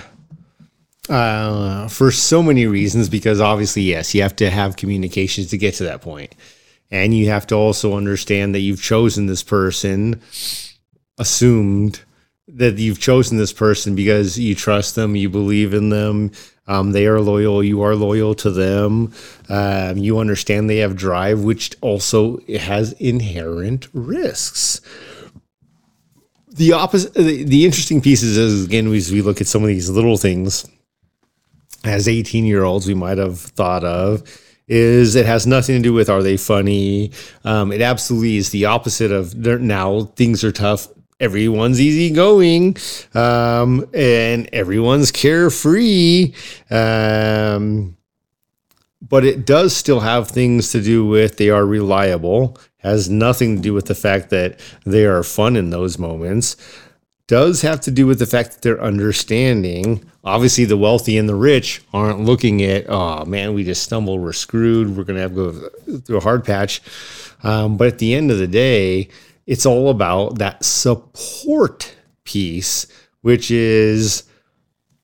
[1.08, 5.74] uh, for so many reasons because obviously, yes, you have to have communications to get
[5.74, 6.06] to that.
[6.90, 10.20] And you have to also understand that you've chosen this person,
[11.18, 12.02] assumed
[12.48, 16.30] that you've chosen this person because you trust them, you believe in them,
[16.66, 19.12] um, they are loyal, you are loyal to them,
[19.48, 24.80] um, you understand they have drive, which also has inherent risks.
[26.48, 29.88] The opposite the, the interesting pieces is again as we look at some of these
[29.88, 30.68] little things.
[31.84, 34.22] As 18 year olds we might have thought of
[34.68, 37.10] is it has nothing to do with are they funny?
[37.44, 40.88] Um, it absolutely is the opposite of now things are tough
[41.22, 42.76] everyone's easygoing
[43.14, 46.34] um, and everyone's carefree
[46.70, 47.96] um,
[49.12, 52.56] but it does still have things to do with they are reliable.
[52.78, 56.56] Has nothing to do with the fact that they are fun in those moments.
[57.26, 60.10] Does have to do with the fact that they're understanding.
[60.24, 64.20] Obviously the wealthy and the rich aren't looking at oh man we just stumbled.
[64.20, 64.96] We're screwed.
[64.96, 66.80] We're going to have to go through a hard patch.
[67.42, 69.10] Um, but at the end of the day
[69.46, 72.86] it's all about that support piece
[73.22, 74.24] which is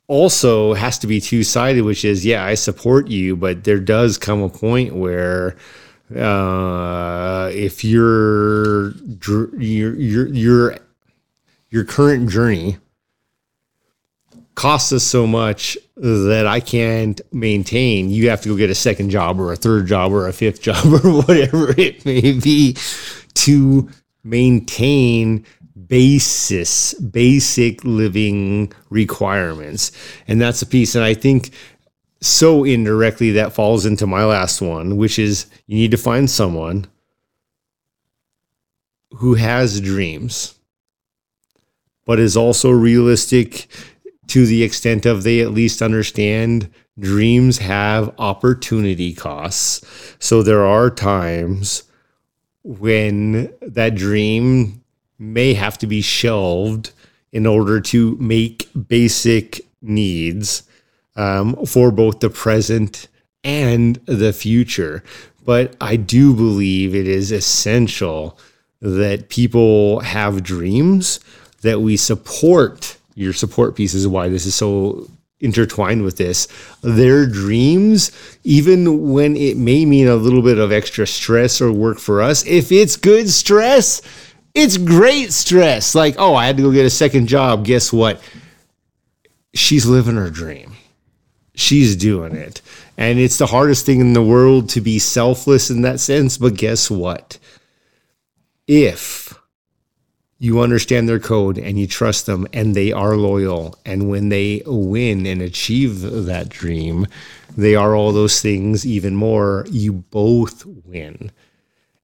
[0.09, 4.19] also has to be two sided, which is yeah, I support you, but there does
[4.19, 5.57] come a point where
[6.15, 8.93] uh, if your
[9.25, 10.77] your your your
[11.71, 12.79] your current journey
[14.55, 19.11] costs us so much that I can't maintain, you have to go get a second
[19.11, 22.77] job or a third job or a fifth job or whatever it may be
[23.35, 23.89] to
[24.29, 25.45] maintain
[25.87, 29.93] basis basic living requirements.
[30.27, 31.51] And that's a piece and i think
[32.21, 36.85] so indirectly that falls into my last one which is you need to find someone
[39.13, 40.59] who has dreams
[42.05, 43.69] but is also realistic
[44.29, 49.85] to the extent of they at least understand dreams have opportunity costs.
[50.19, 51.85] So there are times
[52.63, 54.83] when that dream
[55.19, 56.93] may have to be shelved
[57.33, 60.63] in order to make basic needs
[61.17, 63.09] um, for both the present
[63.45, 65.03] and the future.
[65.45, 68.39] But I do believe it is essential
[68.81, 71.21] that people have dreams
[71.63, 75.11] that we support your support piece is why this is so
[75.41, 76.49] intertwined with this.
[76.83, 78.11] Their dreams,
[78.45, 82.47] even when it may mean a little bit of extra stress or work for us,
[82.47, 84.03] if it's good stress,
[84.55, 85.95] it's great stress.
[85.95, 87.65] Like, oh, I had to go get a second job.
[87.65, 88.21] Guess what?
[89.55, 90.73] She's living her dream.
[91.55, 92.61] She's doing it.
[92.97, 96.39] And it's the hardest thing in the world to be selfless in that sense.
[96.39, 97.39] But guess what?
[98.67, 99.28] If
[100.39, 103.77] you understand their code and you trust them and they are loyal.
[103.85, 107.07] And when they win and achieve that dream
[107.57, 109.67] they are all those things even more.
[109.69, 111.33] You both win.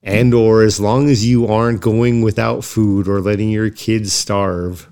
[0.02, 4.88] And or as long as you aren't going without food or letting your kids starve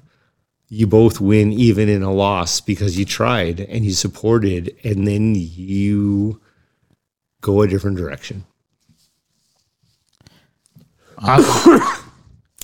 [0.73, 5.35] you both win even in a loss because you tried and you supported and then
[5.35, 6.41] you
[7.43, 8.47] go a different direction.
[11.19, 11.79] Awesome.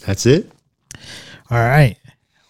[0.06, 0.50] that's it
[1.50, 1.96] All right.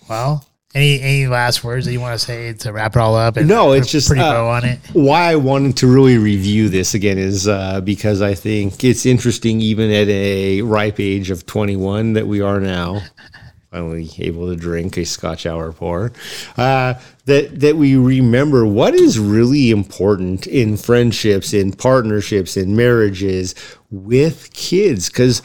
[0.08, 0.44] Well,
[0.74, 3.36] any any last words that you want to say to wrap it all up?
[3.36, 4.78] And No, it's just, pretty uh, bow on it.
[4.92, 9.60] why I wanted to really review this again is uh, because I think it's interesting,
[9.60, 13.00] even at a ripe age of 21 that we are now,
[13.70, 16.12] finally able to drink a Scotch hour pour,
[16.56, 16.94] uh,
[17.26, 23.54] that that we remember what is really important in friendships, in partnerships, in marriages
[23.90, 25.40] with kids, because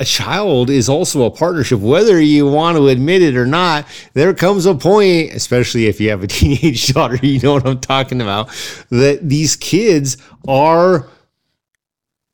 [0.00, 3.86] a child is also a partnership, whether you want to admit it or not.
[4.14, 7.80] There comes a point, especially if you have a teenage daughter, you know what I'm
[7.80, 8.48] talking about,
[8.88, 10.16] that these kids
[10.48, 11.06] are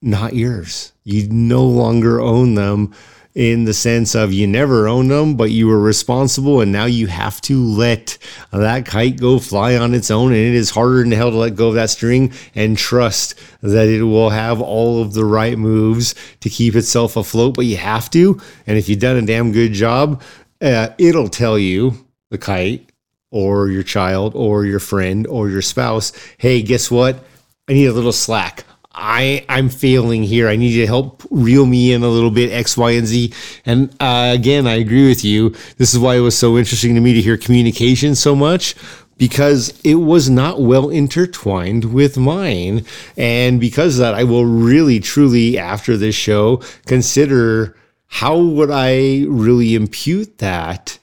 [0.00, 0.92] not yours.
[1.02, 2.94] You no longer own them
[3.36, 7.06] in the sense of you never owned them, but you were responsible, and now you
[7.06, 8.16] have to let
[8.50, 10.32] that kite go fly on its own.
[10.32, 13.88] And it is harder than hell to let go of that string and trust that
[13.88, 17.56] it will have all of the right moves to keep itself afloat.
[17.56, 18.40] But you have to.
[18.66, 20.22] And if you've done a damn good job,
[20.62, 22.90] uh, it'll tell you, the kite,
[23.30, 27.22] or your child, or your friend, or your spouse, hey, guess what?
[27.68, 28.64] I need a little slack.
[28.96, 30.48] I I'm failing here.
[30.48, 33.32] I need you to help reel me in a little bit X, Y, and Z.
[33.66, 35.50] And uh, again, I agree with you.
[35.76, 38.74] This is why it was so interesting to me to hear communication so much
[39.18, 42.84] because it was not well intertwined with mine.
[43.16, 49.24] And because of that, I will really, truly, after this show, consider how would I
[49.28, 50.98] really impute that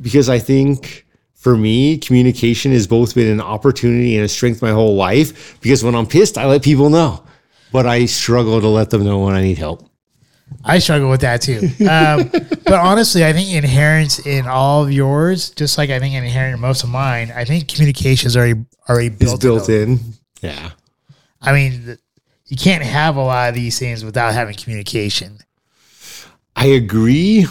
[0.00, 1.05] because I think
[1.46, 5.56] for me, communication has both been an opportunity and a strength my whole life.
[5.60, 7.22] Because when I'm pissed, I let people know,
[7.70, 9.88] but I struggle to let them know when I need help.
[10.64, 11.60] I struggle with that too.
[11.88, 12.30] Um,
[12.64, 16.60] but honestly, I think inherent in all of yours, just like I think inherent in
[16.60, 19.40] most of mine, I think communication is already already It's built.
[19.40, 19.88] built in.
[19.92, 20.00] in.
[20.40, 20.70] Yeah.
[21.40, 21.96] I mean,
[22.46, 25.38] you can't have a lot of these things without having communication.
[26.56, 27.46] I agree,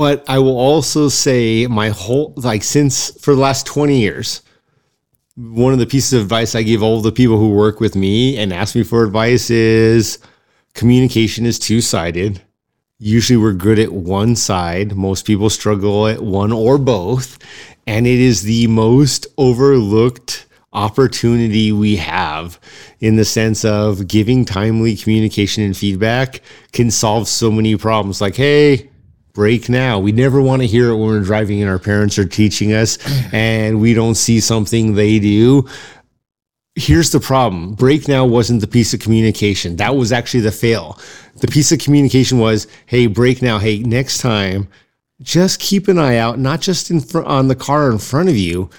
[0.00, 4.40] but I will also say my whole like since for the last 20 years,
[5.36, 8.38] one of the pieces of advice I give all the people who work with me
[8.38, 10.18] and ask me for advice is
[10.72, 12.40] communication is two-sided.
[12.98, 14.96] Usually we're good at one side.
[14.96, 17.36] Most people struggle at one or both,
[17.86, 22.58] and it is the most overlooked opportunity we have
[23.00, 26.40] in the sense of giving timely communication and feedback
[26.72, 28.89] can solve so many problems like hey
[29.32, 29.98] brake now.
[29.98, 32.98] We never want to hear it when we're driving and our parents are teaching us
[33.32, 35.68] and we don't see something they do.
[36.74, 37.74] Here's the problem.
[37.74, 39.76] Brake now wasn't the piece of communication.
[39.76, 40.98] That was actually the fail.
[41.36, 43.58] The piece of communication was hey brake now.
[43.58, 44.68] Hey next time
[45.22, 48.36] just keep an eye out not just in front on the car in front of
[48.36, 48.70] you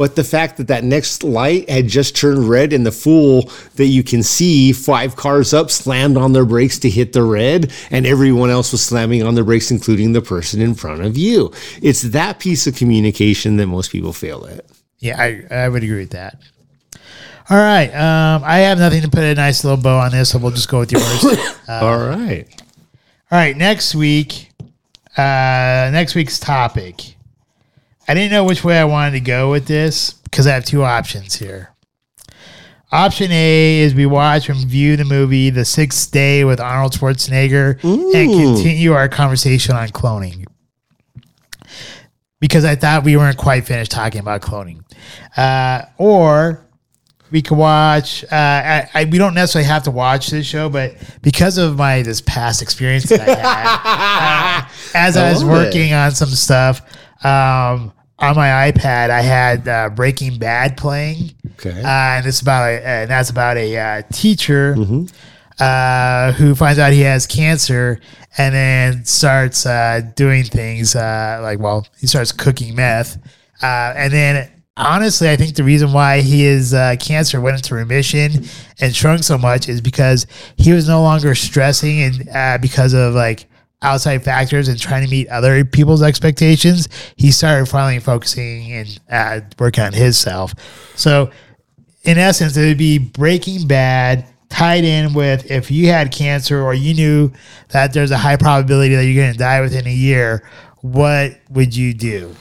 [0.00, 3.84] but the fact that that next light had just turned red and the fool that
[3.84, 8.06] you can see five cars up slammed on their brakes to hit the red and
[8.06, 11.52] everyone else was slamming on their brakes including the person in front of you
[11.82, 14.64] it's that piece of communication that most people fail at
[15.00, 16.40] Yeah, I, I would agree with that.
[17.50, 17.90] All right.
[17.90, 20.70] Um, I have nothing to put a nice little bow on this, so we'll just
[20.70, 21.24] go with yours.
[21.68, 22.46] all right
[23.30, 24.48] All right, next week,
[25.18, 27.16] uh, next week's topic.
[28.10, 30.82] I didn't know which way I wanted to go with this because I have two
[30.82, 31.72] options here.
[32.90, 37.80] Option A is we watch and view the movie The Sixth Day with Arnold Schwarzenegger
[37.84, 40.44] and continue our conversation on cloning.
[42.40, 44.82] Because I thought we weren't quite finished talking about cloning.
[45.36, 46.66] Uh, or
[47.30, 48.24] we could watch.
[48.24, 52.02] Uh, I, I, we don't necessarily have to watch this show, but because of my
[52.02, 56.82] this past experience that I had, uh, as I, I was working on some stuff
[57.22, 61.82] um, on my iPad, I had uh, Breaking Bad playing, okay.
[61.82, 61.88] Uh,
[62.18, 64.74] and it's about a, and that's about a uh, teacher
[65.58, 68.00] uh, who finds out he has cancer
[68.38, 73.18] and then starts uh, doing things uh, like, well, he starts cooking meth.
[73.62, 78.44] Uh, and then honestly, I think the reason why his uh, cancer went into remission
[78.80, 80.26] and shrunk so much is because
[80.56, 83.46] he was no longer stressing and uh, because of like
[83.82, 86.88] outside factors and trying to meet other people's expectations.
[87.16, 90.54] He started finally focusing and uh, working on his self.
[90.96, 91.30] So,
[92.02, 96.74] in essence, it would be Breaking Bad tied in with if you had cancer or
[96.74, 97.32] you knew
[97.68, 100.42] that there's a high probability that you're going to die within a year,
[100.80, 102.34] what would you do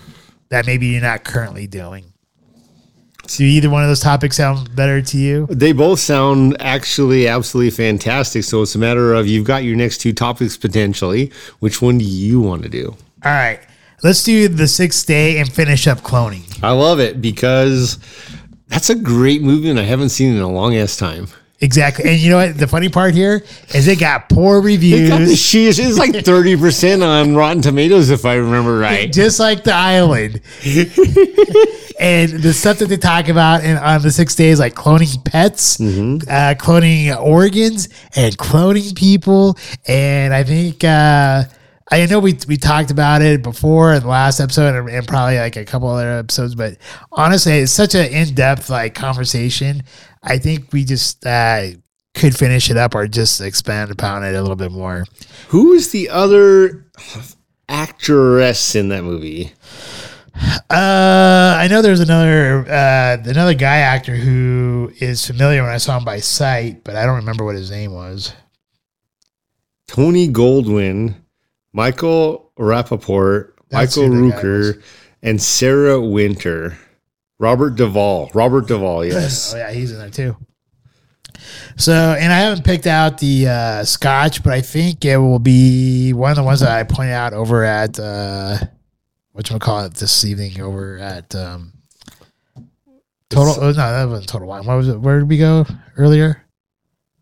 [0.50, 2.09] that maybe you're not currently doing?
[3.38, 5.48] Do either one of those topics sound better to you?
[5.50, 8.44] They both sound actually absolutely fantastic.
[8.44, 11.32] So it's a matter of you've got your next two topics potentially.
[11.60, 12.96] Which one do you want to do?
[13.24, 13.60] All right.
[14.04, 16.64] Let's do the sixth day and finish up cloning.
[16.64, 18.00] I love it because
[18.68, 21.28] that's a great movie and I haven't seen it in a long ass time.
[21.62, 22.10] Exactly.
[22.10, 22.58] And you know what?
[22.58, 25.02] The funny part here is it got poor reviews.
[25.02, 25.78] It got sheesh.
[25.78, 29.12] It's like 30% on Rotten Tomatoes, if I remember right.
[29.14, 30.42] Just like the island.
[32.00, 35.78] and the stuff that they talk about in on the six days, like cloning pets,
[35.78, 36.30] Mm-hmm.
[36.30, 39.58] uh, cloning organs, and cloning people.
[39.88, 41.44] And I think uh,
[41.92, 45.38] I know we we talked about it before in the last episode, and, and probably
[45.40, 46.56] like a couple other episodes.
[46.56, 46.78] But
[47.12, 49.84] honestly, it's such an in depth like conversation.
[50.22, 51.68] I think we just uh,
[52.14, 55.06] could finish it up or just expand upon it a little bit more.
[55.50, 56.86] Who is the other
[57.68, 59.54] actress in that movie?
[60.70, 65.98] Uh, I know there's another uh, another guy actor who is familiar when I saw
[65.98, 68.34] him by sight, but I don't remember what his name was.
[69.88, 71.16] Tony Goldwyn,
[71.74, 74.76] Michael Rapaport, That's Michael who that guy was.
[74.76, 74.84] Rooker,
[75.24, 76.78] and Sarah Wynter.
[77.40, 78.30] Robert Duvall.
[78.34, 79.54] Robert Duvall, yes.
[79.54, 80.36] Oh yeah, he's in there too.
[81.78, 86.12] So, and I haven't picked out the uh, Scotch, but I think it will be
[86.12, 88.58] one of the ones that I pointed out over at uh,
[89.32, 91.72] what you call it this evening over at um,
[93.30, 93.64] Total.
[93.64, 94.66] Oh, no, that wasn't Total Wine.
[94.66, 95.00] What was it?
[95.00, 95.66] Where did we go
[95.98, 96.44] earlier?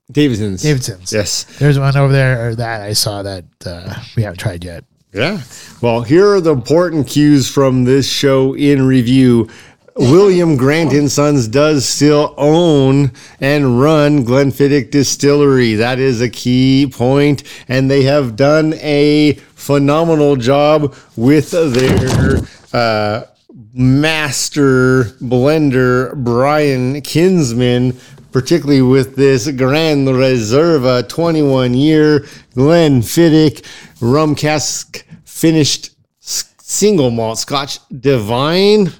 [0.10, 0.64] Davidson's.
[0.64, 1.12] Davidson's.
[1.12, 1.44] Yes.
[1.60, 4.86] There's one over there or that I saw that uh, we haven't tried yet.
[5.14, 5.42] Yeah.
[5.82, 9.50] Well, here are the important cues from this show in review.
[10.00, 15.74] William Grant and Sons does still own and run Glenfiddich Distillery.
[15.74, 22.42] That is a key point, and they have done a phenomenal job with their
[22.74, 23.26] uh,
[23.74, 27.98] master blender Brian Kinsman
[28.32, 32.20] particularly with this Grand Reserva 21 year
[32.56, 33.66] Glenfiddich
[34.00, 38.92] rum cask finished single malt Scotch Divine.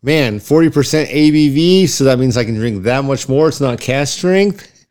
[0.00, 3.48] Man, 40% ABV, so that means I can drink that much more.
[3.48, 4.86] It's not cask strength.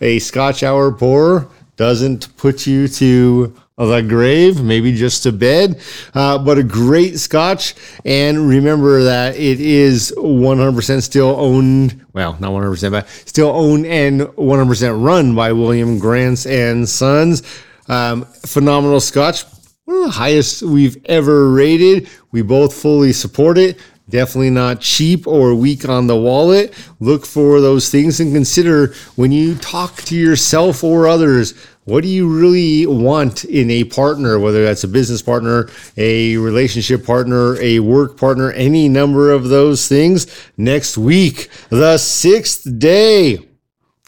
[0.00, 5.80] A Scotch hour pour doesn't put you to the grave, maybe just to bed,
[6.14, 7.74] uh, but a great Scotch.
[8.04, 12.06] And remember that it is 100% still owned.
[12.12, 17.42] Well, not 100%, but still owned and 100% run by William Grants and Sons.
[17.88, 19.44] Um, phenomenal Scotch,
[19.84, 22.08] one of the highest we've ever rated.
[22.30, 23.78] We both fully support it.
[24.08, 26.74] Definitely not cheap or weak on the wallet.
[27.00, 31.54] Look for those things and consider when you talk to yourself or others,
[31.84, 37.04] what do you really want in a partner, whether that's a business partner, a relationship
[37.04, 40.26] partner, a work partner, any number of those things.
[40.56, 43.48] Next week, the sixth day,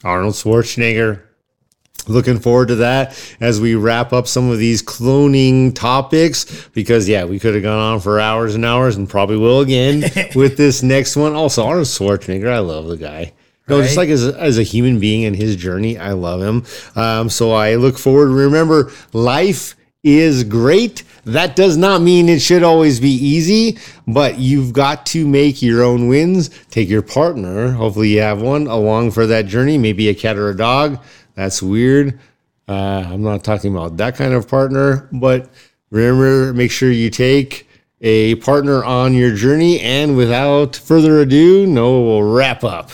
[0.05, 1.23] Arnold Schwarzenegger.
[2.07, 7.25] Looking forward to that as we wrap up some of these cloning topics because, yeah,
[7.25, 10.01] we could have gone on for hours and hours and probably will again
[10.35, 11.35] with this next one.
[11.35, 13.33] Also, Arnold Schwarzenegger, I love the guy.
[13.67, 16.65] No, just like as a, as a human being and his journey, I love him.
[16.97, 18.29] Um, so I look forward.
[18.29, 21.03] Remember, life is great.
[21.25, 25.83] That does not mean it should always be easy, but you've got to make your
[25.83, 26.51] own wins.
[26.71, 29.79] Take your partner, hopefully you have one, along for that journey.
[29.79, 31.03] Maybe a cat or a dog.
[31.35, 32.19] That's weird.
[32.67, 35.51] Uh, I'm not talking about that kind of partner, but
[35.91, 37.69] remember, make sure you take
[38.01, 39.81] a partner on your journey.
[39.81, 42.91] And without further ado, Noah will wrap up.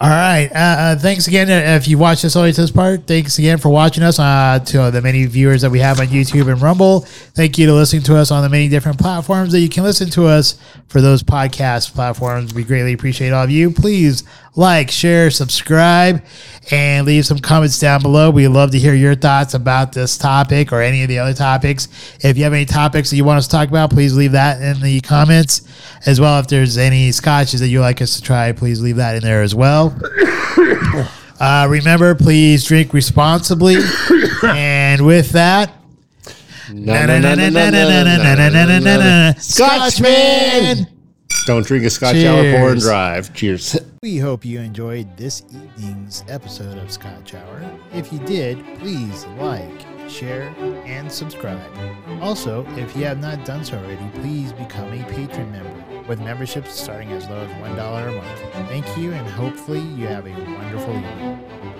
[0.00, 0.48] All right.
[0.54, 0.58] Uh,
[0.94, 1.50] uh, thanks again.
[1.50, 4.04] uh, If you watched this all the way to this part, thanks again for watching
[4.04, 4.20] us.
[4.20, 7.74] Uh, to the many viewers that we have on YouTube and Rumble, thank you to
[7.74, 10.56] listening to us on the many different platforms that you can listen to us
[10.86, 12.54] for those podcast platforms.
[12.54, 13.72] We greatly appreciate all of you.
[13.72, 14.22] Please
[14.54, 16.24] like, share, subscribe,
[16.70, 18.30] and leave some comments down below.
[18.30, 21.88] We love to hear your thoughts about this topic or any of the other topics.
[22.24, 24.60] If you have any topics that you want us to talk about, please leave that
[24.62, 25.62] in the comments.
[26.06, 29.16] As well, if there's any scotches that you'd like us to try, please leave that
[29.16, 29.98] in there as well.
[31.40, 33.76] Uh, remember, please drink responsibly.
[34.42, 35.72] and with that,
[39.38, 40.86] Scotchman!
[41.46, 43.32] Don't drink a Scotch hour pour and drive.
[43.34, 43.78] Cheers.
[44.02, 47.62] We hope you enjoyed this evening's episode of Scotch Hour.
[47.92, 50.54] If you did, please like, share,
[50.84, 51.60] and subscribe.
[52.20, 56.72] Also, if you have not done so already, please become a patron member with memberships
[56.72, 58.68] starting as low as $1 a month.
[58.68, 61.77] Thank you, and hopefully, you have a wonderful evening.